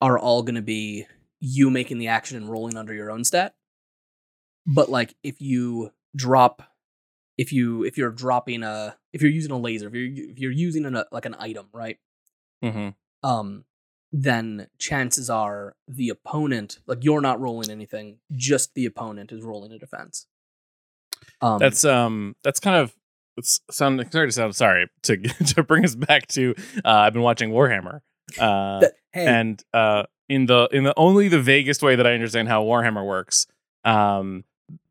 are 0.00 0.18
all 0.18 0.42
going 0.42 0.56
to 0.56 0.62
be 0.62 1.06
you 1.40 1.70
making 1.70 1.98
the 1.98 2.08
action 2.08 2.36
and 2.36 2.48
rolling 2.48 2.76
under 2.76 2.92
your 2.92 3.10
own 3.10 3.24
stat. 3.24 3.54
But 4.66 4.88
like 4.88 5.14
if 5.22 5.40
you 5.40 5.92
drop 6.16 6.71
if 7.38 7.52
you 7.52 7.84
if 7.84 7.96
you're 7.96 8.10
dropping 8.10 8.62
a 8.62 8.96
if 9.12 9.22
you're 9.22 9.30
using 9.30 9.52
a 9.52 9.58
laser, 9.58 9.88
if 9.88 9.94
you're 9.94 10.30
if 10.30 10.38
you're 10.38 10.50
using 10.52 10.84
an, 10.86 11.02
like 11.10 11.24
an 11.24 11.36
item, 11.38 11.66
right? 11.72 11.98
Mm-hmm. 12.64 12.90
um, 13.28 13.64
then 14.12 14.68
chances 14.78 15.28
are 15.30 15.74
the 15.88 16.10
opponent, 16.10 16.78
like 16.86 16.98
you're 17.02 17.20
not 17.20 17.40
rolling 17.40 17.70
anything, 17.70 18.18
just 18.30 18.74
the 18.74 18.84
opponent 18.86 19.32
is 19.32 19.42
rolling 19.42 19.72
a 19.72 19.78
defense. 19.78 20.26
Um, 21.40 21.58
That's 21.58 21.84
um 21.84 22.36
that's 22.44 22.60
kind 22.60 22.76
of 22.76 22.94
it's 23.36 23.60
sound 23.70 24.04
sorry 24.12 24.28
to 24.28 24.32
sound 24.32 24.54
sorry 24.54 24.88
to 25.04 25.16
to 25.54 25.62
bring 25.62 25.84
us 25.84 25.94
back 25.94 26.26
to 26.28 26.54
uh 26.84 26.88
I've 26.90 27.12
been 27.14 27.22
watching 27.22 27.50
Warhammer. 27.50 28.00
Uh 28.38 28.80
that- 28.80 28.92
hey, 29.12 29.26
and 29.26 29.62
uh 29.72 30.04
in 30.28 30.46
the 30.46 30.68
in 30.72 30.84
the 30.84 30.94
only 30.96 31.28
the 31.28 31.40
vaguest 31.40 31.82
way 31.82 31.96
that 31.96 32.06
I 32.06 32.12
understand 32.12 32.48
how 32.48 32.62
Warhammer 32.64 33.04
works, 33.06 33.46
um 33.84 34.44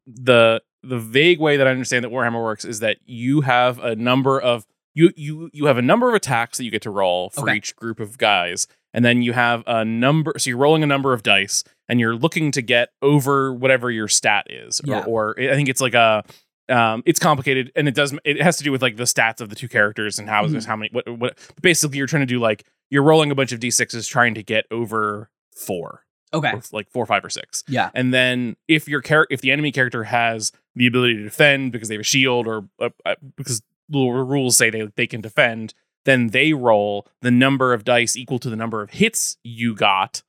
the 0.08 0.62
the 0.84 0.98
vague 1.00 1.40
way 1.40 1.58
that 1.58 1.68
I 1.68 1.72
understand 1.72 2.04
that 2.06 2.12
Warhammer 2.12 2.42
works 2.44 2.66
is 2.66 2.80
that 2.80 2.98
you 3.06 3.42
have 3.42 3.80
a 3.80 3.96
number 3.96 4.40
of 4.40 4.66
you 4.94 5.12
you 5.16 5.50
you 5.54 5.66
have 5.66 5.78
a 5.78 5.82
number 5.82 6.10
of 6.10 6.16
attacks 6.16 6.58
that 6.58 6.66
you 6.66 6.72
get 6.72 6.82
to 6.84 6.90
roll 6.90 7.30
for 7.30 7.42
Okay. 7.44 7.56
each 7.58 7.76
group 7.76 8.00
of 8.00 8.18
guys 8.18 8.68
and 8.94 9.06
then 9.06 9.22
you 9.22 9.32
have 9.34 9.64
a 9.68 9.86
number 9.86 10.34
so 10.38 10.50
you're 10.50 10.58
rolling 10.60 10.84
a 10.84 10.88
number 10.88 11.14
of 11.14 11.24
dice 11.24 11.64
and 11.88 12.00
you're 12.00 12.16
looking 12.16 12.52
to 12.52 12.62
get 12.62 12.90
over 13.02 13.54
whatever 13.54 13.90
your 13.90 14.08
stat 14.10 14.48
is 14.50 14.82
Yeah. 14.84 15.04
or, 15.06 15.32
or 15.38 15.40
I 15.40 15.54
think 15.56 15.70
it's 15.70 15.82
like 15.82 15.94
a 15.94 16.24
um, 16.70 17.04
it's 17.06 17.20
complicated 17.20 17.72
and 17.76 17.88
it 17.88 17.96
does 17.96 18.14
it 18.26 18.42
has 18.42 18.58
to 18.58 18.64
do 18.64 18.72
with 18.72 18.82
like 18.82 18.96
the 18.98 19.04
stats 19.04 19.40
of 19.42 19.50
the 19.50 19.56
two 19.56 19.68
characters 19.70 20.20
and 20.20 20.28
how 20.30 20.46
Mhm. 20.46 20.66
how 20.66 20.76
many 20.76 20.90
what 20.92 21.08
what 21.20 21.38
basically 21.62 21.98
you're 21.98 22.08
trying 22.08 22.22
to 22.22 22.26
do 22.26 22.40
like 22.40 22.66
you're 22.90 23.04
rolling 23.04 23.30
a 23.32 23.36
bunch 23.36 23.52
of 23.52 23.60
d6s 23.60 24.10
trying 24.10 24.34
to 24.36 24.44
get 24.44 24.66
over 24.72 25.30
four 25.56 26.04
okay, 26.34 26.54
like 26.72 26.90
four 26.90 27.06
five 27.06 27.24
or 27.24 27.30
six 27.30 27.64
yeah, 27.68 27.90
and 27.94 28.14
then 28.14 28.56
if 28.68 28.88
your 28.88 29.02
character, 29.02 29.34
if 29.34 29.42
the 29.42 29.52
enemy 29.52 29.72
character 29.72 30.06
has 30.06 30.52
the 30.76 30.88
ability 30.88 31.16
to 31.16 31.24
defend 31.24 31.72
because 31.72 31.88
they 31.90 31.96
have 31.96 32.02
a 32.02 32.04
shield 32.04 32.48
or 32.48 32.66
uh, 32.80 32.90
uh, 33.06 33.16
because 33.36 33.62
the 33.90 34.00
rules 34.00 34.56
say 34.58 34.70
they 34.70 34.88
they 34.96 35.08
can 35.08 35.22
defend 35.22 35.74
then 36.06 36.28
they 36.28 36.54
roll 36.54 37.08
the 37.22 37.32
number 37.32 37.74
of 37.74 37.84
dice 37.84 38.16
equal 38.16 38.40
to 38.40 38.50
the 38.50 38.56
number 38.56 38.82
of 38.82 38.92
hits 38.92 39.38
you 39.44 39.76
got 39.76 40.24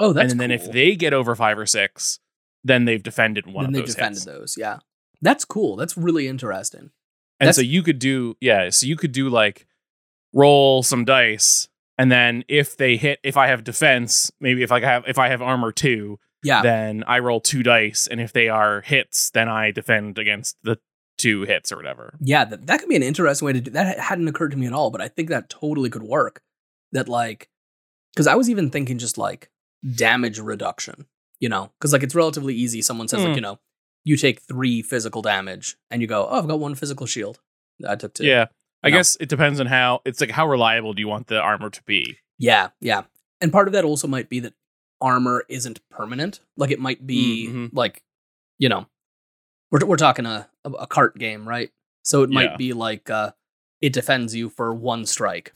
oh, 0.00 0.12
that's 0.12 0.32
and 0.32 0.40
then 0.40 0.50
if 0.50 0.70
they 0.70 0.96
get 0.96 1.12
over 1.14 1.34
five 1.34 1.58
or 1.58 1.66
six 1.66 2.18
then 2.64 2.84
they've 2.84 3.02
defended 3.02 3.46
one 3.46 3.64
then 3.64 3.68
of 3.68 3.72
they 3.74 3.80
those 3.80 3.88
They 3.88 3.92
defended 3.94 4.16
hits. 4.16 4.24
those, 4.24 4.56
yeah, 4.58 4.78
that's 5.22 5.44
cool. 5.44 5.76
That's 5.76 5.96
really 5.96 6.26
interesting. 6.26 6.90
And 7.40 7.46
That's- 7.46 7.56
so 7.56 7.62
you 7.62 7.82
could 7.84 8.00
do, 8.00 8.36
yeah, 8.40 8.68
so 8.70 8.86
you 8.86 8.96
could 8.96 9.12
do 9.12 9.28
like 9.30 9.66
roll 10.32 10.82
some 10.82 11.04
dice, 11.04 11.68
and 11.98 12.10
then 12.10 12.44
if 12.48 12.76
they 12.76 12.96
hit, 12.96 13.18
if 13.22 13.36
I 13.36 13.48
have 13.48 13.64
defense, 13.64 14.30
maybe 14.40 14.62
if 14.62 14.72
I 14.72 14.80
have 14.80 15.04
if 15.06 15.18
I 15.18 15.28
have 15.28 15.42
armor 15.42 15.72
two, 15.72 16.18
Yeah, 16.42 16.62
then 16.62 17.04
I 17.06 17.18
roll 17.18 17.40
two 17.40 17.62
dice, 17.62 18.06
and 18.06 18.20
if 18.20 18.32
they 18.32 18.48
are 18.48 18.80
hits, 18.82 19.30
then 19.30 19.48
I 19.48 19.70
defend 19.72 20.18
against 20.18 20.56
the 20.62 20.78
two 21.18 21.42
hits 21.42 21.72
or 21.72 21.76
whatever. 21.76 22.14
yeah, 22.20 22.44
that, 22.44 22.66
that 22.68 22.78
could 22.80 22.88
be 22.88 22.94
an 22.96 23.02
interesting 23.02 23.44
way 23.46 23.52
to 23.54 23.60
do. 23.60 23.70
That 23.72 23.98
hadn't 23.98 24.28
occurred 24.28 24.52
to 24.52 24.56
me 24.56 24.66
at 24.66 24.72
all, 24.72 24.90
but 24.90 25.00
I 25.00 25.08
think 25.08 25.28
that 25.30 25.48
totally 25.50 25.90
could 25.90 26.04
work. 26.04 26.42
That 26.92 27.08
like, 27.08 27.48
because 28.14 28.26
I 28.28 28.36
was 28.36 28.48
even 28.48 28.70
thinking 28.70 28.98
just 28.98 29.18
like 29.18 29.50
damage 29.96 30.38
reduction, 30.38 31.06
you 31.40 31.48
know, 31.48 31.72
because 31.78 31.92
like 31.92 32.02
it's 32.04 32.14
relatively 32.14 32.54
easy. 32.54 32.82
Someone 32.82 33.08
says 33.08 33.20
like, 33.20 33.30
Hmm. 33.30 33.34
you 33.34 33.40
know, 33.40 33.58
you 34.04 34.16
take 34.16 34.40
three 34.40 34.80
physical 34.80 35.20
damage, 35.22 35.76
and 35.90 36.00
you 36.00 36.08
go, 36.08 36.26
oh, 36.30 36.38
I've 36.38 36.46
got 36.48 36.60
one 36.60 36.74
physical 36.76 37.06
shield. 37.06 37.40
I 37.86 37.96
took 37.96 38.14
two. 38.14 38.24
Yeah, 38.24 38.46
I 38.82 38.90
No. 38.90 38.96
guess 38.98 39.16
it 39.20 39.28
depends 39.28 39.58
on 39.60 39.66
how 39.66 40.00
it's 40.04 40.20
like 40.20 40.30
how 40.30 40.46
reliable 40.48 40.92
do 40.94 41.00
you 41.00 41.08
want 41.08 41.26
the 41.26 41.40
armor 41.40 41.70
to 41.70 41.82
be? 41.84 42.18
Yeah, 42.38 42.68
yeah. 42.80 43.02
And 43.40 43.52
part 43.52 43.66
of 43.68 43.72
that 43.72 43.84
also 43.84 44.06
might 44.08 44.28
be 44.28 44.40
that 44.40 44.54
armor 45.00 45.44
isn't 45.48 45.80
permanent. 45.90 46.40
Like 46.56 46.70
it 46.70 46.78
might 46.80 47.06
be 47.06 47.48
Mhm. 47.48 47.70
like, 47.72 48.02
you 48.58 48.68
know, 48.68 48.86
we're 49.70 49.84
we're 49.84 49.96
talking 49.96 50.26
a 50.26 50.48
a, 50.64 50.86
cart 50.86 51.16
game, 51.18 51.48
right? 51.48 51.70
So 52.02 52.22
it 52.22 52.30
might 52.30 52.50
Yeah. 52.52 52.56
be 52.56 52.72
like 52.72 53.08
uh 53.10 53.32
it 53.80 53.92
defends 53.92 54.34
you 54.34 54.48
for 54.48 54.74
one 54.74 55.06
strike. 55.06 55.52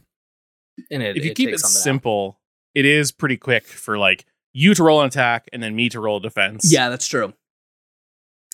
And 0.90 1.02
it, 1.02 1.16
if 1.16 1.24
you 1.24 1.30
it 1.32 1.36
keep 1.36 1.48
it 1.50 1.58
something 1.60 1.76
out. 1.78 1.82
simple, 1.82 2.40
it 2.74 2.84
is 2.84 3.12
pretty 3.12 3.36
quick 3.36 3.64
for 3.66 3.98
like 3.98 4.24
you 4.52 4.74
to 4.74 4.82
roll 4.82 5.00
an 5.00 5.06
attack 5.08 5.48
and 5.52 5.62
then 5.62 5.74
me 5.76 5.88
to 5.90 6.00
roll 6.00 6.18
a 6.18 6.20
defense. 6.20 6.70
Yeah, 6.72 6.88
that's 6.88 7.06
true. 7.06 7.34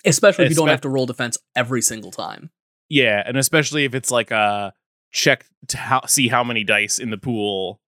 Especially 0.04 0.44
if 0.44 0.50
you 0.50 0.56
don't 0.56 0.68
have 0.68 0.80
to 0.82 0.88
roll 0.88 1.06
defense 1.06 1.38
every 1.56 1.82
single 1.82 2.10
time. 2.10 2.50
Yeah, 2.88 3.22
and 3.26 3.36
especially 3.36 3.84
if 3.84 3.94
it's 3.94 4.10
like 4.10 4.30
a 4.30 4.72
check 5.10 5.46
to 5.68 5.76
how, 5.76 6.06
see 6.06 6.28
how 6.28 6.42
many 6.44 6.64
dice 6.64 6.98
in 6.98 7.10
the 7.10 7.18
pool 7.18 7.80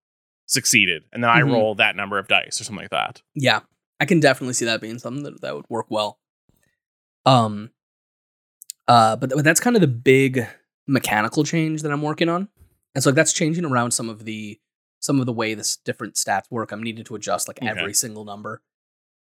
succeeded, 0.47 1.05
and 1.13 1.23
then 1.23 1.31
I 1.31 1.41
Mhm. 1.41 1.53
roll 1.53 1.75
that 1.77 1.97
number 1.97 2.19
of 2.19 2.29
dice 2.29 2.61
or 2.61 2.65
something 2.65 2.83
like 2.85 2.91
that. 2.91 3.23
Yeah, 3.35 3.61
I 4.01 4.05
can 4.05 4.21
definitely 4.21 4.55
see 4.55 4.65
that 4.65 4.81
being 4.81 4.99
something 4.99 5.23
that, 5.25 5.41
that 5.43 5.55
would 5.55 5.67
work 5.69 5.87
well. 5.91 6.19
Um, 7.25 7.71
uh, 8.89 9.17
but, 9.17 9.31
but 9.31 9.45
that's 9.45 9.61
kind 9.61 9.77
of 9.77 9.81
the 9.83 9.87
big 9.89 10.47
mechanical 10.87 11.45
change 11.45 11.83
that 11.83 11.93
I'm 11.93 12.03
working 12.03 12.29
on, 12.29 12.49
and 12.95 13.05
so 13.05 13.11
like, 13.11 13.15
that's 13.17 13.33
changing 13.33 13.65
around 13.65 13.93
some 13.93 14.09
of 14.09 14.25
the 14.25 14.59
some 15.03 15.19
of 15.21 15.25
the 15.27 15.33
way 15.33 15.55
this 15.55 15.77
different 15.79 16.15
stats 16.15 16.51
work. 16.51 16.73
I'm 16.73 16.83
needing 16.83 17.05
to 17.05 17.15
adjust 17.15 17.49
like 17.49 17.59
Okay. 17.63 17.69
every 17.69 17.95
single 17.95 18.25
number. 18.27 18.61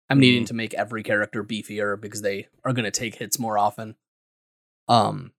I'm 0.08 0.18
needing 0.20 0.44
Mhm. 0.44 0.48
to 0.48 0.54
make 0.54 0.72
every 0.72 1.02
character 1.02 1.44
beefier 1.44 2.00
because 2.00 2.22
they 2.22 2.48
are 2.64 2.72
going 2.72 2.84
to 2.84 2.90
take 2.90 3.16
hits 3.16 3.38
more 3.38 3.58
often. 3.58 3.96
Um, 4.88 5.32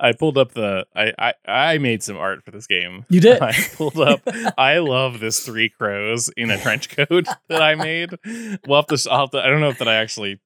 I 0.00 0.12
pulled 0.12 0.38
up 0.38 0.52
the 0.52 0.86
I, 0.94 1.12
I 1.18 1.34
I 1.46 1.78
made 1.78 2.02
some 2.02 2.16
art 2.16 2.44
for 2.44 2.50
this 2.50 2.66
game. 2.66 3.04
you 3.08 3.20
did. 3.20 3.40
I 3.42 3.52
pulled 3.74 3.98
up. 3.98 4.20
I 4.58 4.78
love 4.78 5.20
this 5.20 5.40
three 5.44 5.68
crows 5.68 6.30
in 6.36 6.50
a 6.50 6.58
trench 6.60 6.88
coat 6.96 7.26
that 7.48 7.62
I 7.62 7.74
made. 7.74 8.18
We'll 8.66 8.80
have 8.82 8.86
to. 8.86 9.08
I'll 9.10 9.20
have 9.20 9.30
to 9.30 9.38
I 9.42 9.46
don't 9.48 9.60
know 9.60 9.70
if 9.70 9.78
that 9.78 9.88
I 9.88 9.96
actually 9.96 10.40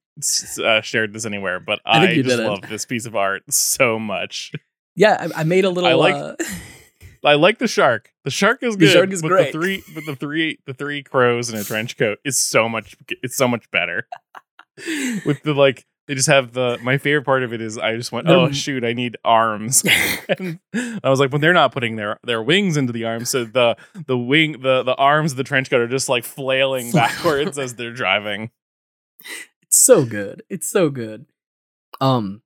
uh, 0.63 0.81
shared 0.81 1.13
this 1.13 1.25
anywhere, 1.25 1.59
but 1.59 1.79
I 1.85 2.03
I, 2.03 2.15
just 2.15 2.29
didn't. 2.29 2.47
love 2.47 2.61
this 2.69 2.85
piece 2.85 3.05
of 3.05 3.15
art 3.15 3.43
so 3.51 3.97
much. 3.99 4.51
yeah, 4.95 5.27
I, 5.35 5.41
I 5.41 5.43
made 5.43 5.65
a 5.65 5.69
little. 5.69 5.89
I 5.89 5.93
like- 5.93 6.15
uh, 6.15 6.35
I 7.23 7.35
like 7.35 7.59
the 7.59 7.67
shark. 7.67 8.09
The 8.23 8.31
shark 8.31 8.63
is 8.63 8.75
good. 8.75 8.89
The 8.89 8.93
shark 8.93 9.11
is 9.11 9.21
but 9.21 9.27
great. 9.27 9.45
The 9.47 9.59
three, 9.59 9.83
but 9.93 10.05
the 10.07 10.15
three, 10.15 10.57
the 10.65 10.73
three 10.73 11.03
crows 11.03 11.51
in 11.51 11.55
a 11.59 11.63
trench 11.63 11.95
coat 11.95 12.17
is 12.25 12.39
so 12.39 12.67
much. 12.67 12.95
It's 13.21 13.37
so 13.37 13.47
much 13.47 13.69
better. 13.69 14.07
With 15.23 15.43
the 15.43 15.53
like, 15.53 15.85
they 16.07 16.15
just 16.15 16.27
have 16.27 16.51
the. 16.53 16.77
My 16.83 16.97
favorite 16.97 17.23
part 17.25 17.43
of 17.43 17.53
it 17.53 17.61
is 17.61 17.77
I 17.77 17.95
just 17.95 18.11
went, 18.11 18.27
They're- 18.27 18.35
oh 18.35 18.51
shoot, 18.51 18.83
I 18.83 18.93
need 18.93 19.17
arms. 19.23 19.83
and 20.37 20.59
I 21.03 21.09
was 21.09 21.19
like, 21.19 21.31
when 21.31 21.41
they're 21.41 21.53
not 21.53 21.71
putting 21.71 21.95
their 21.95 22.19
their 22.23 22.41
wings 22.41 22.75
into 22.77 22.91
the 22.93 23.05
arms, 23.05 23.29
so 23.29 23.45
the 23.45 23.77
the 24.07 24.17
wing 24.17 24.61
the 24.61 24.83
the 24.83 24.95
arms 24.95 25.31
of 25.31 25.37
the 25.37 25.43
trench 25.43 25.69
coat 25.69 25.79
are 25.81 25.87
just 25.87 26.09
like 26.09 26.23
flailing 26.23 26.91
backwards 26.91 27.57
as 27.59 27.75
they're 27.75 27.93
driving. 27.93 28.51
it's 29.61 29.77
so 29.77 30.03
good. 30.05 30.43
It's 30.49 30.67
so 30.69 30.89
good. 30.89 31.25
Um, 32.01 32.41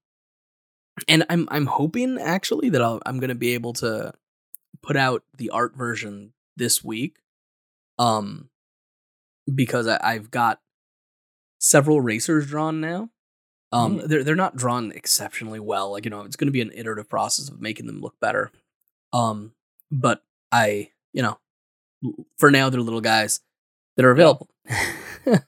and 1.07 1.25
I'm 1.29 1.47
I'm 1.49 1.65
hoping 1.65 2.17
actually 2.19 2.69
that 2.69 2.81
I'll, 2.81 3.01
I'm 3.05 3.19
gonna 3.19 3.35
be 3.35 3.53
able 3.53 3.73
to 3.73 4.13
put 4.83 4.95
out 4.97 5.23
the 5.37 5.49
art 5.49 5.75
version 5.75 6.33
this 6.57 6.83
week. 6.83 7.17
Um, 7.97 8.49
because 9.53 9.87
I, 9.87 9.97
I've 10.03 10.29
got 10.31 10.59
several 11.59 12.01
racers 12.01 12.47
drawn 12.47 12.81
now. 12.81 13.09
Um, 13.71 13.99
Mm. 13.99 14.07
they're 14.07 14.23
they're 14.23 14.35
not 14.35 14.55
drawn 14.55 14.91
exceptionally 14.91 15.59
well. 15.59 15.91
Like 15.91 16.05
you 16.05 16.11
know, 16.11 16.21
it's 16.21 16.35
going 16.35 16.47
to 16.47 16.51
be 16.51 16.61
an 16.61 16.71
iterative 16.73 17.09
process 17.09 17.49
of 17.49 17.59
making 17.61 17.87
them 17.87 17.99
look 18.01 18.19
better. 18.19 18.51
Um, 19.13 19.53
but 19.91 20.23
I, 20.51 20.91
you 21.13 21.21
know, 21.21 21.39
for 22.37 22.51
now 22.51 22.69
they're 22.69 22.81
little 22.81 23.01
guys 23.01 23.41
that 23.97 24.05
are 24.05 24.11
available. 24.11 24.49
That's 25.25 25.43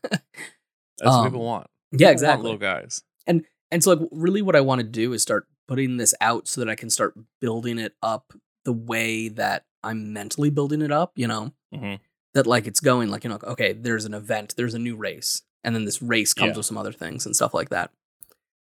what 1.02 1.08
Um, 1.08 1.26
people 1.26 1.44
want. 1.46 1.68
yeah, 1.92 1.98
People 1.98 2.06
want 2.08 2.14
exactly. 2.14 2.44
little 2.44 2.58
guys. 2.58 3.04
And 3.26 3.46
and 3.72 3.84
so, 3.84 3.94
like, 3.94 4.10
really, 4.12 4.42
what 4.42 4.56
I 4.56 4.62
want 4.62 4.80
to 4.80 4.88
do 4.88 5.14
is 5.14 5.22
start 5.22 5.48
putting 5.68 5.98
this 5.98 6.14
out 6.22 6.48
so 6.48 6.62
that 6.62 6.70
I 6.70 6.76
can 6.76 6.90
start 6.90 7.14
building 7.42 7.78
it 7.78 7.94
up 8.02 8.34
the 8.66 8.74
way 8.74 9.28
that 9.30 9.66
I'm 9.84 10.14
mentally 10.14 10.50
building 10.50 10.82
it 10.82 10.92
up. 10.92 11.12
You 11.16 11.28
know, 11.28 11.54
Mhm. 11.74 12.00
that 12.34 12.48
like 12.48 12.66
it's 12.68 12.80
going 12.80 13.10
like 13.10 13.24
you 13.24 13.30
know, 13.30 13.40
okay, 13.44 13.74
there's 13.74 14.06
an 14.06 14.14
event, 14.14 14.56
there's 14.58 14.74
a 14.74 14.80
new 14.80 14.96
race, 14.96 15.44
and 15.64 15.76
then 15.76 15.86
this 15.86 16.02
race 16.02 16.34
comes 16.34 16.52
Yeah. 16.52 16.58
with 16.58 16.66
some 16.66 16.78
other 16.78 16.94
things 16.94 17.26
and 17.26 17.36
stuff 17.36 17.54
like 17.54 17.70
that. 17.70 17.92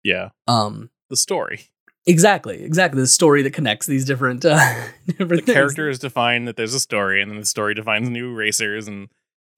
Yeah, 0.02 0.30
Um, 0.46 0.90
the 1.08 1.16
story. 1.16 1.68
exactly, 2.06 2.62
exactly. 2.62 3.00
The 3.02 3.06
story 3.06 3.42
that 3.42 3.52
connects 3.52 3.86
these 3.86 4.04
different 4.04 4.44
uh, 4.44 4.58
different 5.06 5.46
the 5.46 5.52
characters 5.52 5.98
define 5.98 6.44
that 6.46 6.56
there's 6.56 6.74
a 6.74 6.80
story, 6.80 7.20
and 7.22 7.30
then 7.30 7.38
the 7.40 7.46
story 7.46 7.74
defines 7.74 8.08
new 8.08 8.32
racers 8.34 8.88
and 8.88 9.08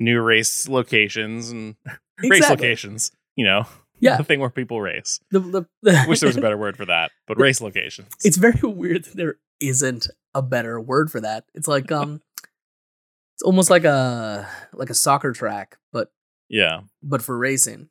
new 0.01 0.21
race 0.21 0.69
locations 0.69 1.51
and 1.51 1.77
race 2.29 2.49
locations. 2.49 3.13
You 3.37 3.45
know, 3.47 3.67
Yeah. 4.01 4.17
the 4.19 4.25
thing 4.25 4.41
where 4.41 4.51
people 4.51 4.81
race. 4.81 5.21
The, 5.31 5.39
the, 5.41 5.67
the 5.83 6.05
Wish 6.09 6.21
there 6.21 6.27
was 6.29 6.37
a 6.37 6.41
better 6.41 6.59
word 6.59 6.77
for 6.77 6.87
that, 6.87 7.13
but 7.29 7.39
race 7.39 7.61
locations. 7.61 8.13
it's 8.25 8.37
very 8.37 8.61
weird 8.63 9.05
that 9.05 9.17
there 9.17 9.37
isn't 9.61 10.09
a 10.35 10.43
better 10.43 10.81
word 10.81 11.11
for 11.11 11.21
that. 11.21 11.45
It's 11.55 11.69
like 11.69 11.93
um, 11.93 12.21
it's 13.37 13.43
almost 13.45 13.71
like 13.71 13.85
a 13.85 14.49
like 14.73 14.91
a 14.91 14.95
soccer 14.95 15.33
track, 15.33 15.79
but 15.93 16.11
yeah, 16.49 16.81
but 17.03 17.23
for 17.23 17.39
racing. 17.39 17.89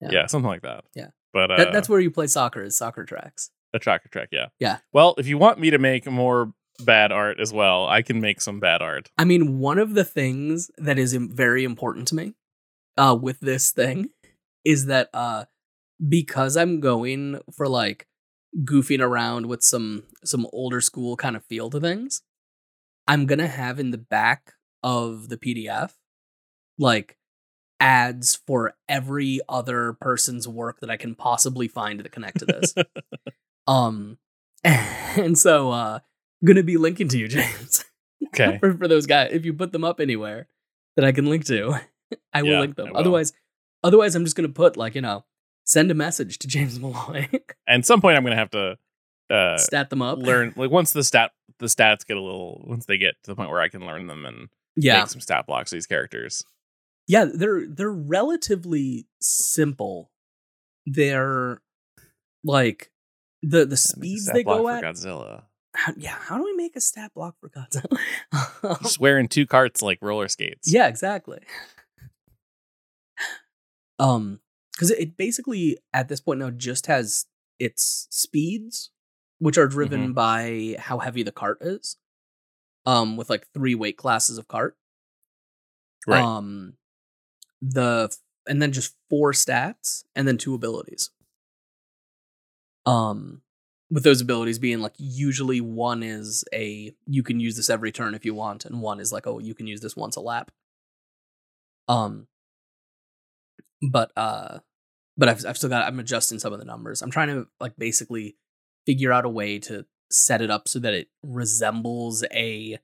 yeah, 0.00 0.08
Yeah. 0.10 0.26
something 0.26 0.48
like 0.48 0.62
that. 0.62 0.84
Yeah. 0.94 1.08
But 1.36 1.50
uh, 1.50 1.56
That, 1.58 1.72
that's 1.72 1.88
where 1.88 2.00
you 2.00 2.10
play 2.10 2.28
soccer 2.28 2.62
is 2.62 2.78
soccer 2.78 3.04
tracks. 3.04 3.50
a 3.74 3.78
tracker 3.78 4.08
track. 4.08 4.30
Yeah, 4.32 4.46
Yeah. 4.58 4.78
Well, 4.94 5.14
if 5.18 5.26
you 5.26 5.36
want 5.36 5.60
me 5.60 5.68
to 5.68 5.78
make 5.78 6.06
more 6.06 6.54
bad 6.80 7.12
art 7.12 7.40
as 7.40 7.52
well, 7.52 7.86
I 7.86 8.00
can 8.00 8.22
make 8.22 8.40
some 8.40 8.58
bad 8.58 8.80
art. 8.80 9.10
I 9.18 9.24
mean, 9.24 9.58
one 9.58 9.78
of 9.78 9.92
the 9.92 10.04
things 10.04 10.70
that 10.78 10.98
is 10.98 11.12
very 11.12 11.62
important 11.62 12.08
to 12.08 12.14
me 12.14 12.32
uh, 12.96 13.18
with 13.20 13.38
this 13.40 13.70
thing 13.70 14.08
is 14.64 14.86
that 14.86 15.10
uh, 15.12 15.44
because 16.08 16.56
I'm 16.56 16.80
going 16.80 17.38
for 17.54 17.68
like 17.68 18.06
goofing 18.64 19.02
around 19.02 19.46
with 19.46 19.62
some 19.62 20.04
some 20.24 20.46
older 20.54 20.80
school 20.80 21.18
kind 21.18 21.36
of 21.36 21.44
feel 21.44 21.68
to 21.68 21.78
things, 21.78 22.22
I'm 23.06 23.26
gonna 23.26 23.46
have 23.46 23.78
in 23.78 23.90
the 23.90 23.98
back 23.98 24.54
of 24.82 25.28
the 25.28 25.36
PDF 25.36 25.92
like 26.78 27.18
ads 27.80 28.36
for 28.46 28.74
every 28.88 29.40
other 29.48 29.94
person's 30.00 30.48
work 30.48 30.80
that 30.80 30.90
I 30.90 30.96
can 30.96 31.14
possibly 31.14 31.68
find 31.68 32.00
that 32.00 32.12
connect 32.12 32.38
to 32.40 32.46
this. 32.46 32.74
um, 33.66 34.18
and 34.64 35.38
so 35.38 35.70
uh, 35.70 35.98
gonna 36.44 36.62
be 36.62 36.76
linking 36.76 37.08
to 37.08 37.18
you, 37.18 37.28
James. 37.28 37.84
Okay. 38.28 38.58
for, 38.60 38.76
for 38.76 38.88
those 38.88 39.06
guys. 39.06 39.30
If 39.32 39.44
you 39.44 39.52
put 39.52 39.72
them 39.72 39.84
up 39.84 40.00
anywhere 40.00 40.48
that 40.96 41.04
I 41.04 41.12
can 41.12 41.26
link 41.26 41.44
to, 41.46 41.78
I 42.32 42.42
will 42.42 42.50
Yeah, 42.50 42.60
link 42.60 42.76
them. 42.76 42.90
Will. 42.90 42.98
Otherwise, 42.98 43.32
otherwise 43.84 44.14
I'm 44.14 44.24
just 44.24 44.36
gonna 44.36 44.48
put 44.48 44.76
like 44.76 44.94
you 44.94 45.00
know, 45.00 45.24
send 45.64 45.90
a 45.90 45.94
message 45.94 46.38
to 46.38 46.48
James 46.48 46.78
Malloy, 46.80 47.28
And 47.66 47.80
at 47.80 47.86
some 47.86 48.00
point, 48.00 48.16
I'm 48.16 48.24
gonna 48.24 48.36
have 48.36 48.50
to 48.50 48.78
uh, 49.30 49.58
stat 49.58 49.90
them 49.90 50.02
up, 50.02 50.18
learn. 50.18 50.54
Like 50.56 50.70
once 50.70 50.92
the 50.92 51.04
stat 51.04 51.32
the 51.58 51.66
stats 51.66 52.06
get 52.06 52.16
a 52.16 52.22
little 52.22 52.64
once 52.66 52.86
they 52.86 52.98
get 52.98 53.14
to 53.24 53.30
the 53.30 53.36
point 53.36 53.50
where 53.50 53.60
I 53.60 53.68
can 53.68 53.84
learn 53.86 54.06
them 54.06 54.24
and 54.26 54.48
Yeah, 54.76 55.00
make 55.00 55.08
some 55.08 55.20
stat 55.20 55.46
blocks 55.46 55.70
these 55.70 55.86
characters. 55.86 56.44
Yeah, 57.06 57.26
they're 57.32 57.66
they're 57.66 57.90
relatively 57.90 59.06
simple. 59.20 60.10
They're 60.86 61.60
like 62.44 62.90
the 63.42 63.64
the 63.64 63.76
speeds 63.76 64.26
they 64.32 64.44
go 64.44 64.68
at. 64.68 64.82
Godzilla. 64.82 65.44
How, 65.74 65.92
yeah, 65.96 66.16
how 66.18 66.38
do 66.38 66.44
we 66.44 66.54
make 66.54 66.74
a 66.74 66.80
stat 66.80 67.12
block 67.14 67.36
for 67.38 67.50
Godzilla? 67.50 67.98
Just 68.82 68.98
wearing 68.98 69.28
two 69.28 69.46
carts 69.46 69.82
like 69.82 69.98
roller 70.00 70.28
skates. 70.28 70.72
Yeah, 70.72 70.88
exactly. 70.88 71.40
um, 73.98 74.40
because 74.72 74.90
it 74.90 75.16
basically 75.16 75.78
at 75.92 76.08
this 76.08 76.20
point 76.20 76.40
now 76.40 76.50
just 76.50 76.86
has 76.86 77.26
its 77.58 78.08
speeds, 78.10 78.90
which 79.38 79.58
are 79.58 79.68
driven 79.68 80.12
by 80.12 80.76
how 80.78 80.98
heavy 80.98 81.22
the 81.22 81.32
cart 81.32 81.58
is. 81.60 81.96
Um, 82.84 83.16
with 83.16 83.28
like 83.28 83.48
three 83.52 83.74
weight 83.74 83.96
classes 83.96 84.38
of 84.38 84.46
cart. 84.46 84.76
Right. 86.06 86.22
Um, 86.22 86.74
the 87.60 88.14
and 88.48 88.62
then 88.62 88.72
just 88.72 88.94
four 89.10 89.32
stats 89.32 90.04
and 90.14 90.26
then 90.26 90.38
two 90.38 90.54
abilities. 90.54 91.10
Um, 92.84 93.42
with 93.90 94.04
those 94.04 94.20
abilities 94.20 94.58
being 94.58 94.80
like 94.80 94.94
usually 94.98 95.60
one 95.60 96.02
is 96.02 96.44
a 96.52 96.94
you 97.06 97.22
can 97.22 97.40
use 97.40 97.56
this 97.56 97.70
every 97.70 97.92
turn 97.92 98.14
if 98.14 98.24
you 98.24 98.34
want, 98.34 98.64
and 98.64 98.80
one 98.80 99.00
is 99.00 99.12
like 99.12 99.26
oh 99.26 99.38
you 99.38 99.54
can 99.54 99.66
use 99.66 99.80
this 99.80 99.96
once 99.96 100.16
a 100.16 100.20
lap. 100.20 100.50
Um, 101.88 102.26
but 103.82 104.10
uh, 104.16 104.58
but 105.16 105.28
I've 105.28 105.46
I've 105.46 105.56
still 105.56 105.70
got 105.70 105.86
I'm 105.86 106.00
adjusting 106.00 106.38
some 106.38 106.52
of 106.52 106.58
the 106.58 106.64
numbers. 106.64 107.02
I'm 107.02 107.10
trying 107.10 107.28
to 107.28 107.46
like 107.60 107.76
basically 107.76 108.36
figure 108.86 109.12
out 109.12 109.24
a 109.24 109.28
way 109.30 109.58
to 109.60 109.86
set 110.10 110.40
it 110.40 110.50
up 110.50 110.68
so 110.68 110.78
that 110.78 110.94
it 110.94 111.08
resembles 111.22 112.24
a 112.32 112.78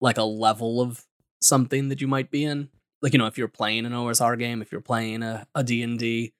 like 0.00 0.18
a 0.18 0.24
level 0.24 0.80
of 0.80 1.04
something 1.40 1.88
that 1.88 2.00
you 2.00 2.08
might 2.08 2.30
be 2.30 2.44
in. 2.44 2.68
Like 3.02 3.12
you 3.12 3.18
know, 3.18 3.26
if 3.26 3.38
you're 3.38 3.48
playing 3.48 3.86
an 3.86 3.92
OSR 3.92 4.38
game, 4.38 4.62
if 4.62 4.72
you're 4.72 4.80
playing 4.80 5.22
a 5.22 5.46
a 5.54 5.62
D 5.62 5.82
and 5.82 5.98
D, 5.98 6.32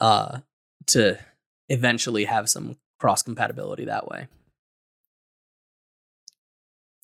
uh, 0.00 0.38
to 0.88 1.18
eventually 1.68 2.24
have 2.24 2.48
some 2.50 2.76
cross 2.98 3.22
compatibility 3.22 3.84
that 3.84 4.08
way. 4.08 4.26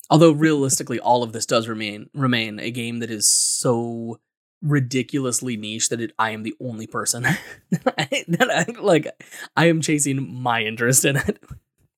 Although 0.09 0.31
realistically, 0.31 0.99
all 0.99 1.23
of 1.23 1.33
this 1.33 1.45
does 1.45 1.67
remain 1.67 2.09
remain 2.13 2.59
a 2.59 2.71
game 2.71 2.99
that 2.99 3.11
is 3.11 3.29
so 3.29 4.19
ridiculously 4.61 5.55
niche 5.57 5.89
that 5.89 6.01
it, 6.01 6.13
I 6.17 6.31
am 6.31 6.43
the 6.43 6.55
only 6.59 6.87
person 6.87 7.23
that, 7.71 7.93
I, 7.97 8.25
that 8.29 8.49
I 8.49 8.81
like. 8.81 9.07
I 9.55 9.65
am 9.65 9.81
chasing 9.81 10.33
my 10.41 10.61
interest 10.63 11.03
in 11.05 11.17
it, 11.17 11.43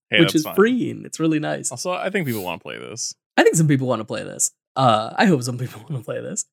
Hey, 0.10 0.20
which 0.22 0.34
is 0.36 0.44
fine. 0.44 0.56
freeing. 0.56 1.04
It's 1.06 1.20
really 1.20 1.40
nice. 1.40 1.72
Also, 1.72 1.92
I 1.92 2.10
think 2.10 2.26
people 2.26 2.44
want 2.44 2.60
to 2.60 2.64
play 2.64 2.80
this. 2.80 3.14
I 3.38 3.44
think 3.44 3.56
some 3.56 3.68
people 3.68 3.88
want 3.88 4.00
to 4.02 4.06
play 4.06 4.24
this. 4.24 4.52
Uh, 4.76 5.14
I 5.18 5.26
hope 5.26 5.44
some 5.44 5.58
people 5.58 5.82
want 5.90 5.96
to 6.02 6.04
play 6.06 6.22
this. 6.22 6.46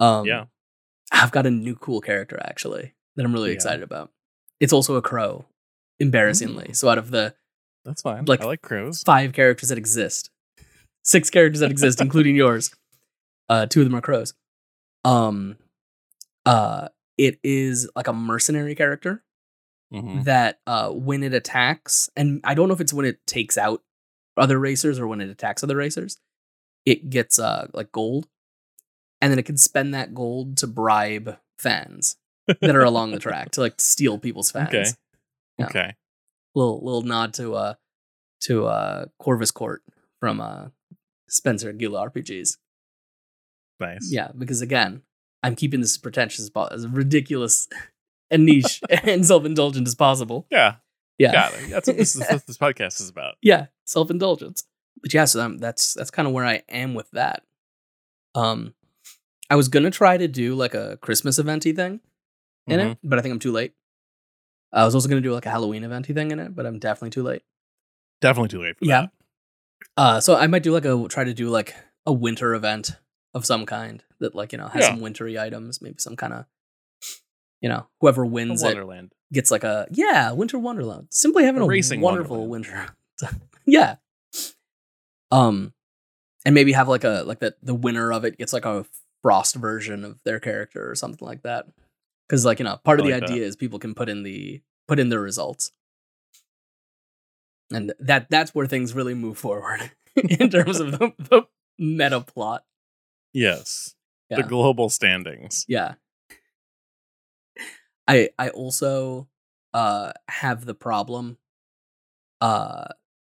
Um, 0.00 0.26
yeah. 0.26 0.44
I've 1.12 1.30
got 1.30 1.46
a 1.46 1.50
new 1.50 1.74
cool 1.76 2.00
character 2.00 2.40
actually 2.42 2.94
that 3.16 3.24
I'm 3.24 3.32
really 3.32 3.50
Yeah. 3.50 3.54
excited 3.56 3.82
about. 3.82 4.10
It's 4.60 4.72
also 4.72 4.96
a 4.96 5.02
crow, 5.02 5.44
embarrassingly. 6.00 6.68
Ooh. 6.70 6.74
So 6.74 6.88
out 6.88 6.98
of 6.98 7.10
the 7.10 7.34
That's 7.84 8.02
fine. 8.02 8.24
like- 8.26 8.40
I 8.40 8.44
like 8.46 8.62
crows. 8.62 9.02
five 9.02 9.32
characters 9.32 9.68
that 9.68 9.78
exist, 9.78 10.30
six 11.02 11.30
characters 11.30 11.60
that 11.60 11.70
exist, 11.70 12.00
including 12.00 12.36
yours, 12.36 12.74
uh, 13.48 13.66
two 13.66 13.80
of 13.80 13.86
them 13.86 13.94
are 13.94 14.00
crows. 14.00 14.34
Um, 15.04 15.56
uh, 16.46 16.88
it 17.18 17.38
is 17.42 17.88
like 17.94 18.08
a 18.08 18.12
mercenary 18.12 18.74
character 18.74 19.22
Mhm. 19.92 20.24
that 20.24 20.60
uh, 20.66 20.90
when 20.90 21.22
it 21.22 21.34
attacks, 21.34 22.08
and 22.16 22.40
I 22.44 22.54
don't 22.54 22.68
know 22.68 22.74
if 22.74 22.80
it's 22.80 22.92
when 22.94 23.04
it 23.04 23.24
takes 23.26 23.58
out 23.58 23.82
other 24.36 24.58
racers 24.58 24.98
or 24.98 25.06
when 25.06 25.20
it 25.20 25.28
attacks 25.28 25.62
other 25.62 25.76
racers, 25.76 26.18
it 26.84 27.10
gets 27.10 27.38
uh 27.38 27.68
like 27.72 27.92
gold. 27.92 28.26
and 29.20 29.30
then 29.30 29.38
it 29.38 29.44
can 29.44 29.56
spend 29.56 29.94
that 29.94 30.14
gold 30.14 30.56
to 30.58 30.66
bribe 30.66 31.38
fans 31.58 32.16
that 32.60 32.74
are 32.74 32.82
along 32.82 33.12
the 33.12 33.18
track 33.18 33.50
to 33.52 33.60
like 33.60 33.80
steal 33.80 34.18
people's 34.18 34.50
fans. 34.56 34.68
Okay. 34.68 34.90
Yeah. 35.58 35.66
Okay. 35.66 35.94
Little 36.54 36.80
little 36.84 37.02
nod 37.02 37.34
to 37.34 37.54
uh 37.54 37.74
to 38.42 38.66
uh 38.66 39.06
Corvus 39.18 39.50
Court 39.50 39.82
from 40.20 40.40
uh 40.40 40.68
Spencer 41.28 41.72
Gila 41.72 42.10
RPGs. 42.10 42.56
Nice. 43.80 44.10
Yeah, 44.12 44.28
because 44.36 44.60
again, 44.60 45.02
I'm 45.42 45.56
keeping 45.56 45.80
this 45.80 45.94
as 45.94 45.98
pretentious 45.98 46.40
as, 46.40 46.50
as 46.70 46.86
ridiculous 46.86 47.68
and 48.30 48.44
niche 48.44 48.80
and 48.90 49.24
self 49.26 49.44
indulgent 49.44 49.86
as 49.88 49.94
possible. 49.94 50.46
Yeah. 50.50 50.76
Yeah, 51.18 51.50
it. 51.50 51.70
That's 51.70 51.86
what 51.86 51.96
this, 51.96 52.16
is, 52.16 52.20
what 52.28 52.46
this 52.46 52.58
podcast 52.58 53.00
is 53.00 53.08
about. 53.08 53.36
yeah, 53.42 53.66
self 53.84 54.10
indulgence. 54.10 54.64
But 55.02 55.12
yeah, 55.12 55.24
so 55.24 55.44
um, 55.44 55.58
that's 55.58 55.94
that's 55.94 56.10
kind 56.10 56.26
of 56.28 56.32
where 56.34 56.44
I 56.46 56.62
am 56.68 56.94
with 56.94 57.10
that. 57.10 57.42
Um, 58.34 58.74
I 59.50 59.56
was 59.56 59.68
gonna 59.68 59.90
try 59.90 60.16
to 60.16 60.28
do 60.28 60.54
like 60.54 60.74
a 60.74 60.96
Christmas 61.02 61.38
eventy 61.38 61.72
thing 61.74 62.00
in 62.66 62.80
Mhm. 62.80 62.92
it, 62.92 62.98
but 63.04 63.18
I 63.18 63.22
think 63.22 63.32
I'm 63.32 63.38
too 63.38 63.52
late. 63.52 63.74
I 64.72 64.84
was 64.84 64.94
also 64.94 65.08
gonna 65.08 65.20
do 65.20 65.32
like 65.34 65.44
a 65.46 65.50
Halloween 65.50 65.82
eventy 65.84 66.14
thing 66.14 66.30
in 66.30 66.38
it, 66.38 66.54
but 66.54 66.64
I'm 66.66 66.78
definitely 66.78 67.10
too 67.10 67.22
late. 67.22 67.42
Definitely 68.20 68.48
too 68.48 68.62
late 68.62 68.78
for 68.78 68.84
Yeah. 68.84 69.00
that. 69.02 69.10
Uh, 69.96 70.20
so 70.20 70.36
I 70.36 70.46
might 70.46 70.62
do 70.62 70.72
like 70.72 70.84
a 70.84 71.06
try 71.08 71.24
to 71.24 71.34
do 71.34 71.50
like 71.50 71.74
a 72.06 72.12
winter 72.12 72.54
event 72.54 72.92
of 73.34 73.44
some 73.44 73.66
kind 73.66 74.02
that 74.20 74.34
like 74.34 74.52
you 74.52 74.58
know 74.58 74.68
has 74.68 74.82
Yeah. 74.82 74.90
some 74.90 75.00
wintry 75.00 75.38
items, 75.38 75.82
maybe 75.82 75.96
some 75.98 76.16
kind 76.16 76.32
of 76.32 76.46
you 77.60 77.68
know 77.68 77.88
whoever 78.00 78.24
wins 78.24 78.62
it 78.62 78.66
Wonderland. 78.66 79.12
gets 79.32 79.50
like 79.50 79.64
a 79.64 79.88
yeah 79.90 80.30
winter 80.32 80.58
wonderland. 80.58 81.08
Simply 81.10 81.44
having 81.44 81.60
A 81.60 81.64
a, 81.64 81.68
racing 81.68 82.00
wonderful 82.00 82.46
winter. 82.48 82.94
yeah. 83.66 83.96
Um, 85.32 85.72
and 86.44 86.54
maybe 86.54 86.72
have 86.72 86.88
like 86.88 87.04
a 87.04 87.24
like 87.26 87.40
that 87.40 87.54
the 87.62 87.74
winner 87.74 88.12
of 88.12 88.24
it 88.24 88.38
gets 88.38 88.52
like 88.52 88.64
a 88.64 88.84
frost 89.22 89.54
version 89.54 90.04
of 90.04 90.18
their 90.24 90.40
character 90.40 90.88
or 90.88 90.94
something 90.94 91.26
like 91.26 91.42
that. 91.42 91.66
Because 92.28 92.44
like 92.44 92.58
you 92.58 92.64
know 92.64 92.78
part 92.84 93.00
of 93.00 93.06
I 93.06 93.10
the 93.10 93.16
idea 93.16 93.42
is 93.44 93.56
people 93.56 93.78
can 93.78 93.94
put 93.94 94.08
in 94.08 94.22
the 94.22 94.60
put 94.86 94.98
in 94.98 95.08
their 95.08 95.20
results. 95.20 95.72
And 97.72 97.94
that 98.00 98.28
that's 98.28 98.54
where 98.54 98.66
things 98.66 98.94
really 98.94 99.14
move 99.14 99.38
forward 99.38 99.90
in 100.16 100.50
terms 100.50 100.78
of 100.78 100.92
the, 100.92 101.12
the 101.18 101.42
meta 101.78 102.20
plot. 102.20 102.64
Yes. 103.32 103.94
Yeah. 104.28 104.42
The 104.42 104.42
global 104.42 104.90
standings. 104.90 105.64
Yeah. 105.68 105.94
I 108.06 108.30
I 108.38 108.50
also 108.50 109.28
uh 109.72 110.12
have 110.28 110.66
the 110.66 110.74
problem 110.74 111.38
uh 112.40 112.88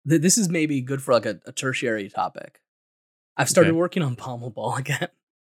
th- 0.08 0.22
this 0.22 0.38
is 0.38 0.50
maybe 0.50 0.82
good 0.82 1.02
for 1.02 1.14
like 1.14 1.26
a, 1.26 1.40
a 1.46 1.52
tertiary 1.52 2.10
topic. 2.10 2.60
I've 3.38 3.50
started 3.50 3.70
Okay. 3.72 3.78
working 3.78 4.04
on 4.04 4.16
Pommel 4.16 4.50
Ball 4.50 4.76
again. 4.78 5.08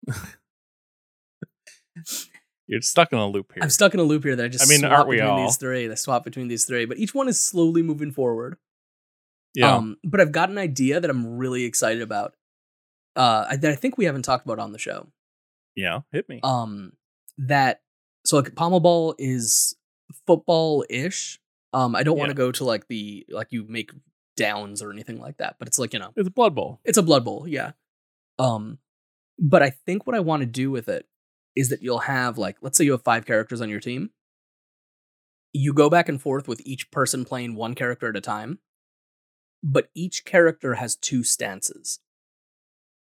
You're 2.66 2.80
stuck 2.80 3.12
in 3.12 3.18
a 3.18 3.26
loop 3.28 3.53
here. 3.55 3.62
I'm 3.62 3.68
stuck 3.70 3.92
in 3.95 4.01
a 4.01 4.05
loop 4.05 4.24
here 4.24 4.34
that 4.36 4.45
I 4.45 4.49
just 4.49 4.64
I 4.66 4.68
mean, 4.68 4.80
swap 4.80 4.92
aren't 4.92 5.09
we 5.09 5.16
between 5.16 5.30
all? 5.30 5.45
these 5.47 5.57
three. 5.57 5.90
I 5.90 5.95
swap 5.95 6.24
between 6.24 6.49
these 6.49 6.64
three, 6.64 6.86
but 6.86 6.97
each 6.99 7.14
one 7.14 7.28
is 7.28 7.38
slowly 7.40 7.82
moving 7.82 8.11
forward. 8.11 8.57
yeah. 9.55 9.74
Um, 9.76 9.97
but 10.03 10.20
I've 10.20 10.32
got 10.32 10.49
an 10.49 10.57
idea 10.57 10.99
that 10.99 11.11
I'm 11.11 11.36
really 11.36 11.64
excited 11.64 12.01
about. 12.01 12.34
Uh, 13.16 13.55
that 13.57 13.70
I 13.70 13.74
think 13.76 13.99
we 13.99 14.07
haven't 14.07 14.22
talked 14.22 14.45
about 14.47 14.59
on 14.59 14.72
the 14.72 14.78
show. 14.78 15.09
yeah. 15.76 16.01
Hit 16.11 16.28
me. 16.28 16.40
um 16.42 16.92
that 17.36 17.80
so 18.24 18.36
like 18.38 18.55
pommel 18.55 18.78
ball 18.80 19.14
is 19.18 19.74
football 20.24 20.84
ish 20.88 21.40
um 21.72 21.97
i 21.97 22.05
don't 22.05 22.16
want 22.16 22.28
to 22.30 22.34
go 22.34 22.53
to 22.53 22.62
like 22.64 22.86
the 22.86 23.26
like 23.28 23.49
you 23.51 23.66
make 23.68 23.90
downs 24.37 24.82
or 24.82 24.91
anything 24.91 25.20
like 25.20 25.37
that 25.37 25.57
but 25.59 25.68
it's 25.68 25.78
like 25.78 25.93
you 25.93 25.99
know 25.99 26.12
it's 26.16 26.28
a 26.28 26.30
Blood 26.30 26.55
Bowl. 26.55 26.80
it's 26.85 26.99
a 26.99 27.03
blood 27.03 27.24
bowl 27.24 27.47
yeah. 27.49 27.72
Um 28.39 28.78
but 29.39 29.62
i 29.62 29.70
think 29.70 30.07
what 30.07 30.16
i 30.16 30.20
want 30.20 30.41
to 30.41 30.47
do 30.47 30.70
with 30.70 30.89
it 30.89 31.07
is 31.57 31.68
that 31.68 31.82
you'll 31.82 32.01
have 32.01 32.37
like 32.39 32.57
let's 32.62 32.76
say 32.76 32.85
you 32.85 32.93
have 32.93 33.03
five 33.03 33.26
characters 33.26 33.61
on 33.61 33.68
your 33.68 33.80
team. 33.80 34.11
You 35.53 35.72
go 35.72 35.89
back 35.89 36.09
and 36.09 36.20
forth 36.20 36.49
with 36.49 36.61
each 36.64 36.91
person 36.91 37.24
playing 37.24 37.55
one 37.55 37.74
character 37.74 38.09
at 38.09 38.16
a 38.16 38.20
time 38.20 38.59
but 39.66 39.89
each 39.95 40.26
character 40.26 40.74
has 40.74 40.95
two 40.95 41.24
stances. 41.24 42.01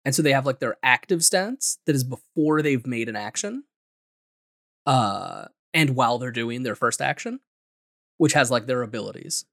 And 0.05 0.15
so 0.15 0.21
they 0.21 0.31
have 0.31 0.45
like 0.45 0.59
their 0.59 0.77
active 0.81 1.23
stance 1.23 1.77
that 1.85 1.95
is 1.95 2.05
before 2.05 2.61
they've 2.61 2.87
made 2.87 3.09
an 3.09 3.15
action 3.15 3.63
uh 4.85 5.45
and 5.73 5.91
while 5.91 6.17
they're 6.17 6.31
doing 6.31 6.63
their 6.63 6.75
first 6.75 7.01
action 7.01 7.39
which 8.17 8.33
has 8.33 8.51
like 8.51 8.65
their 8.65 8.81
abilities 8.81 9.45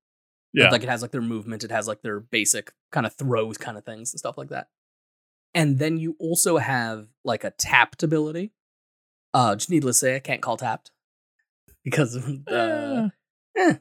Yeah. 0.52 0.70
like 0.70 0.82
it 0.82 0.88
has 0.88 1.02
like 1.02 1.12
their 1.12 1.20
movement, 1.22 1.62
it 1.64 1.70
has 1.70 1.86
like 1.86 2.02
their 2.02 2.20
basic 2.20 2.72
kind 2.92 3.06
of 3.06 3.14
throws 3.14 3.56
kind 3.58 3.78
of 3.78 3.84
things 3.84 4.12
and 4.12 4.18
stuff 4.18 4.36
like 4.36 4.48
that. 4.48 4.68
And 5.54 5.78
then 5.78 5.98
you 5.98 6.16
also 6.18 6.58
have 6.58 7.06
like 7.24 7.44
a 7.44 7.50
tapped 7.50 8.02
ability. 8.02 8.52
Uh 9.32 9.54
just 9.56 9.70
needless 9.70 9.96
to 10.00 10.06
say, 10.06 10.16
I 10.16 10.20
can't 10.20 10.42
call 10.42 10.56
tapped. 10.56 10.90
Because 11.84 12.16
uh, 12.48 13.08
Eh. 13.56 13.74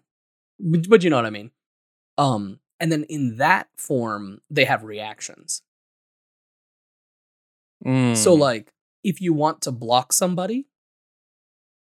but, 0.59 0.89
but 0.89 1.03
you 1.03 1.09
know 1.09 1.15
what 1.17 1.25
I 1.25 1.29
mean. 1.31 1.51
Um 2.17 2.59
and 2.79 2.91
then 2.91 3.03
in 3.09 3.37
that 3.37 3.67
form, 3.77 4.41
they 4.49 4.65
have 4.65 4.83
reactions. 4.83 5.61
So 7.83 7.89
Mm. 7.89 8.39
like 8.39 8.73
if 9.03 9.21
you 9.21 9.33
want 9.33 9.61
to 9.61 9.71
block 9.71 10.11
somebody, 10.11 10.67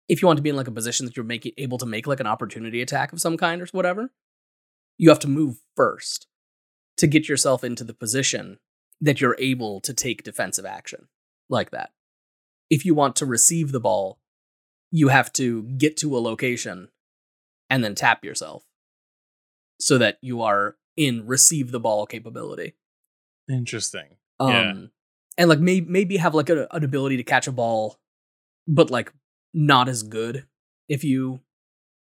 if 0.09 0.21
you 0.21 0.27
want 0.27 0.37
to 0.37 0.43
be 0.43 0.49
in 0.49 0.55
like 0.55 0.67
a 0.67 0.71
position 0.71 1.05
that 1.05 1.15
you're 1.15 1.23
making 1.25 1.53
able 1.57 1.77
to 1.77 1.85
make 1.85 2.07
like 2.07 2.19
an 2.19 2.27
opportunity 2.27 2.81
attack 2.81 3.13
of 3.13 3.21
some 3.21 3.37
kind 3.37 3.61
or 3.61 3.67
whatever, 3.71 4.11
you 4.97 5.09
have 5.09 5.19
to 5.19 5.27
move 5.27 5.57
first 5.75 6.27
to 6.97 7.07
get 7.07 7.27
yourself 7.27 7.63
into 7.63 7.83
the 7.83 7.93
position 7.93 8.59
that 9.01 9.19
you're 9.19 9.35
able 9.39 9.81
to 9.81 9.93
take 9.93 10.23
defensive 10.23 10.65
action 10.65 11.07
like 11.49 11.71
that. 11.71 11.91
If 12.69 12.85
you 12.85 12.93
want 12.95 13.15
to 13.17 13.25
receive 13.25 13.71
the 13.71 13.79
ball, 13.79 14.19
you 14.91 15.07
have 15.09 15.33
to 15.33 15.63
get 15.63 15.97
to 15.97 16.15
a 16.15 16.19
location 16.19 16.89
and 17.69 17.83
then 17.83 17.95
tap 17.95 18.23
yourself 18.23 18.63
so 19.79 19.97
that 19.97 20.17
you 20.21 20.41
are 20.41 20.77
in 20.95 21.25
receive 21.25 21.71
the 21.71 21.79
ball 21.79 22.05
capability. 22.05 22.75
Interesting. 23.49 24.17
Um, 24.39 24.49
Yeah. 24.49 24.73
and 25.39 25.49
like 25.49 25.59
maybe 25.59 25.85
maybe 25.89 26.17
have 26.17 26.35
like 26.35 26.49
a, 26.49 26.67
an 26.71 26.83
ability 26.83 27.17
to 27.17 27.23
catch 27.23 27.47
a 27.47 27.51
ball, 27.51 27.99
but 28.67 28.91
like 28.91 29.11
not 29.53 29.89
as 29.89 30.03
good 30.03 30.45
if 30.87 31.03
you 31.03 31.41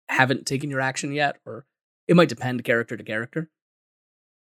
haven't 0.09 0.47
taken 0.47 0.70
your 0.70 0.81
action 0.81 1.12
yet, 1.12 1.37
or 1.47 1.66
it 2.11 2.17
might 2.17 2.29
depend 2.29 2.65
character 2.65 2.97
to 2.97 3.05
character. 3.05 3.49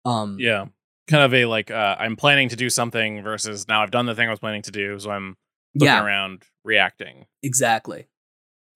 Um, 0.06 0.38
Yeah. 0.40 0.66
Kind 1.08 1.24
of 1.24 1.34
a 1.34 1.46
like 1.46 1.72
uh, 1.72 1.96
I'm 1.98 2.16
planning 2.16 2.50
to 2.50 2.56
do 2.56 2.70
something 2.70 3.24
versus 3.24 3.68
now 3.68 3.82
I've 3.82 3.92
done 3.92 4.06
the 4.06 4.14
thing 4.14 4.28
I 4.28 4.30
was 4.30 4.40
planning 4.40 4.62
to 4.64 4.72
do, 4.72 5.00
so 5.00 5.10
I'm 5.10 5.38
looking 5.74 5.88
yeah, 5.88 6.04
around 6.04 6.44
reacting. 6.64 7.26
exactly. 7.42 8.08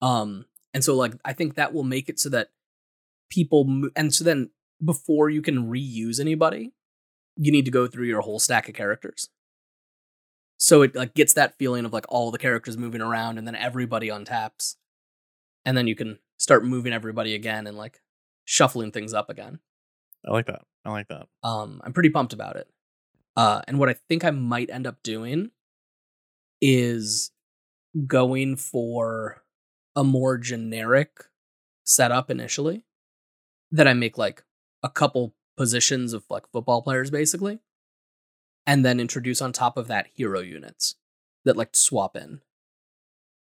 Um, 0.00 0.46
and 0.74 0.82
so 0.82 0.96
like 0.96 1.12
I 1.24 1.34
think 1.34 1.54
that 1.54 1.72
will 1.74 1.84
make 1.84 2.08
it 2.08 2.18
so 2.18 2.28
that 2.30 2.48
people 3.30 3.64
mo- 3.64 3.90
and 3.94 4.12
so 4.14 4.24
then 4.24 4.50
before 4.82 5.28
you 5.30 5.42
can 5.42 5.70
reuse 5.70 6.18
anybody, 6.18 6.72
you 7.36 7.52
need 7.52 7.66
to 7.66 7.70
go 7.70 7.86
through 7.86 8.06
your 8.06 8.22
whole 8.22 8.38
stack 8.38 8.66
of 8.68 8.74
characters. 8.74 9.28
So 10.56 10.80
it 10.82 10.94
like 10.96 11.12
gets 11.14 11.34
that 11.34 11.58
feeling 11.58 11.84
of 11.84 11.92
like 11.92 12.06
all 12.08 12.30
the 12.30 12.38
characters 12.38 12.78
moving 12.78 13.02
around 13.02 13.36
and 13.36 13.46
then 13.46 13.54
everybody 13.54 14.08
untaps. 14.08 14.76
And 15.66 15.76
then 15.76 15.86
you 15.86 15.94
can 15.94 16.18
start 16.38 16.64
moving 16.64 16.92
everybody 16.94 17.34
again 17.34 17.66
and 17.66 17.76
like 17.76 18.00
shuffling 18.44 18.92
things 18.92 19.14
up 19.14 19.30
again. 19.30 19.58
I 20.26 20.32
like 20.32 20.46
that. 20.46 20.62
I 20.84 20.90
like 20.90 21.08
that. 21.08 21.26
Um, 21.42 21.80
I'm 21.84 21.92
pretty 21.92 22.10
pumped 22.10 22.32
about 22.32 22.56
it. 22.56 22.68
Uh, 23.36 23.62
and 23.66 23.78
what 23.78 23.88
I 23.88 23.94
think 24.08 24.24
I 24.24 24.30
might 24.30 24.70
end 24.70 24.86
up 24.86 25.02
doing 25.02 25.50
is 26.60 27.30
going 28.06 28.56
for 28.56 29.42
a 29.96 30.04
more 30.04 30.38
generic 30.38 31.10
setup 31.84 32.30
initially. 32.30 32.84
That 33.70 33.88
I 33.88 33.94
make 33.94 34.18
like 34.18 34.44
a 34.82 34.90
couple 34.90 35.34
positions 35.56 36.12
of 36.12 36.24
like 36.28 36.46
football 36.52 36.82
players 36.82 37.10
basically, 37.10 37.60
and 38.66 38.84
then 38.84 39.00
introduce 39.00 39.40
on 39.40 39.52
top 39.52 39.78
of 39.78 39.88
that 39.88 40.08
hero 40.14 40.40
units 40.40 40.96
that 41.44 41.56
like 41.56 41.74
swap 41.74 42.14
in. 42.14 42.40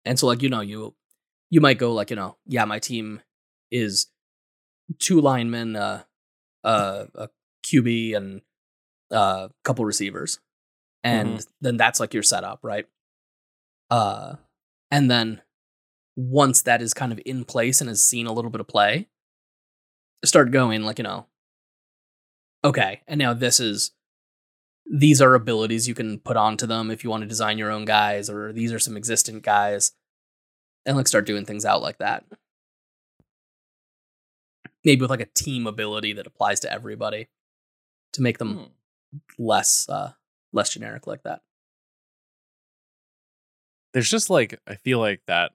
And 0.03 0.19
so 0.19 0.27
like 0.27 0.41
you 0.41 0.49
know 0.49 0.61
you 0.61 0.95
you 1.49 1.61
might 1.61 1.77
go 1.77 1.93
like 1.93 2.09
you 2.09 2.17
know 2.17 2.37
yeah 2.45 2.65
my 2.65 2.79
team 2.79 3.21
is 3.71 4.07
two 4.99 5.21
linemen 5.21 5.75
uh 5.75 6.03
uh, 6.67 7.05
a 7.15 7.29
QB 7.65 8.15
and 8.15 8.41
uh, 9.11 9.47
a 9.49 9.51
couple 9.63 9.85
receivers, 9.85 10.39
and 11.03 11.45
then 11.61 11.77
that's 11.77 11.99
like 11.99 12.13
your 12.13 12.23
setup, 12.23 12.59
right? 12.61 12.85
Uh, 13.89 14.35
and 14.91 15.09
then 15.09 15.41
once 16.17 16.61
that 16.63 16.81
is 16.81 16.93
kind 16.93 17.11
of 17.11 17.21
in 17.25 17.45
place 17.45 17.79
and 17.79 17.87
has 17.89 18.05
seen 18.05 18.27
a 18.27 18.33
little 18.33 18.51
bit 18.51 18.61
of 18.61 18.67
play, 18.67 19.07
start 20.25 20.51
going 20.51 20.83
like 20.83 20.97
you 20.97 21.03
know, 21.03 21.27
okay, 22.65 23.01
and 23.07 23.17
now 23.19 23.33
this 23.33 23.59
is 23.59 23.91
these 24.89 25.21
are 25.21 25.35
abilities 25.35 25.87
you 25.87 25.95
can 25.95 26.19
put 26.19 26.37
onto 26.37 26.65
them 26.65 26.91
if 26.91 27.03
you 27.03 27.09
want 27.09 27.21
to 27.21 27.27
design 27.27 27.57
your 27.57 27.71
own 27.71 27.85
guys, 27.85 28.29
or 28.29 28.51
these 28.51 28.73
are 28.73 28.79
some 28.79 28.97
existent 28.97 29.43
guys, 29.43 29.93
and 30.85 30.97
like 30.97 31.07
start 31.07 31.25
doing 31.25 31.45
things 31.45 31.65
out 31.65 31.81
like 31.81 31.99
that 31.99 32.25
maybe 34.87 35.01
with 35.01 35.09
like 35.11 35.21
a 35.21 35.25
team 35.27 35.67
ability 35.67 36.13
that 36.13 36.25
applies 36.25 36.59
to 36.61 36.71
everybody 36.71 37.27
to 38.13 38.21
make 38.23 38.37
them 38.39 38.55
Hmm. 38.57 38.63
less 39.37 39.87
uh 39.89 40.13
less 40.53 40.69
generic 40.71 41.05
like 41.05 41.21
that 41.23 41.41
there's 43.93 44.09
just 44.09 44.29
like 44.29 44.59
I 44.67 44.75
feel 44.75 44.99
like 44.99 45.21
that 45.27 45.51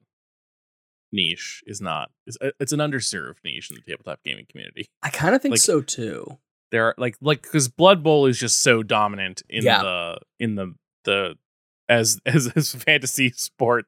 niche 1.13 1.63
is 1.67 1.81
not 1.81 2.11
it's, 2.27 2.39
uh, 2.41 2.51
it's 2.61 2.73
an 2.73 2.79
underserved 2.81 3.37
niche 3.45 3.71
in 3.71 3.77
the 3.77 3.83
tabletop 3.83 4.21
gaming 4.25 4.47
community. 4.49 4.89
I 5.03 5.11
kind 5.11 5.35
of 5.35 5.43
think 5.43 5.53
Like- 5.53 5.61
so 5.61 5.81
too. 5.83 6.39
There 6.71 6.87
are 6.87 6.95
like 6.97 7.17
like 7.21 7.43
because 7.43 7.69
Blood 7.69 8.03
Bowl 8.03 8.25
is 8.27 8.39
just 8.39 8.63
so 8.63 8.83
dominant 8.83 9.43
in 9.51 9.63
Yeah. 9.65 9.83
the 9.83 10.19
in 10.41 10.55
the 10.55 10.75
the 11.05 11.37
as 11.89 12.19
as 12.27 12.49
as 12.57 12.75
fantasy 12.75 13.31
sport 13.31 13.87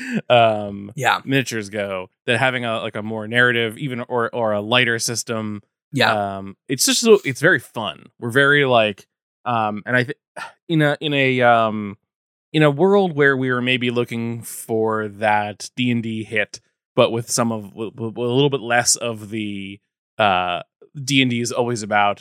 um 0.30 0.92
Yeah, 0.96 1.20
miniatures 1.24 1.70
go 1.70 2.08
that 2.26 2.38
having 2.38 2.64
a 2.64 2.80
like 2.80 2.96
a 2.96 3.02
more 3.02 3.26
narrative 3.28 3.78
even 3.78 4.00
or 4.00 4.34
or 4.34 4.52
a 4.52 4.60
lighter 4.60 4.98
system 4.98 5.62
yeah, 5.92 6.36
um 6.36 6.56
it's 6.68 6.86
just 6.86 7.00
so 7.00 7.20
it's 7.24 7.40
very 7.40 7.58
fun. 7.58 8.06
We're 8.18 8.30
very 8.30 8.64
like 8.64 9.06
um 9.44 9.82
and 9.86 9.96
i 9.96 10.04
think 10.04 10.18
in 10.68 10.82
a 10.82 10.96
in 11.00 11.14
a 11.14 11.40
um 11.42 11.96
in 12.52 12.62
a 12.62 12.70
world 12.70 13.16
where 13.16 13.36
we 13.36 13.50
were 13.50 13.62
maybe 13.62 13.90
looking 13.90 14.42
for 14.42 15.08
that 15.08 15.70
d&d 15.76 16.24
hit 16.24 16.60
but 16.94 17.10
with 17.10 17.30
some 17.30 17.50
of 17.50 17.74
with, 17.74 17.94
with 17.94 18.16
a 18.16 18.20
little 18.20 18.50
bit 18.50 18.60
less 18.60 18.96
of 18.96 19.30
the 19.30 19.80
uh 20.18 20.60
d&d 21.02 21.40
is 21.40 21.52
always 21.52 21.82
about 21.82 22.20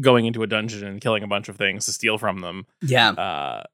going 0.00 0.24
into 0.24 0.42
a 0.42 0.46
dungeon 0.46 0.86
and 0.86 1.00
killing 1.00 1.22
a 1.22 1.28
bunch 1.28 1.48
of 1.48 1.56
things 1.56 1.84
to 1.84 1.92
steal 1.92 2.16
from 2.16 2.40
them 2.40 2.66
yeah. 2.82 3.10
uh 3.10 3.64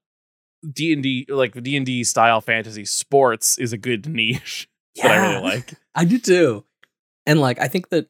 d&d 0.72 1.26
like 1.28 1.60
d&d 1.62 2.02
style 2.04 2.40
fantasy 2.40 2.84
sports 2.84 3.58
is 3.58 3.72
a 3.72 3.78
good 3.78 4.06
niche 4.06 4.68
that 4.96 5.10
i 5.10 5.32
really 5.32 5.42
like 5.42 5.74
I 5.94 6.04
do 6.04 6.18
too. 6.18 6.64
And 7.24 7.40
like 7.40 7.58
I 7.58 7.68
think 7.68 7.88
that 7.88 8.06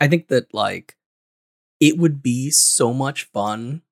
I 0.00 0.06
think 0.08 0.28
that 0.28 0.54
like 0.54 0.96
it 1.80 1.98
would 1.98 2.22
be 2.22 2.50
so 2.50 2.94
much 2.94 3.24
fun. 3.24 3.82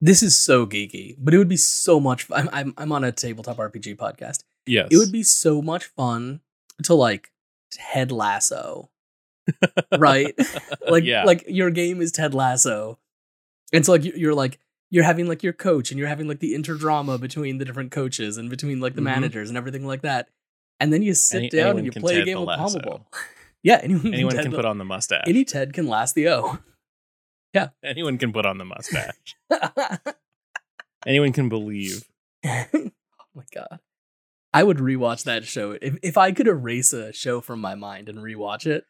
This 0.00 0.22
is 0.22 0.34
so 0.38 0.64
geeky, 0.66 1.16
but 1.18 1.34
it 1.34 1.38
would 1.38 1.48
be 1.48 1.56
so 1.58 2.00
much 2.00 2.24
fun. 2.24 2.48
I'm 2.48 2.68
I'm, 2.68 2.74
I'm 2.78 2.92
on 2.92 3.04
a 3.04 3.12
tabletop 3.12 3.58
RPG 3.58 3.96
podcast. 3.96 4.44
yes 4.66 4.88
It 4.90 4.96
would 4.96 5.12
be 5.12 5.22
so 5.22 5.60
much 5.60 5.84
fun 5.84 6.40
to 6.84 6.94
like 6.94 7.30
Ted 7.70 8.10
Lasso. 8.10 8.90
right? 9.98 10.34
Like 10.88 11.04
yeah 11.04 11.24
like 11.24 11.44
your 11.46 11.70
game 11.70 12.00
is 12.00 12.10
Ted 12.12 12.32
Lasso. 12.32 12.98
And 13.72 13.84
so 13.84 13.92
like 13.92 14.04
you're 14.04 14.34
like 14.34 14.58
you're 14.90 15.04
having 15.04 15.26
like 15.28 15.42
your 15.42 15.52
coach 15.52 15.90
and 15.90 15.98
you're 15.98 16.08
having 16.08 16.28
like 16.28 16.40
the 16.40 16.54
interdrama 16.54 17.20
between 17.20 17.58
the 17.58 17.64
different 17.64 17.90
coaches 17.92 18.36
and 18.38 18.48
between 18.50 18.80
like 18.80 18.94
the 18.94 19.00
Mhm. 19.00 19.04
managers 19.04 19.48
and 19.50 19.58
everything 19.58 19.86
like 19.86 20.02
that. 20.02 20.28
And 20.80 20.92
then 20.92 21.02
you 21.02 21.14
sit 21.14 21.38
Any- 21.38 21.48
down 21.50 21.76
and 21.76 21.84
you 21.86 21.92
play 21.92 22.20
a 22.20 22.24
game 22.24 22.38
of. 22.38 22.48
Pommel 22.48 22.80
Ball. 22.82 23.06
Yeah, 23.64 23.80
anyone, 23.82 24.14
anyone 24.14 24.36
can 24.36 24.50
the- 24.52 24.56
put 24.56 24.64
on 24.64 24.78
the 24.78 24.84
mustache 24.84 25.24
any 25.26 25.44
Ted 25.44 25.72
can 25.72 25.88
last 25.88 26.14
the 26.14 26.28
O. 26.28 26.58
Yeah. 27.54 27.68
Anyone 27.82 28.16
can 28.18 28.32
put 28.32 28.46
on 28.46 28.58
the 28.58 28.64
mustache 28.64 29.34
anyone 31.06 31.32
can 31.32 31.48
believe 31.48 32.04
oh 32.44 32.66
my 33.34 33.42
god. 33.54 33.80
I 34.54 34.62
would 34.62 34.78
rewatch 34.78 35.24
that 35.24 35.44
show. 35.44 35.72
If 35.82 35.96
if 36.02 36.16
I 36.16 36.32
could 36.32 36.46
erase 36.46 36.92
a 36.92 37.12
show 37.12 37.40
from 37.40 37.60
my 37.60 37.74
mind 37.74 38.08
and 38.08 38.18
rewatch 38.18 38.64
it, 38.66 38.84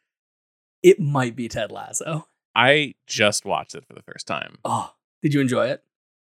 it 0.83 1.01
might 1.01 1.35
be 1.35 1.49
Ted 1.49 1.73
Lasso. 1.73 2.29
i 2.55 2.95
just 3.07 3.45
watched 3.45 3.75
it 3.75 3.85
for 3.87 3.95
the 3.95 4.03
first 4.03 4.27
time 4.27 4.59
Oh, 4.65 4.95
did 5.23 5.33
you 5.35 5.41
enjoy 5.41 5.69
it? 5.69 5.83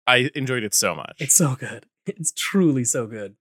I 0.07 0.29
enjoyed 0.35 0.63
it 0.63 0.73
so 0.73 0.95
much 0.95 1.15
It's 1.19 1.35
so 1.35 1.55
good. 1.55 1.85
It's 2.07 2.31
truly 2.31 2.83
so 2.83 3.05
good. 3.05 3.35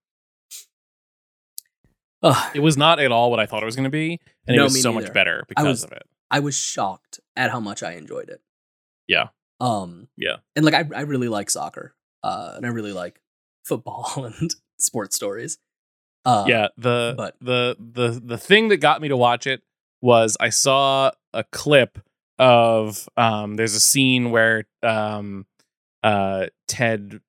Oh, 2.22 2.50
it 2.54 2.60
was 2.60 2.76
not 2.76 3.00
at 3.00 3.10
all 3.12 3.30
what 3.30 3.40
i 3.40 3.46
thought 3.46 3.62
it 3.62 3.66
was 3.66 3.76
going 3.76 3.84
to 3.84 3.90
be 3.90 4.20
and 4.46 4.56
No, 4.56 4.62
it 4.62 4.64
was 4.64 4.82
so 4.82 4.92
neither. 4.92 5.06
much 5.06 5.14
better 5.14 5.44
because 5.48 5.64
was- 5.66 5.84
of 5.84 5.92
it 5.92 6.02
I 6.32 6.38
was 6.40 6.54
shocked 6.54 7.18
at 7.34 7.50
how 7.50 7.58
much 7.58 7.82
I 7.82 7.94
enjoyed 7.94 8.28
it. 8.28 8.40
Yeah. 9.08 9.30
Um. 9.58 10.06
Yeah. 10.16 10.36
And 10.54 10.64
like 10.64 10.74
I, 10.74 10.84
I 10.94 11.00
really 11.00 11.26
like 11.26 11.50
soccer. 11.50 11.96
Uh, 12.22 12.52
and 12.56 12.64
I 12.64 12.68
really 12.68 12.92
like 12.92 13.20
football 13.64 14.30
and 14.40 14.54
sports 14.78 15.16
stories. 15.16 15.58
Uh, 16.24 16.44
yeah 16.46 16.68
the 16.76 17.14
but- 17.16 17.34
the 17.40 17.76
the 17.80 18.20
the 18.24 18.38
thing 18.38 18.68
that 18.68 18.76
got 18.76 19.00
me 19.00 19.08
to 19.08 19.16
watch 19.16 19.46
it 19.48 19.62
was 20.02 20.36
i 20.38 20.50
saw 20.50 21.10
a 21.32 21.42
clip 21.44 21.98
of 22.38 23.08
um 23.16 23.56
there's 23.56 23.74
a 23.74 23.80
scene 23.80 24.30
where 24.30 24.66
um 24.84 25.46
uh 26.02 26.46
ted 26.68 27.20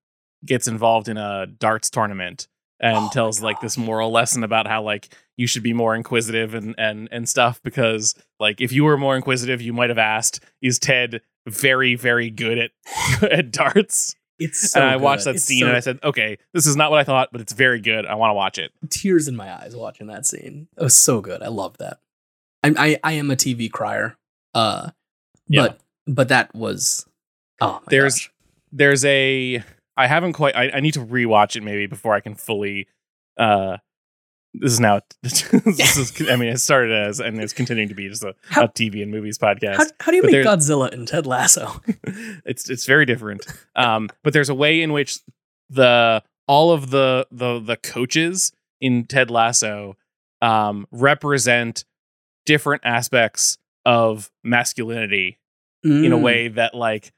gets 0.46 0.68
involved 0.68 1.08
in 1.08 1.18
a 1.18 1.46
darts 1.48 1.90
tournament 1.90 2.48
and 2.80 2.96
Oh 2.98 3.10
tells 3.14 3.42
like 3.44 3.60
this 3.62 3.78
moral 3.78 4.12
lesson 4.12 4.44
about 4.44 4.66
how 4.68 4.82
like 4.82 5.16
you 5.38 5.46
should 5.48 5.64
be 5.64 5.74
more 5.74 5.96
inquisitive 5.96 6.54
and 6.56 6.74
and 6.78 7.08
and 7.12 7.28
stuff 7.30 7.62
because 7.64 8.16
like 8.40 8.60
if 8.62 8.72
you 8.72 8.84
were 8.84 8.98
more 8.98 9.16
inquisitive 9.16 9.62
you 9.62 9.74
might 9.74 9.90
have 9.90 9.98
asked 10.00 10.44
is 10.62 10.80
ted 10.80 11.22
very 11.48 11.96
very 11.96 12.30
good 12.30 12.58
at 12.58 12.72
at 13.32 13.52
darts 13.52 14.16
It's 14.40 14.72
so 14.72 14.80
and 14.82 14.90
i 14.90 14.96
watched 14.96 15.26
that 15.26 15.36
It's 15.36 15.44
scene 15.44 15.60
so- 15.62 15.68
and 15.68 15.76
i 15.78 15.80
said 15.80 16.00
okay 16.04 16.38
this 16.54 16.66
is 16.66 16.76
not 16.76 16.90
what 16.92 17.00
i 17.00 17.04
thought 17.04 17.30
but 17.32 17.42
it's 17.42 17.54
very 17.54 17.80
good 17.82 18.06
i 18.08 18.16
want 18.16 18.30
to 18.32 18.36
watch 18.36 18.58
it 18.58 18.72
tears 18.90 19.28
in 19.28 19.36
my 19.36 19.54
eyes 19.54 19.76
watching 19.76 20.08
that 20.08 20.26
scene. 20.26 20.68
It 20.78 20.84
was 20.84 20.98
so 20.98 21.22
good. 21.22 21.42
I 21.44 21.48
loved 21.50 21.78
that. 21.80 22.00
I 22.64 22.74
I, 22.78 23.00
I 23.04 23.12
am 23.14 23.30
a 23.32 23.36
TV 23.36 23.72
crier. 23.72 24.18
Uh, 24.56 24.90
Yeah. 25.48 25.62
but 25.68 25.80
but 26.08 26.28
that 26.30 26.54
was 26.56 27.06
oh 27.60 27.82
There's- 27.88 28.16
gosh. 28.20 28.31
There's 28.72 29.04
a 29.06 29.64
I 29.98 30.08
haven't 30.08 30.34
quite 30.34 30.56
I, 30.56 30.70
I 30.72 30.80
need 30.80 30.94
to 30.96 31.06
rewatch 31.06 31.56
it 31.56 31.64
maybe 31.64 31.86
before 31.88 32.14
I 32.16 32.20
can 32.22 32.36
fully 32.36 32.88
uh 33.38 33.78
this 34.54 34.74
is 34.74 34.80
now 34.80 35.00
this 35.24 35.98
is 35.98 36.30
I 36.30 36.36
mean 36.36 36.50
it 36.50 36.60
started 36.60 36.92
as 36.92 37.20
and 37.20 37.40
it's 37.40 37.54
continuing 37.54 37.90
to 37.90 37.96
be 37.96 38.10
just 38.10 38.24
a, 38.24 38.36
How- 38.50 38.64
a 38.66 38.68
TV 38.70 39.02
and 39.02 39.12
movies 39.12 39.38
podcast. 39.38 39.78
how, 39.78 39.86
how 40.02 40.12
do 40.12 40.18
you 40.18 40.22
but 40.24 40.32
make 40.32 40.46
Godzilla 40.46 40.92
and 40.92 41.08
Ted 41.08 41.26
Lasso? 41.26 41.82
it's 42.46 42.70
it's 42.70 42.86
very 42.86 43.06
different. 43.06 43.46
Um 43.76 44.10
but 44.24 44.34
there's 44.34 44.50
a 44.50 44.56
way 44.56 44.82
in 44.82 44.92
which 44.94 45.20
the 45.70 46.22
all 46.48 46.72
of 46.72 46.90
the 46.90 47.28
the 47.32 47.60
the 47.60 47.78
coaches 47.78 48.52
in 48.82 49.06
Ted 49.06 49.30
Lasso 49.32 49.96
um 50.42 50.86
represent 50.92 51.86
different 52.46 52.82
aspects 52.84 53.58
of 53.86 54.32
masculinity 54.44 55.40
in 55.84 56.12
a 56.12 56.18
Mm, 56.18 56.22
way 56.22 56.48
that 56.50 56.76
like 56.76 57.12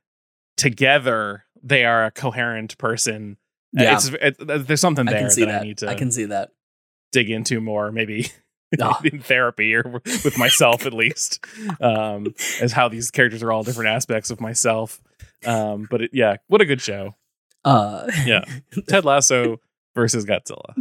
together 0.57 1.45
they 1.61 1.85
are 1.85 2.05
a 2.05 2.11
coherent 2.11 2.77
person. 2.77 3.37
Uh, 3.77 3.83
Yeah. 3.83 3.93
It's 3.95 4.09
it, 4.09 4.67
there's 4.67 4.81
something 4.81 5.07
I 5.07 5.11
there 5.11 5.21
can 5.21 5.29
see 5.31 5.45
that, 5.45 5.51
that. 5.51 5.61
I 5.61 5.63
need 5.63 5.77
to 5.79 5.87
I 5.89 5.95
can 5.95 6.11
see 6.11 6.25
that. 6.25 6.49
dig 7.11 7.29
into 7.29 7.61
more, 7.61 7.91
maybe 7.91 8.27
Ah. 8.81 8.99
in 9.03 9.19
therapy 9.21 9.75
or 9.75 9.83
with 10.03 10.37
myself 10.37 10.85
at 10.87 10.93
least, 10.93 11.45
um, 11.79 12.33
as 12.61 12.71
how 12.71 12.89
these 12.89 13.11
characters 13.11 13.43
are 13.43 13.51
all 13.51 13.63
different 13.63 13.89
aspects 13.91 14.31
of 14.31 14.41
myself. 14.41 14.99
Um, 15.45 15.87
but 15.91 16.01
it, 16.01 16.09
yeah, 16.13 16.37
what 16.47 16.59
a 16.61 16.65
good 16.65 16.81
show, 16.81 17.15
Uh, 17.63 18.07
Yeah. 18.25 18.43
Ted 18.89 19.05
Lasso 19.05 19.59
versus 19.95 20.25
Godzilla. 20.25 20.73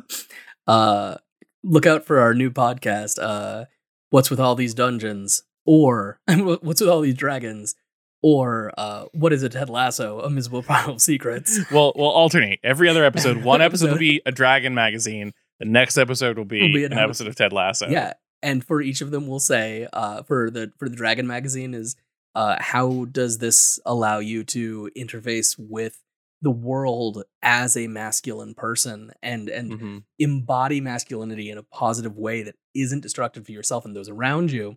uh, 0.66 1.16
look 1.62 1.84
out 1.86 2.04
for 2.04 2.18
our 2.20 2.32
new 2.34 2.50
podcast. 2.50 3.18
Uh, 3.20 3.66
what's 4.10 4.30
with 4.30 4.40
all 4.40 4.54
these 4.54 4.72
dungeons? 4.74 5.42
Or 5.66 6.18
what's 6.26 6.80
with 6.80 6.88
all 6.90 7.02
these 7.02 7.14
dragons? 7.14 7.74
Or 8.22 8.72
uh, 8.78 9.06
what 9.12 9.32
is 9.32 9.42
it, 9.42 9.52
Ted 9.52 9.68
Lasso? 9.68 10.20
A 10.20 10.30
miserable 10.30 10.62
pile 10.68 10.90
of 10.90 11.00
secrets. 11.00 11.58
Well, 11.72 11.92
we'll 11.96 12.08
alternate 12.08 12.60
every 12.62 12.88
other 12.88 13.04
episode. 13.04 13.42
One 13.44 13.60
episode 13.68 13.90
will 13.90 13.98
be 13.98 14.22
a 14.24 14.32
Dragon 14.32 14.74
magazine. 14.74 15.32
The 15.58 15.66
next 15.66 15.98
episode 15.98 16.38
will 16.38 16.44
be, 16.44 16.62
Will 16.62 16.72
be 16.72 16.84
an 16.84 16.92
an 16.92 16.98
episode 16.98 17.26
of 17.26 17.34
Ted 17.36 17.52
Lasso. 17.52 17.88
Yeah, 17.88 18.12
and 18.42 18.64
for 18.64 18.80
each 18.80 19.00
of 19.00 19.10
them, 19.10 19.26
we'll 19.26 19.38
say 19.40 19.88
uh, 19.92 20.22
for 20.22 20.50
the 20.50 20.72
for 20.78 20.88
the 20.88 20.96
Dragon 20.96 21.26
magazine 21.26 21.74
is 21.74 21.96
uh, 22.34 22.56
how 22.60 23.04
does 23.06 23.38
this 23.38 23.78
allow 23.84 24.18
you 24.18 24.42
to 24.44 24.88
interface 24.96 25.56
with 25.58 26.00
the 26.40 26.50
world 26.50 27.22
as 27.42 27.76
a 27.76 27.86
masculine 27.86 28.54
person 28.54 29.12
and 29.22 29.48
and 29.48 29.70
Mhm. 29.72 30.02
embody 30.18 30.80
masculinity 30.80 31.50
in 31.50 31.58
a 31.58 31.62
positive 31.62 32.16
way 32.16 32.42
that 32.42 32.56
isn't 32.74 33.00
destructive 33.02 33.46
to 33.46 33.52
yourself 33.52 33.84
and 33.84 33.94
those 33.94 34.08
around 34.08 34.50
you. 34.50 34.76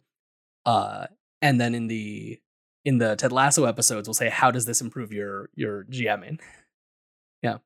Uh, 0.66 1.08
and 1.42 1.60
then 1.60 1.74
in 1.74 1.88
the 1.88 2.40
in 2.86 3.00
the 3.00 3.16
Ted 3.16 3.32
Lasso 3.32 3.66
episodes, 3.66 4.08
we'll 4.08 4.14
say 4.14 4.30
how 4.30 4.52
does 4.52 4.66
this 4.66 4.80
improve 4.80 5.12
your 5.12 5.50
your 5.56 5.84
GMing? 5.86 6.40
Yeah. 7.42 7.58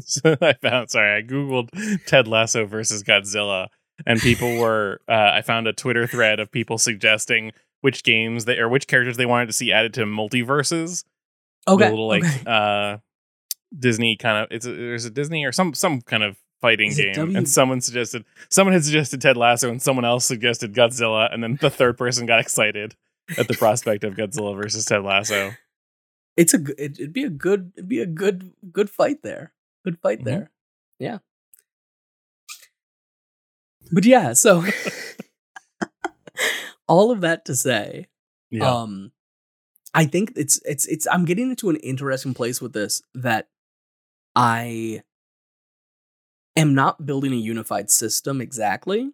So 0.00 0.36
I 0.42 0.54
found 0.54 0.90
sorry, 0.90 1.18
I 1.18 1.22
googled 1.22 1.68
Ted 2.06 2.26
Lasso 2.26 2.66
versus 2.66 3.02
Godzilla, 3.02 3.68
and 4.06 4.20
people 4.20 4.56
were 4.58 5.00
uh, 5.08 5.30
I 5.34 5.42
found 5.42 5.66
a 5.68 5.72
Twitter 5.72 6.06
thread 6.06 6.40
of 6.40 6.50
people 6.50 6.78
suggesting 6.78 7.52
which 7.80 8.02
games 8.02 8.44
they 8.46 8.58
or 8.58 8.68
which 8.68 8.86
characters 8.86 9.16
they 9.16 9.26
wanted 9.26 9.46
to 9.46 9.52
see 9.52 9.72
added 9.72 9.94
to 9.94 10.04
multiverses. 10.04 11.04
The 11.66 11.72
Okay, 11.72 11.90
little 11.90 12.08
like 12.08 12.24
okay. 12.24 12.42
uh 12.46 12.98
Disney 13.76 14.16
kind 14.16 14.44
of 14.44 14.48
it's 14.50 14.66
a, 14.66 14.72
there's 14.72 15.04
a 15.04 15.10
Disney 15.10 15.44
or 15.44 15.52
some 15.52 15.74
some 15.74 16.00
kind 16.02 16.22
of 16.22 16.36
fighting 16.64 16.88
Is 16.90 16.96
game, 16.96 17.12
W- 17.14 17.36
and 17.36 17.48
someone 17.48 17.80
suggested 17.82 18.24
someone 18.48 18.72
had 18.72 18.84
suggested 18.84 19.20
Ted 19.20 19.36
Lasso, 19.36 19.70
and 19.70 19.82
someone 19.82 20.04
else 20.06 20.24
suggested 20.24 20.72
Godzilla, 20.74 21.32
and 21.32 21.42
then 21.42 21.58
the 21.60 21.68
third 21.70 21.98
person 21.98 22.24
got 22.26 22.40
excited 22.40 22.96
at 23.36 23.48
the 23.48 23.54
prospect 23.54 24.04
of 24.04 24.14
Godzilla 24.14 24.56
versus 24.56 24.84
Ted 24.84 25.02
Lasso. 25.02 25.52
it's 26.36 26.54
a 26.54 26.58
it, 26.82 26.98
it'd 26.98 27.12
be 27.12 27.24
a 27.24 27.30
good 27.30 27.72
it'd 27.76 27.88
be 27.88 28.00
a 28.00 28.06
good 28.06 28.52
good 28.72 28.88
fight 28.90 29.22
there. 29.22 29.52
Good 29.84 29.98
fight 30.00 30.20
Mhm. 30.20 30.24
there. 30.24 30.50
Yeah. 30.98 31.18
But 33.92 34.04
yeah 34.04 34.32
so 34.32 34.64
all 36.88 37.10
of 37.10 37.20
that 37.20 37.44
to 37.46 37.54
say 37.54 38.08
Yeah, 38.50 38.68
um 38.70 39.12
I 39.92 40.06
think 40.06 40.32
it's 40.36 40.60
it's 40.64 40.86
it's 40.86 41.06
I'm 41.10 41.24
getting 41.24 41.50
into 41.50 41.70
an 41.70 41.76
interesting 41.76 42.34
place 42.34 42.60
with 42.60 42.72
this 42.72 43.02
that 43.14 43.48
I 44.34 45.02
am 46.56 46.74
not 46.74 47.04
building 47.06 47.32
a 47.32 47.36
unified 47.36 47.90
system 47.90 48.40
exactly, 48.40 49.12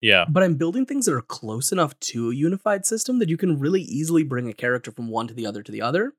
Yeah. 0.00 0.24
but 0.28 0.42
I'm 0.42 0.54
building 0.56 0.86
things 0.86 1.06
that 1.06 1.14
are 1.14 1.22
close 1.22 1.70
enough 1.72 1.98
to 2.00 2.30
a 2.30 2.34
unified 2.34 2.86
system 2.86 3.18
that 3.18 3.28
you 3.28 3.36
can 3.36 3.58
really 3.58 3.82
easily 3.82 4.22
bring 4.22 4.48
a 4.48 4.54
character 4.54 4.90
from 4.90 5.08
one 5.08 5.28
to 5.28 5.34
the 5.34 5.46
other 5.46 5.62
to 5.62 5.72
the 5.72 5.82
other, 5.82 6.14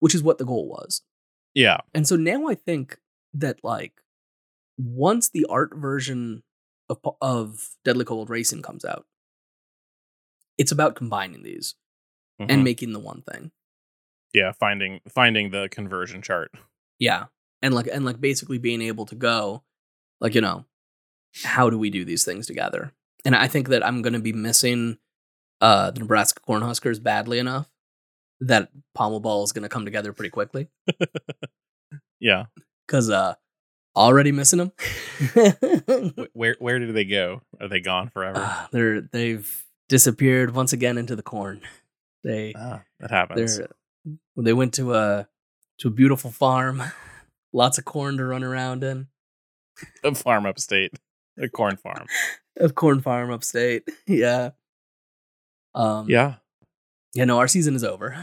which 0.00 0.14
is 0.14 0.22
what 0.22 0.38
the 0.38 0.44
goal 0.44 0.68
was. 0.68 1.02
Yeah. 1.54 1.78
And 1.94 2.06
so 2.06 2.16
now 2.16 2.46
I 2.48 2.54
think 2.54 2.98
that 3.32 3.62
like 3.64 4.02
once 4.78 5.28
the 5.30 5.46
art 5.48 5.74
version 5.74 6.42
of 6.88 6.98
of 7.20 7.76
Deadly 7.84 8.04
Kobold 8.04 8.28
Racing 8.30 8.62
comes 8.62 8.84
out, 8.84 9.06
it's 10.58 10.72
about 10.72 10.94
combining 10.94 11.42
these 11.42 11.74
Mhm. 12.40 12.46
and 12.50 12.64
making 12.64 12.92
the 12.92 13.00
one 13.00 13.22
thing. 13.22 13.52
yeah, 14.34 14.52
finding 14.52 15.00
finding 15.08 15.50
the 15.50 15.66
conversion 15.70 16.20
chart. 16.20 16.52
Yeah. 16.98 17.26
And 17.62 17.72
like 17.74 17.86
and 17.86 18.04
like 18.04 18.20
basically 18.20 18.58
being 18.58 18.82
able 18.82 19.06
to 19.06 19.14
go 19.14 19.64
like 20.20 20.34
you 20.34 20.40
know 20.40 20.64
how 21.44 21.68
do 21.70 21.78
we 21.78 21.90
do 21.90 22.04
these 22.04 22.24
things 22.24 22.46
together? 22.46 22.92
And 23.24 23.34
I 23.34 23.48
think 23.48 23.68
that 23.68 23.84
I'm 23.86 24.02
going 24.02 24.12
to 24.12 24.18
be 24.20 24.32
missing 24.32 24.98
uh 25.60 25.90
the 25.90 26.00
Nebraska 26.00 26.40
Cornhuskers 26.46 27.02
badly 27.02 27.38
enough 27.38 27.68
that 28.40 28.70
Pommel 28.94 29.20
Ball 29.20 29.44
is 29.44 29.52
going 29.52 29.62
to 29.62 29.68
come 29.68 29.84
together 29.84 30.12
pretty 30.12 30.30
quickly 30.30 30.68
Yeah. 32.20 32.46
cuz 32.88 33.10
uh 33.10 33.34
already 33.94 34.30
missing 34.32 34.58
them. 34.58 34.72
Where 36.34 36.56
where 36.58 36.78
did 36.78 36.94
they 36.94 37.04
go? 37.04 37.42
Are 37.60 37.68
they 37.68 37.80
gone 37.80 38.10
forever? 38.10 38.38
Ah, 38.40 38.68
they're 38.70 39.00
they've 39.00 39.64
disappeared 39.88 40.54
once 40.54 40.72
again 40.72 40.98
into 40.98 41.16
the 41.16 41.22
corn. 41.22 41.60
They 42.22 42.52
ah, 42.56 42.82
that 43.00 43.10
happens. 43.10 43.60
they 44.36 44.52
went 44.52 44.74
to 44.74 44.94
a 44.94 45.28
to 45.78 45.88
a 45.88 45.90
beautiful 45.90 46.30
farm, 46.30 46.82
lots 47.52 47.78
of 47.78 47.84
corn 47.84 48.16
to 48.18 48.24
run 48.24 48.42
around 48.44 48.84
in. 48.84 49.08
A 50.04 50.14
farm 50.14 50.46
upstate. 50.46 50.92
A 51.38 51.48
corn 51.48 51.76
farm. 51.76 52.06
A 52.60 52.70
corn 52.70 53.00
farm 53.00 53.30
upstate. 53.30 53.88
Yeah. 54.06 54.50
Um 55.74 56.08
Yeah. 56.08 56.36
Yeah, 57.14 57.24
no, 57.24 57.38
our 57.38 57.48
season 57.48 57.74
is 57.74 57.84
over. 57.84 58.16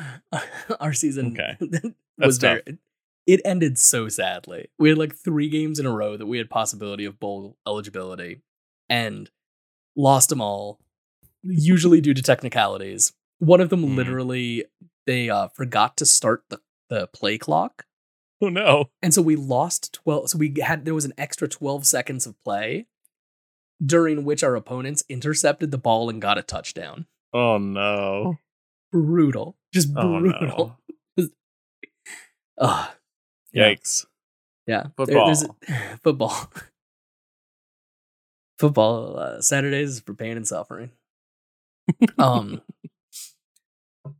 our 0.80 0.94
season 0.94 1.28
Okay. 1.40 1.58
was 2.18 2.38
That's 2.40 2.64
very 2.66 2.78
it 3.26 3.40
ended 3.46 3.80
so 3.80 4.10
sadly. 4.10 4.68
We 4.78 4.90
had 4.90 4.98
like 4.98 5.16
three 5.16 5.48
games 5.50 5.80
in 5.80 5.86
a 5.86 5.92
row 5.92 6.18
that 6.18 6.26
we 6.26 6.38
had 6.40 6.50
possibility 6.50 7.06
of 7.06 7.20
bowl 7.22 7.58
eligibility 7.66 8.42
and 8.90 9.32
lost 9.96 10.28
them 10.28 10.42
all, 10.42 10.80
usually 11.42 12.02
due 12.02 12.14
to 12.14 12.22
technicalities. 12.22 13.14
One 13.40 13.62
of 13.62 13.70
them 13.70 13.82
Hmm. 13.84 13.96
literally 13.96 14.66
they 15.08 15.30
uh, 15.30 15.48
forgot 15.50 15.96
to 15.98 16.06
start 16.06 16.44
the, 16.50 16.60
the 16.90 17.08
play 17.08 17.38
clock. 17.38 17.86
Oh 18.44 18.50
no. 18.50 18.90
And 19.02 19.14
so 19.14 19.22
we 19.22 19.36
lost 19.36 19.94
12 19.94 20.30
so 20.32 20.38
we 20.38 20.54
had 20.62 20.86
there 20.86 20.94
was 20.94 21.06
an 21.06 21.14
extra 21.18 21.48
12 21.48 21.86
seconds 21.86 22.26
of 22.26 22.42
play 22.44 22.88
during 23.84 24.24
which 24.26 24.44
our 24.44 24.56
opponents 24.56 25.04
intercepted 25.10 25.72
the 25.72 25.78
ball 25.78 26.10
and 26.10 26.22
got 26.22 26.38
a 26.38 26.42
touchdown. 26.44 27.06
Oh 27.34 27.58
no. 27.58 28.38
Brutal. 28.92 29.56
Just 29.74 29.90
Oh 29.96 30.20
brutal. 30.20 30.78
no. 31.18 31.26
Ugh. 32.60 32.90
Yeah. 33.52 33.70
Yikes. 33.70 34.06
Yeah, 34.68 34.84
there- 34.98 35.06
Football. 35.08 35.32
a- 35.32 35.98
football. 36.04 36.52
football. 38.60 39.20
Uh, 39.20 39.42
Saturdays 39.42 39.90
is 39.92 40.00
for 40.00 40.14
pain 40.14 40.38
and 40.38 40.48
suffering. 40.48 40.92
um, 42.18 42.62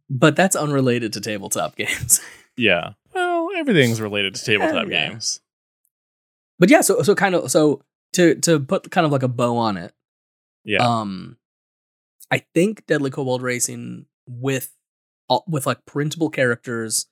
but 0.10 0.36
that's 0.36 0.56
unrelated 0.56 1.14
to 1.14 1.22
tabletop 1.22 1.76
games. 1.76 2.20
Yeah. 2.58 2.94
Well, 3.54 3.60
everything's 3.60 4.02
related 4.02 4.34
to 4.36 4.44
tabletop 4.44 4.88
yeah. 4.88 5.10
games. 5.10 5.42
but 6.58 6.72
yeah, 6.72 6.82
so 6.82 7.04
so 7.04 7.14
kind 7.14 7.36
of 7.36 7.52
so 7.52 7.82
to 8.14 8.36
to 8.36 8.60
put 8.60 8.90
kind 8.90 9.06
of 9.06 9.12
like 9.12 9.22
a 9.24 9.28
bow 9.28 9.58
on 9.58 9.78
it. 9.78 9.94
Yeah. 10.66 10.80
Um, 10.80 11.38
I 12.32 12.44
think 12.56 12.88
Deadly 12.88 13.12
Kobold 13.12 13.44
Racing 13.44 14.08
with 14.28 14.72
with 15.48 15.68
like 15.68 15.86
printable 15.86 16.32
characters, 16.32 17.06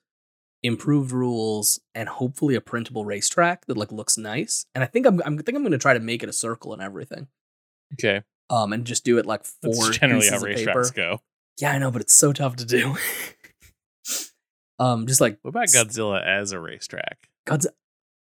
improved 0.64 1.12
rules, 1.12 1.80
and 1.94 2.08
hopefully 2.08 2.56
a 2.56 2.60
printable 2.60 3.04
racetrack 3.04 3.66
that 3.66 3.76
like 3.76 3.92
looks 3.92 4.18
nice. 4.18 4.66
And 4.74 4.82
I 4.82 4.88
think 4.88 5.06
I'm 5.06 5.22
I'm 5.24 5.38
I 5.38 5.42
think 5.42 5.54
I'm 5.54 5.62
going 5.62 5.72
to 5.72 5.78
try 5.78 5.94
to 5.94 6.00
make 6.00 6.24
it 6.24 6.28
a 6.28 6.32
circle 6.32 6.72
and 6.72 6.82
everything. 6.82 7.28
okay. 7.94 8.22
um, 8.50 8.72
and 8.72 8.84
just 8.84 9.04
do 9.04 9.18
it 9.18 9.26
like 9.26 9.44
four 9.44 9.72
That's 9.74 9.98
generally 9.98 10.26
how 10.28 10.40
pieces 10.42 10.62
of 10.62 10.66
paper. 10.66 10.80
racetracks 10.80 10.94
go. 10.94 11.20
Yeah, 11.60 11.72
I 11.72 11.78
know, 11.78 11.92
but 11.92 12.00
it's 12.02 12.14
so 12.14 12.32
tough 12.32 12.56
to 12.56 12.64
do. 12.64 12.96
um, 14.82 15.06
just 15.06 15.20
like 15.20 15.38
What 15.42 15.50
about 15.50 15.66
Godzilla 15.66 16.24
as 16.24 16.52
a 16.52 16.60
racetrack? 16.60 17.28
God's. 17.44 17.66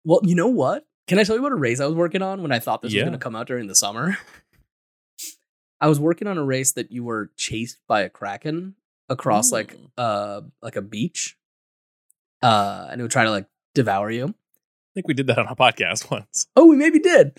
Well, 0.05 0.21
you 0.23 0.35
know 0.35 0.49
what? 0.49 0.87
Can 1.07 1.19
I 1.19 1.25
tell 1.25 1.37
you 1.37 1.43
what 1.43 1.53
a 1.53 1.57
race 1.57 1.81
I 1.81 1.87
was 1.87 1.95
working 1.95 2.23
on 2.23 2.43
when 2.43 2.53
I 2.53 2.59
thought 2.59 2.83
this 2.83 2.95
was 2.95 3.03
going 3.03 3.13
to 3.13 3.19
come 3.19 3.37
out 3.37 3.47
during 3.47 3.67
the 3.67 3.75
summer? 3.75 4.17
I 5.81 5.89
was 5.89 5.99
working 5.99 6.29
on 6.29 6.39
a 6.39 6.45
race 6.45 6.73
that 6.73 6.93
you 6.93 7.05
were 7.05 7.31
chased 7.37 7.79
by 7.87 8.03
a 8.03 8.09
kraken 8.09 8.75
across 9.09 9.53
like 9.53 9.75
Ooh. 9.75 9.91
uh 10.03 10.41
like 10.63 10.77
a 10.77 10.83
beach, 10.83 11.37
uh, 12.43 12.89
and 12.91 13.01
it 13.01 13.05
would 13.05 13.11
try 13.11 13.25
to 13.25 13.31
like 13.31 13.47
devour 13.75 14.11
you. 14.11 14.27
I 14.27 14.93
think 14.95 15.09
we 15.09 15.15
did 15.15 15.27
that 15.27 15.39
on 15.39 15.47
a 15.47 15.57
podcast 15.57 16.11
once. 16.11 16.47
Oh, 16.57 16.67
we 16.67 16.77
maybe 16.77 17.01
did. 17.01 17.37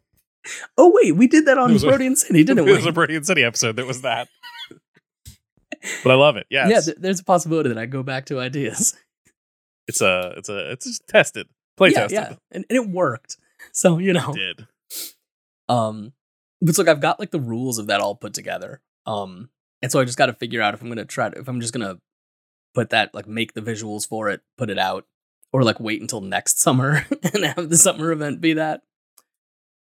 oh 0.76 0.92
wait, 0.94 1.16
we 1.16 1.26
did 1.26 1.46
that 1.46 1.58
on 1.58 1.72
It 1.72 1.80
Brodian 1.80 2.16
City, 2.16 2.44
didn't 2.44 2.58
it 2.58 2.70
we? 2.70 2.72
was 2.72 2.86
a 2.86 2.90
and 2.90 3.26
City 3.26 3.42
episode 3.42 3.76
that 3.76 3.86
was 3.86 4.02
that. 4.02 4.28
But 6.02 6.12
I 6.12 6.14
love 6.14 6.36
it. 6.36 6.46
Yes. 6.50 6.70
Yeah, 6.70 6.80
th- 6.80 6.96
there's 7.00 7.20
a 7.20 7.24
possibility 7.24 7.68
that 7.68 7.78
I 7.78 7.86
go 7.86 8.02
back 8.02 8.26
to 8.26 8.40
ideas. 8.40 8.96
it's 9.88 10.00
a 10.00 10.34
it's 10.36 10.48
a 10.48 10.72
it's 10.72 10.86
just 10.86 11.06
tested. 11.08 11.46
Play 11.76 11.90
yeah, 11.90 12.00
tested. 12.06 12.12
yeah, 12.18 12.28
and, 12.50 12.64
and 12.68 12.76
it 12.76 12.88
worked. 12.88 13.36
So 13.72 13.98
you 13.98 14.12
know, 14.12 14.32
It 14.36 14.56
did. 14.58 14.66
um, 15.68 16.12
but 16.60 16.76
like 16.78 16.88
I've 16.88 17.00
got 17.00 17.18
like 17.18 17.30
the 17.30 17.40
rules 17.40 17.78
of 17.78 17.86
that 17.88 18.00
all 18.00 18.14
put 18.14 18.32
together. 18.34 18.80
Um, 19.06 19.48
and 19.82 19.90
so 19.90 19.98
I 19.98 20.04
just 20.04 20.18
got 20.18 20.26
to 20.26 20.34
figure 20.34 20.60
out 20.62 20.74
if 20.74 20.82
I'm 20.82 20.88
gonna 20.88 21.04
try 21.06 21.30
to 21.30 21.38
if 21.38 21.48
I'm 21.48 21.60
just 21.60 21.72
gonna 21.72 21.98
put 22.74 22.90
that 22.90 23.14
like 23.14 23.26
make 23.26 23.54
the 23.54 23.62
visuals 23.62 24.06
for 24.06 24.28
it, 24.28 24.42
put 24.58 24.68
it 24.70 24.78
out, 24.78 25.06
or 25.52 25.62
like 25.64 25.80
wait 25.80 26.00
until 26.02 26.20
next 26.20 26.58
summer 26.60 27.06
and 27.34 27.44
have 27.44 27.68
the 27.70 27.76
summer 27.78 28.12
event 28.12 28.40
be 28.40 28.52
that. 28.52 28.82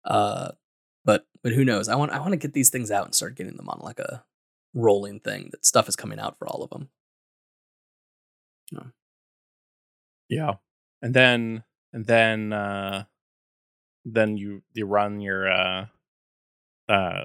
Uh, 0.06 0.52
but 1.06 1.26
but 1.44 1.54
who 1.54 1.66
knows? 1.66 1.90
I 1.90 1.96
want 1.96 2.12
I 2.12 2.20
want 2.20 2.32
to 2.32 2.38
get 2.38 2.54
these 2.54 2.70
things 2.70 2.92
out 2.92 3.06
and 3.06 3.14
start 3.14 3.36
getting 3.36 3.58
them 3.58 3.70
on 3.70 3.80
like 3.84 4.00
a 4.00 4.24
rolling 4.74 5.20
thing. 5.20 5.50
That 5.52 5.66
stuff 5.66 5.88
is 5.90 5.96
coming 5.96 6.20
out 6.20 6.38
for 6.38 6.48
all 6.48 6.64
of 6.64 6.70
them. 6.70 6.90
Yeah. 10.30 10.56
And 11.02 11.14
then 11.14 11.64
and 11.94 12.06
then 12.06 12.54
uh 12.54 13.06
then 14.06 14.38
you 14.38 14.62
you 14.74 14.86
run 14.86 15.22
your 15.22 15.52
uh 15.52 15.86
uh 16.88 17.24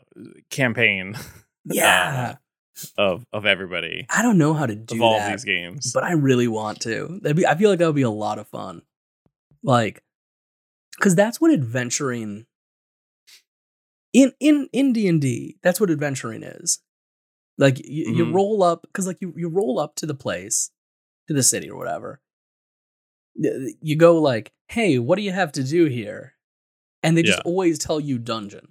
campaign 0.51 1.17
Yeah, 1.67 2.37
of 2.99 3.25
of 3.33 3.47
everybody 3.47 4.07
I 4.11 4.21
don't 4.23 4.37
know 4.39 4.53
how 4.55 4.67
to 4.67 4.75
do 4.75 4.97
of 4.97 5.03
all 5.03 5.19
that. 5.19 5.31
these 5.33 5.45
games. 5.45 5.93
but 5.93 6.05
I 6.05 6.13
really 6.13 6.49
want 6.49 6.81
to. 6.83 7.21
That'd 7.23 7.37
be, 7.37 7.47
I 7.47 7.57
feel 7.57 7.71
like 7.71 7.79
that 7.79 7.87
would 7.87 7.95
be 7.95 8.03
a 8.03 8.11
lot 8.11 8.39
of 8.39 8.49
fun. 8.49 8.83
Like, 9.63 10.03
because 10.99 11.15
that's 11.15 11.41
what 11.41 11.53
adventuring 11.53 12.45
in 14.13 14.33
in 14.41 14.69
in 14.73 14.93
D 14.93 15.09
and 15.09 15.21
D. 15.21 15.57
That's 15.63 15.81
what 15.81 15.91
adventuring 15.91 16.43
is. 16.43 16.81
Like 17.59 17.79
you, 17.87 18.13
you 18.13 18.27
Mhm. 18.27 18.35
roll 18.35 18.63
up 18.63 18.83
because 18.83 19.07
like 19.07 19.19
you 19.21 19.33
you 19.37 19.49
roll 19.49 19.79
up 19.79 19.95
to 19.97 20.07
the 20.07 20.15
place, 20.15 20.71
to 21.29 21.35
the 21.35 21.43
city 21.43 21.71
or 21.71 21.77
whatever. 21.79 22.21
You 23.37 23.97
go 23.97 24.21
like, 24.21 24.53
hey, 24.69 24.99
what 24.99 25.17
do 25.17 25.23
you 25.23 25.33
have 25.33 25.53
to 25.53 25.65
do 25.65 25.87
here? 25.87 26.35
And 27.03 27.17
they 27.17 27.23
just 27.23 27.39
Yeah. 27.39 27.43
always 27.51 27.79
tell 27.79 27.99
you 28.01 28.19
dungeon. 28.19 28.69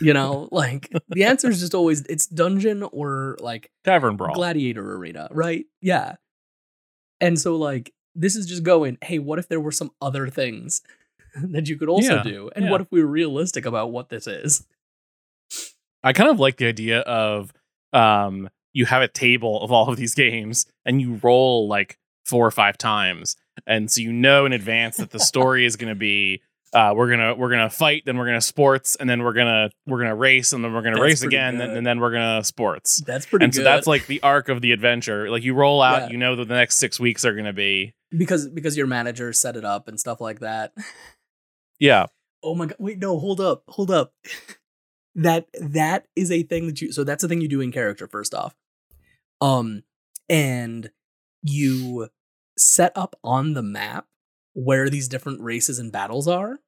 You 0.00 0.14
know, 0.14 0.48
like 0.50 0.90
the 1.08 1.24
answer 1.24 1.48
is 1.50 1.60
just 1.60 1.74
always 1.74 2.00
it's 2.06 2.26
dungeon 2.26 2.82
or 2.82 3.36
like 3.40 3.70
Tavern 3.84 4.16
Brawl. 4.16 4.34
gladiator 4.34 4.94
arena, 4.96 5.28
right? 5.30 5.66
Yeah. 5.80 6.16
And 7.20 7.38
so 7.38 7.56
like 7.56 7.92
this 8.14 8.34
is 8.36 8.46
just 8.46 8.62
going, 8.62 8.98
hey, 9.02 9.18
what 9.18 9.38
if 9.38 9.48
there 9.48 9.60
were 9.60 9.70
some 9.72 9.90
other 10.00 10.28
things 10.28 10.80
that 11.42 11.68
you 11.68 11.76
could 11.76 11.88
also 11.88 12.16
Yeah, 12.16 12.22
do? 12.22 12.50
And 12.56 12.64
yeah. 12.66 12.70
what 12.70 12.80
if 12.80 12.86
we 12.90 13.00
were 13.02 13.10
realistic 13.10 13.66
about 13.66 13.90
what 13.92 14.08
this 14.08 14.26
is? 14.26 14.66
I 16.02 16.12
kind 16.12 16.30
of 16.30 16.40
like 16.40 16.56
the 16.56 16.66
idea 16.66 17.00
of 17.00 17.52
um 17.92 18.48
you 18.72 18.86
have 18.86 19.02
a 19.02 19.08
table 19.08 19.60
of 19.62 19.70
all 19.72 19.88
of 19.90 19.96
these 19.96 20.14
games 20.14 20.66
and 20.84 21.00
you 21.00 21.20
roll 21.22 21.68
like 21.68 21.98
four 22.24 22.46
or 22.46 22.50
five 22.50 22.78
times 22.78 23.36
and 23.66 23.90
so 23.90 24.00
you 24.00 24.12
know 24.12 24.46
in 24.46 24.52
advance 24.52 24.96
that 24.96 25.10
the 25.10 25.20
story 25.20 25.64
is 25.66 25.76
going 25.76 25.90
to 25.92 25.98
be 25.98 26.40
uh, 26.74 26.94
we're 26.96 27.10
gonna 27.10 27.34
we're 27.34 27.50
gonna 27.50 27.68
fight, 27.68 28.02
then 28.06 28.16
we're 28.16 28.24
gonna 28.24 28.40
sports, 28.40 28.96
and 28.96 29.10
then 29.10 29.22
we're 29.22 29.34
gonna 29.34 29.70
we're 29.86 29.98
gonna 29.98 30.14
race, 30.16 30.54
and 30.54 30.64
then 30.64 30.72
we're 30.72 30.80
gonna 30.80 30.96
That's 30.96 31.02
race 31.02 31.22
again, 31.22 31.60
and, 31.60 31.76
and 31.76 31.86
then 31.86 32.00
we're 32.00 32.12
gonna 32.12 32.42
sports. 32.44 33.02
That's 33.02 33.26
pretty 33.26 33.44
and 33.44 33.52
good. 33.52 33.58
so 33.58 33.62
that's 33.62 33.86
like 33.86 34.06
the 34.06 34.22
arc 34.22 34.48
of 34.48 34.62
the 34.62 34.72
adventure. 34.72 35.28
Like 35.30 35.42
you 35.42 35.52
roll 35.52 35.82
out, 35.82 36.04
Yeah. 36.04 36.08
you 36.12 36.16
know 36.16 36.34
that 36.34 36.48
the 36.48 36.54
next 36.54 36.76
six 36.78 36.98
weeks 36.98 37.26
are 37.26 37.34
gonna 37.34 37.52
be 37.52 37.92
because 38.16 38.48
because 38.48 38.74
your 38.74 38.86
manager 38.86 39.34
set 39.34 39.54
it 39.54 39.66
up 39.66 39.86
and 39.86 40.00
stuff 40.00 40.18
like 40.18 40.40
that. 40.40 40.72
yeah 41.78 42.06
Oh 42.42 42.54
my 42.54 42.64
god! 42.64 42.76
Wait, 42.78 42.98
no, 42.98 43.18
hold 43.18 43.42
up, 43.42 43.64
hold 43.68 43.90
up. 43.90 44.14
that 45.14 45.46
that 45.60 46.06
is 46.16 46.30
a 46.30 46.42
thing 46.42 46.66
that 46.66 46.80
you. 46.80 46.92
So 46.92 47.04
that's 47.04 47.24
a 47.24 47.28
thing 47.28 47.40
you 47.40 47.48
do 47.48 47.60
in 47.60 47.72
character. 47.72 48.06
First 48.06 48.34
off, 48.34 48.54
um, 49.40 49.82
and 50.28 50.90
you 51.42 52.08
set 52.56 52.92
up 52.94 53.16
on 53.24 53.54
the 53.54 53.62
map 53.62 54.06
where 54.54 54.88
these 54.88 55.08
different 55.08 55.40
races 55.40 55.78
and 55.78 55.90
battles 55.90 56.28
are, 56.28 56.60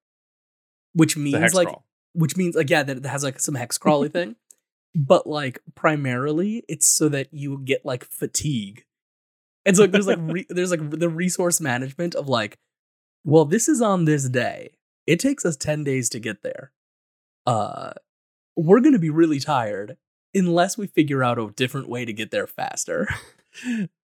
which 0.94 1.16
means 1.16 1.54
like 1.54 1.68
crawl. 1.68 1.84
which 2.14 2.36
means 2.36 2.54
like 2.54 2.70
yeah 2.70 2.82
that 2.82 2.96
it 2.96 3.06
has 3.06 3.22
like 3.22 3.38
some 3.38 3.54
hex 3.54 3.76
crawly 3.76 4.08
thing 4.08 4.36
but 4.94 5.26
like 5.26 5.60
primarily 5.74 6.64
it's 6.68 6.88
so 6.88 7.08
that 7.08 7.28
you 7.32 7.60
get 7.64 7.84
like 7.84 8.04
fatigue 8.04 8.84
and 9.66 9.76
so 9.76 9.82
like, 9.82 9.92
there's 9.92 10.06
like 10.06 10.18
re- 10.22 10.46
there's 10.50 10.70
like 10.70 10.90
the 10.90 11.08
resource 11.08 11.60
management 11.60 12.14
of 12.14 12.28
like 12.28 12.58
well 13.24 13.44
this 13.44 13.68
is 13.68 13.82
on 13.82 14.04
this 14.04 14.28
day 14.28 14.70
it 15.06 15.20
takes 15.20 15.44
us 15.44 15.56
10 15.56 15.84
days 15.84 16.08
to 16.08 16.18
get 16.18 16.42
there 16.42 16.72
uh 17.46 17.92
we're 18.56 18.80
gonna 18.80 18.98
be 18.98 19.10
really 19.10 19.40
tired 19.40 19.96
unless 20.34 20.76
we 20.76 20.86
figure 20.86 21.22
out 21.22 21.38
a 21.38 21.50
different 21.56 21.88
way 21.88 22.04
to 22.04 22.12
get 22.12 22.30
there 22.30 22.46
faster 22.46 23.08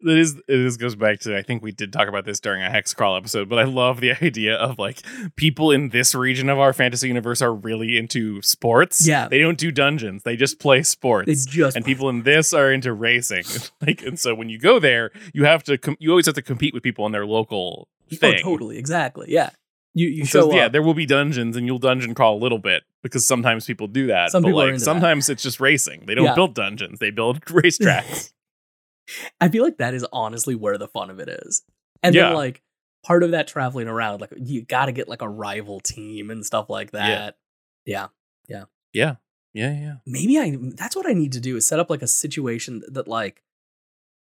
That 0.02 0.16
is, 0.16 0.36
it 0.36 0.60
is 0.60 0.76
goes 0.76 0.94
back 0.94 1.20
to 1.20 1.36
I 1.36 1.42
think 1.42 1.62
we 1.62 1.72
did 1.72 1.92
talk 1.92 2.08
about 2.08 2.24
this 2.24 2.40
during 2.40 2.62
a 2.62 2.70
hex 2.70 2.94
crawl 2.94 3.16
episode, 3.16 3.48
but 3.48 3.58
I 3.58 3.64
love 3.64 4.00
the 4.00 4.12
idea 4.22 4.54
of 4.54 4.78
like 4.78 5.02
people 5.36 5.72
in 5.72 5.88
this 5.88 6.14
region 6.14 6.48
of 6.48 6.58
our 6.58 6.72
fantasy 6.72 7.08
universe 7.08 7.42
are 7.42 7.52
really 7.52 7.98
into 7.98 8.40
sports. 8.42 9.06
Yeah. 9.06 9.28
they 9.28 9.40
don't 9.40 9.58
do 9.58 9.70
dungeons; 9.70 10.22
they 10.22 10.36
just 10.36 10.60
play 10.60 10.82
sports. 10.82 11.26
they 11.26 11.34
just 11.50 11.76
and 11.76 11.84
people 11.84 12.08
in 12.08 12.22
this 12.22 12.54
are 12.54 12.72
into 12.72 12.92
racing. 12.92 13.44
like, 13.86 14.02
and 14.02 14.18
so 14.18 14.34
when 14.34 14.48
you 14.48 14.58
go 14.58 14.78
there, 14.78 15.10
you 15.34 15.44
have 15.44 15.64
to 15.64 15.76
com- 15.76 15.96
you 15.98 16.10
always 16.10 16.26
have 16.26 16.36
to 16.36 16.42
compete 16.42 16.72
with 16.72 16.82
people 16.82 17.04
in 17.06 17.12
their 17.12 17.26
local 17.26 17.88
oh, 18.12 18.16
thing. 18.16 18.36
oh, 18.38 18.42
totally 18.42 18.78
exactly 18.78 19.26
yeah 19.28 19.50
you 19.94 20.08
you 20.08 20.24
so, 20.24 20.50
show 20.50 20.56
yeah, 20.56 20.66
up 20.66 20.72
there 20.72 20.82
will 20.82 20.94
be 20.94 21.06
dungeons, 21.06 21.56
and 21.56 21.66
you'll 21.66 21.78
dungeon 21.78 22.14
crawl 22.14 22.36
a 22.36 22.40
little 22.42 22.58
bit 22.58 22.82
because 23.02 23.26
sometimes 23.26 23.66
people 23.66 23.86
do 23.88 24.06
that. 24.08 24.30
Some 24.30 24.42
but 24.42 24.48
people 24.48 24.60
are 24.60 24.64
like 24.66 24.74
into 24.74 24.80
that. 24.80 24.84
sometimes 24.84 25.28
it's 25.28 25.42
just 25.42 25.60
racing. 25.60 26.04
They 26.06 26.14
don't 26.14 26.24
Yeah. 26.26 26.34
build 26.34 26.54
dungeons; 26.54 26.98
they 26.98 27.10
build 27.10 27.40
racetracks. 27.46 28.32
I 29.40 29.48
feel 29.48 29.64
like 29.64 29.78
that 29.78 29.94
is 29.94 30.06
honestly 30.12 30.54
where 30.54 30.78
the 30.78 30.86
fun 30.88 31.10
of 31.10 31.18
it 31.18 31.28
is. 31.28 31.62
And 32.02 32.14
Yeah. 32.14 32.26
then 32.28 32.34
like 32.34 32.62
part 33.04 33.22
of 33.22 33.32
that 33.32 33.48
traveling 33.48 33.88
around, 33.88 34.20
like 34.20 34.32
you 34.36 34.64
got 34.64 34.86
to 34.86 34.92
get 34.92 35.08
like 35.08 35.22
a 35.22 35.28
rival 35.28 35.80
team 35.80 36.30
and 36.30 36.46
stuff 36.46 36.70
like 36.70 36.92
that. 36.92 37.36
Yeah, 37.84 38.06
yeah, 38.48 38.64
yeah, 38.92 39.16
yeah, 39.52 39.70
yeah, 39.72 39.80
yeah. 39.80 39.94
Maybe 40.06 40.38
I 40.38 40.56
that's 40.76 40.94
what 40.94 41.08
I 41.08 41.12
need 41.12 41.32
to 41.32 41.40
do 41.40 41.56
is 41.56 41.66
set 41.66 41.80
up 41.80 41.90
like 41.90 42.02
a 42.02 42.06
situation 42.06 42.82
that 42.92 43.08
like 43.08 43.42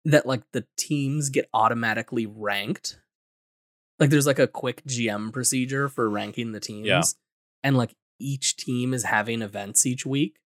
that 0.07 0.25
like 0.27 0.43
the 0.53 0.65
teams 0.79 1.29
get 1.29 1.49
automatically 1.53 2.25
ranked. 2.27 2.99
Like 4.03 4.11
there's 4.11 4.27
like 4.27 4.41
a 4.41 4.49
quick 4.49 4.83
GM 4.85 5.33
procedure 5.33 5.89
for 5.89 6.11
ranking 6.11 6.51
the 6.51 6.61
teams. 6.61 7.15
And 7.63 7.77
like 7.77 7.95
each 8.19 8.57
team 8.57 8.93
is 8.93 9.05
having 9.05 9.43
events 9.43 9.87
each 9.87 10.05
week. 10.05 10.41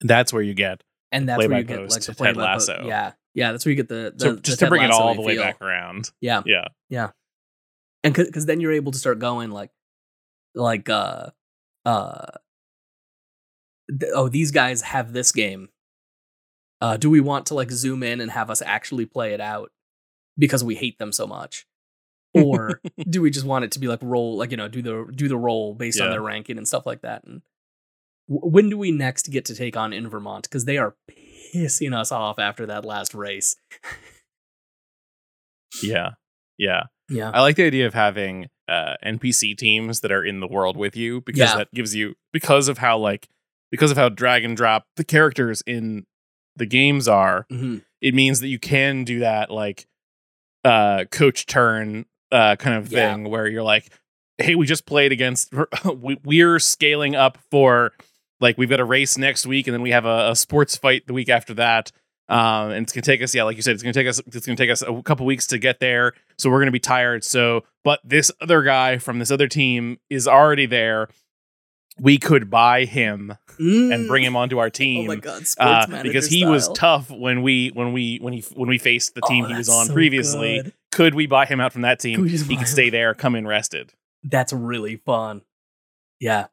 That's 0.00 0.32
where 0.32 0.42
you 0.42 0.52
get 0.54 0.82
And 1.12 1.28
that's 1.28 1.38
where 1.46 1.58
you 1.58 1.64
get 1.64 1.80
like 1.80 2.02
the 2.02 2.12
to 2.12 2.14
play 2.14 2.26
Ted 2.28 2.34
po- 2.34 2.42
Lasso. 2.42 2.82
Yeah. 2.84 3.12
Yeah, 3.34 3.52
that's 3.52 3.64
where 3.64 3.70
you 3.70 3.76
get 3.76 3.88
the, 3.88 4.12
the 4.16 4.20
so 4.20 4.34
the 4.34 4.40
just 4.40 4.58
to 4.58 4.64
Ted 4.64 4.70
bring 4.70 4.82
it 4.82 4.90
all 4.90 5.14
the 5.14 5.20
way 5.20 5.34
feel. 5.34 5.44
back 5.44 5.62
around. 5.62 6.10
Yeah, 6.20 6.42
yeah. 6.44 6.64
Yeah, 6.88 7.10
and 8.02 8.14
because 8.14 8.46
then 8.46 8.60
you're 8.60 8.72
able 8.72 8.90
to 8.92 8.98
start 8.98 9.18
going 9.18 9.50
like 9.50 9.70
like 10.54 10.88
uh 10.88 11.26
uh 11.84 12.26
th- 13.88 14.12
oh 14.14 14.28
these 14.28 14.50
guys 14.50 14.82
have 14.82 15.12
this 15.12 15.30
game 15.30 15.68
uh 16.80 16.96
do 16.96 17.10
we 17.10 17.20
want 17.20 17.46
to 17.46 17.54
like 17.54 17.70
zoom 17.70 18.02
in 18.02 18.20
and 18.20 18.30
have 18.32 18.50
us 18.50 18.62
actually 18.62 19.06
play 19.06 19.34
it 19.34 19.40
out 19.40 19.70
because 20.36 20.64
we 20.64 20.74
hate 20.74 20.98
them 20.98 21.12
so 21.12 21.26
much 21.26 21.66
or 22.34 22.80
do 23.10 23.22
we 23.22 23.30
just 23.30 23.46
want 23.46 23.64
it 23.64 23.72
to 23.72 23.78
be 23.78 23.88
like 23.88 24.00
roll 24.02 24.36
like 24.36 24.50
you 24.50 24.56
know 24.56 24.68
do 24.68 24.82
the 24.82 25.10
do 25.14 25.28
the 25.28 25.36
roll 25.36 25.74
based 25.74 26.00
on 26.00 26.10
their 26.10 26.20
ranking 26.22 26.58
and 26.58 26.66
stuff 26.68 26.84
like 26.86 27.00
that 27.02 27.24
and 27.24 27.42
w- 28.28 28.50
when 28.52 28.68
do 28.68 28.76
we 28.78 28.90
next 28.90 29.30
get 29.30 29.44
to 29.46 29.54
take 29.54 29.76
on 29.76 29.92
in 29.92 30.08
vermont 30.08 30.44
because 30.44 30.64
they 30.64 30.76
are 30.78 30.94
pissing 31.54 31.94
us 31.96 32.12
off 32.12 32.38
after 32.38 32.66
that 32.66 32.84
last 32.84 33.14
race 33.14 33.56
yeah, 35.82 36.10
yeah. 36.56 36.84
yeah 37.08 37.30
I 37.30 37.40
like 37.40 37.56
the 37.56 37.64
idea 37.64 37.86
of 37.86 37.94
having 37.94 38.48
uh, 38.68 38.94
NPC 39.04 39.56
teams 39.56 40.00
that 40.00 40.10
are 40.12 40.24
in 40.24 40.40
the 40.40 40.46
world 40.46 40.76
with 40.76 40.96
you 40.96 41.20
because 41.22 41.38
Yeah. 41.40 41.56
that 41.56 41.72
gives 41.74 41.94
you 41.94 42.14
because 42.32 42.68
of 42.68 42.78
how 42.78 42.98
like 42.98 43.28
because 43.70 43.90
of 43.90 43.96
how 43.96 44.08
drag 44.08 44.44
and 44.44 44.56
drop 44.56 44.84
the 44.96 45.04
characters 45.04 45.62
in 45.66 46.06
the 46.56 46.66
games 46.66 47.06
are. 47.06 47.46
Mhm. 47.52 47.84
It 48.00 48.14
means 48.14 48.40
that 48.40 48.48
you 48.48 48.58
can 48.58 49.04
do 49.04 49.20
that 49.20 49.50
like 49.50 49.86
uh, 50.64 51.04
coach 51.10 51.46
turn 51.46 52.06
uh, 52.32 52.56
kind 52.56 52.76
of 52.76 52.90
Yeah. 52.92 53.14
thing 53.14 53.28
where 53.28 53.46
you're 53.46 53.62
like, 53.62 53.90
hey, 54.38 54.54
we 54.54 54.66
just 54.66 54.86
played 54.86 55.12
against 55.12 55.52
we, 55.96 56.18
we're 56.24 56.58
scaling 56.58 57.14
up 57.16 57.38
for 57.50 57.92
like 58.40 58.56
we've 58.58 58.68
got 58.70 58.80
a 58.80 58.84
race 58.84 59.18
next 59.18 59.46
week 59.46 59.66
and 59.66 59.74
then 59.74 59.82
we 59.82 59.90
have 59.90 60.04
a, 60.04 60.30
a 60.30 60.36
sports 60.36 60.76
fight 60.76 61.06
the 61.06 61.12
week 61.12 61.28
after 61.28 61.54
that. 61.54 61.90
Um, 62.30 62.70
and 62.72 62.82
it's 62.84 62.92
gonna 62.92 63.02
take 63.02 63.22
us, 63.22 63.34
yeah, 63.34 63.44
like 63.44 63.56
you 63.56 63.62
said, 63.62 63.72
it's 63.74 63.82
gonna 63.82 63.92
take 63.94 64.06
us, 64.06 64.20
it's 64.26 64.46
gonna 64.46 64.54
take 64.56 64.70
us 64.70 64.82
a 64.82 65.02
couple 65.02 65.24
weeks 65.24 65.46
to 65.48 65.58
get 65.58 65.80
there. 65.80 66.12
So 66.38 66.50
we're 66.50 66.60
gonna 66.60 66.70
be 66.70 66.78
tired. 66.78 67.24
So, 67.24 67.64
but 67.84 68.00
this 68.04 68.30
other 68.40 68.62
guy 68.62 68.98
from 68.98 69.18
this 69.18 69.30
other 69.30 69.48
team 69.48 69.98
is 70.10 70.28
already 70.28 70.66
there. 70.66 71.08
We 72.00 72.18
could 72.18 72.48
buy 72.50 72.84
him 72.84 73.36
and 73.58 74.06
bring 74.08 74.22
him 74.22 74.36
onto 74.36 74.58
our 74.58 74.70
team. 74.70 75.04
oh 75.10 75.14
my 75.14 75.16
god 75.16 75.42
uh, 75.58 76.02
because 76.02 76.26
he 76.28 76.44
was 76.46 76.68
tough 76.70 77.10
when 77.10 77.42
we 77.42 77.70
when 77.74 77.92
we 77.92 78.18
when 78.18 78.32
he 78.32 78.44
when 78.54 78.68
we 78.68 78.78
faced 78.78 79.14
the 79.14 79.20
team 79.22 79.44
Oh, 79.44 79.48
he 79.48 79.54
was 79.54 79.68
on 79.68 79.86
so 79.86 79.92
previously. 79.92 80.62
good. 80.62 80.72
Could 80.92 81.14
we 81.14 81.26
buy 81.26 81.44
him 81.46 81.60
out 81.60 81.72
from 81.72 81.82
that 81.82 81.98
team? 82.00 82.26
just 82.28 82.46
He 82.48 82.56
could 82.56 82.68
stay 82.68 82.88
there, 82.90 83.14
come 83.14 83.34
in 83.34 83.46
rested. 83.46 83.92
That's 84.22 84.52
really 84.52 84.96
fun. 84.96 85.42
Yeah. 86.20 86.46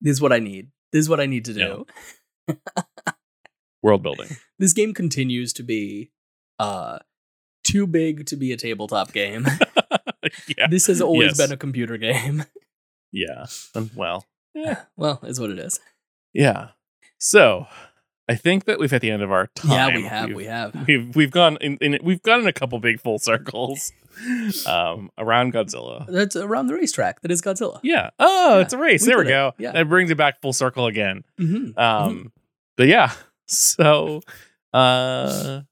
This 0.00 0.12
is 0.12 0.20
what 0.20 0.32
I 0.32 0.38
need. 0.38 0.68
This 0.92 1.00
is 1.00 1.08
what 1.08 1.20
I 1.20 1.26
need 1.26 1.44
to 1.46 1.54
do. 1.54 1.86
World 3.82 4.02
building. 4.02 4.28
This 4.58 4.72
game 4.72 4.92
continues 4.94 5.52
to 5.54 5.62
be 5.62 6.10
uh 6.58 6.98
too 7.64 7.86
big 7.86 8.26
to 8.26 8.36
be 8.36 8.52
a 8.52 8.56
tabletop 8.56 9.12
game. 9.12 9.46
yeah, 10.58 10.66
this 10.68 10.86
has 10.86 11.00
always 11.00 11.28
Yes. 11.30 11.38
been 11.38 11.52
a 11.52 11.56
computer 11.56 11.96
game. 11.96 12.44
yeah. 13.12 13.46
Well, 13.94 14.26
yeah, 14.54 14.82
well, 14.96 15.20
is 15.24 15.40
what 15.40 15.50
it 15.50 15.58
is. 15.58 15.78
yeah. 16.32 16.68
So, 17.18 17.66
I 18.28 18.34
think 18.36 18.64
that 18.64 18.78
we've 18.78 18.90
hit 18.90 19.02
the 19.02 19.10
end 19.10 19.22
of 19.22 19.30
our 19.32 19.48
time. 19.48 19.70
Yeah, 19.70 19.96
we 19.96 20.02
have, 20.04 20.24
We've- 20.28 20.34
we 20.36 20.44
have. 20.44 20.86
We've 20.86 21.16
we've 21.16 21.30
gone 21.30 21.58
in, 21.60 21.76
in 21.80 21.98
we've 22.02 22.22
gone 22.22 22.40
in 22.40 22.46
a 22.46 22.52
couple 22.52 22.78
big 22.80 23.00
full 23.00 23.18
circles 23.18 23.92
um 24.66 25.10
around 25.18 25.52
Godzilla. 25.52 26.06
That's 26.08 26.36
around 26.36 26.66
the 26.68 26.74
racetrack. 26.74 27.20
That 27.22 27.30
is 27.30 27.42
Godzilla. 27.42 27.80
Yeah. 27.82 28.10
Oh, 28.18 28.56
Yeah, 28.56 28.62
it's 28.62 28.72
a 28.72 28.78
race. 28.78 29.02
we 29.02 29.08
There 29.08 29.18
we 29.18 29.24
did 29.24 29.30
it. 29.30 29.32
go. 29.32 29.52
Yeah. 29.58 29.72
That 29.72 29.88
brings 29.88 30.10
it 30.10 30.16
back 30.16 30.40
full 30.40 30.52
circle 30.52 30.86
again. 30.86 31.24
Mhm. 31.38 31.76
Um, 31.78 32.32
but 32.76 32.86
yeah. 32.86 33.12
So, 33.52 34.20
uh, 34.72 35.62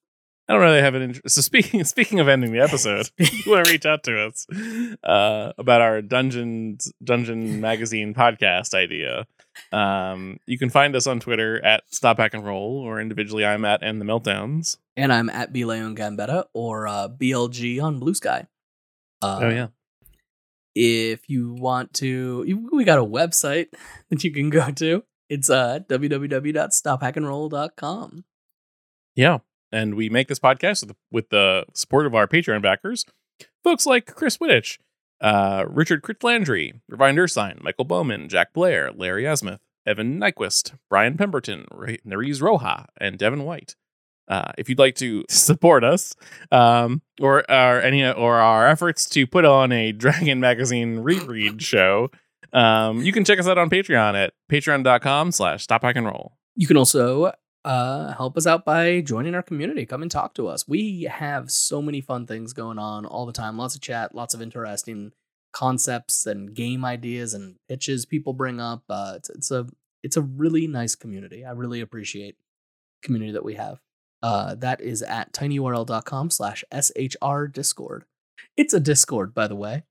I 0.49 0.55
don't 0.55 0.63
really 0.63 0.81
have 0.81 0.95
an 0.95 1.03
interest. 1.03 1.35
So 1.35 1.43
speaking 1.43 1.85
speaking 1.85 2.21
of 2.21 2.29
ending 2.29 2.53
the 2.53 2.61
episode, 2.61 3.11
you 3.19 3.29
want 3.47 3.67
to 3.67 3.73
reach 3.73 3.85
out 3.85 4.03
to 4.05 4.27
us 4.27 4.47
uh, 5.05 5.53
about 5.59 5.83
our 5.83 6.01
dungeons 6.01 6.91
dungeon 7.05 7.61
magazine 7.61 8.15
podcast 8.15 8.73
idea. 8.75 9.27
Um, 9.73 10.39
you 10.47 10.57
can 10.57 10.71
find 10.71 10.97
us 10.97 11.07
on 11.07 11.21
Twitter 11.21 11.63
at 11.65 11.83
Stop 11.89 12.17
Hack 12.19 12.33
and 12.33 12.47
Roll, 12.47 12.79
or 12.79 13.01
individually, 13.01 13.45
I'm 13.45 13.65
at 13.65 13.83
and 13.83 14.01
the 14.01 14.05
Meltdowns. 14.05 14.77
And 14.97 15.13
I'm 15.13 15.29
at 15.29 15.53
B 15.53 15.65
Leon 15.65 15.97
Gambetta 15.97 16.45
or 16.55 16.87
uh, 16.89 17.09
BLG 17.09 17.83
on 17.83 17.99
Blue 17.99 18.15
Sky. 18.15 18.47
Uh, 19.21 19.41
oh 19.43 19.49
yeah, 19.51 19.67
if 20.75 21.29
you 21.29 21.55
want 21.55 21.93
to 21.95 22.69
we 22.73 22.85
got 22.85 22.99
a 22.99 23.05
website 23.05 23.67
that 24.11 24.25
you 24.25 24.31
can 24.31 24.49
go 24.49 24.71
to 24.71 25.03
it's 25.29 25.51
uh 25.51 25.81
www.stophackandroll.com 25.89 28.25
yeah. 29.19 29.39
And 29.71 29.95
we 29.95 30.09
make 30.09 30.29
this 30.29 30.39
podcast 30.39 30.83
with 30.83 30.89
the, 30.91 30.97
with 31.11 31.29
the 31.31 31.65
support 31.75 32.07
of 32.07 32.15
our 32.15 32.27
Patreon 32.27 32.63
backers, 32.63 33.05
folks 33.63 33.87
like 33.87 34.15
Chris 34.15 34.39
Wittich, 34.39 34.79
uh, 35.21 35.65
Richard 35.69 36.03
Kreutz-Landry, 36.03 36.81
Ursine, 37.19 37.63
Michael 37.63 37.85
Bowman, 37.85 38.29
Jack 38.29 38.53
Blair, 38.53 38.93
Lari 38.93 39.25
Assmuth, 39.25 39.59
Evan 39.87 40.19
Nyquist, 40.21 40.75
Brian 40.89 41.17
Pemberton, 41.17 41.67
Ray- 41.73 41.99
Roja, 42.41 42.87
and 43.01 43.19
Devin 43.19 43.45
White. 43.45 43.75
Uh, 44.29 44.53
if 44.59 44.69
you'd 44.69 44.79
like 44.79 44.95
to 44.97 45.25
support 45.31 45.83
us, 45.85 46.15
um, 46.53 47.01
or 47.21 47.51
or 47.51 47.81
any 47.81 48.07
or 48.07 48.37
our 48.37 48.69
efforts 48.69 49.09
to 49.09 49.27
put 49.27 49.45
on 49.47 49.73
a 49.73 49.93
Dragon 50.05 50.41
Magazine 50.41 50.99
reread 50.99 51.63
show, 51.63 52.11
um, 52.53 53.03
you 53.03 53.13
can 53.13 53.25
check 53.25 53.39
us 53.39 53.47
out 53.49 53.57
on 53.59 53.71
Patreon 53.71 54.15
at 54.15 54.35
patreon.com 54.53 55.33
slash 55.33 55.65
stop 55.65 55.83
roll. 55.83 56.37
you 56.55 56.67
can 56.67 56.77
also 56.77 57.33
uh 57.65 58.13
help 58.15 58.37
us 58.37 58.47
out 58.47 58.65
by 58.65 59.01
joining 59.01 59.35
our 59.35 59.43
community. 59.43 59.85
Come 59.85 60.03
and 60.03 60.11
talk 60.11 60.35
to 60.35 60.49
us. 60.49 60.67
We 60.69 61.03
have 61.11 61.51
so 61.51 61.83
many 61.83 62.01
fun 62.01 62.27
things 62.27 62.53
going 62.53 62.79
on 62.79 63.05
all 63.05 63.27
the 63.27 63.33
time. 63.33 63.59
Lots 63.59 63.75
of 63.75 63.81
chat 63.81 64.15
lots 64.15 64.35
of 64.35 64.43
interesting 64.43 65.13
concepts 65.53 66.27
and 66.27 66.55
game 66.55 66.85
ideas 66.85 67.35
and 67.35 67.57
pitches 67.69 68.07
people 68.07 68.33
bring 68.33 68.61
up. 68.61 68.85
Uh 68.89 69.15
it's, 69.17 69.31
it's 69.31 69.51
a 69.51 69.67
it's 70.03 70.17
a 70.17 70.23
really 70.23 70.67
nice 70.67 70.95
community. 70.95 71.45
I 71.45 71.51
really 71.51 71.81
appreciate 71.81 72.37
community 73.03 73.33
that 73.33 73.45
we 73.45 73.55
have. 73.55 73.81
Uh 74.23 74.55
that 74.57 74.81
is 74.81 75.03
at 75.03 75.33
tinyurl.com 75.33 76.31
slash 76.31 76.65
shr 76.73 77.53
discord. 77.53 78.05
It's 78.57 78.75
a 78.75 78.81
discord 78.81 79.35
by 79.35 79.49
the 79.49 79.57
way. 79.57 79.83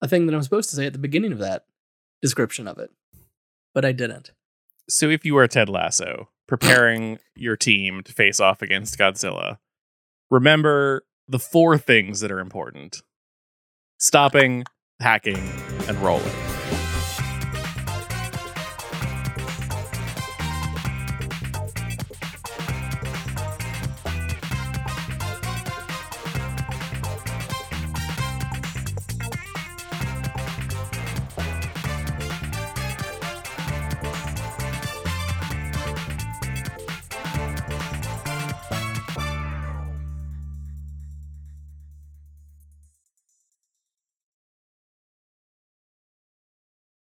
A 0.00 0.08
thing 0.08 0.26
that 0.26 0.34
i'm 0.34 0.42
supposed 0.42 0.70
to 0.70 0.76
say 0.76 0.86
at 0.86 0.92
the 0.92 0.98
beginning 0.98 1.32
of 1.32 1.38
that 1.38 1.64
description 2.22 2.68
of 2.68 2.78
it 2.78 2.90
but 3.74 3.84
i 3.84 3.92
didn't. 3.92 4.32
So 4.88 5.08
if 5.10 5.24
you 5.24 5.34
were 5.34 5.46
Ted 5.46 5.68
Lasso 5.68 6.30
preparing 6.48 7.18
your 7.36 7.56
team 7.56 8.02
to 8.02 8.12
face 8.12 8.40
off 8.40 8.62
against 8.62 8.98
Godzilla, 8.98 9.58
remember 10.30 11.04
the 11.28 11.38
four 11.38 11.78
things 11.78 12.20
that 12.20 12.32
are 12.32 12.40
important 12.40 13.02
stopping, 13.98 14.64
hacking, 15.00 15.52
and 15.88 15.98
rolling. 15.98 16.47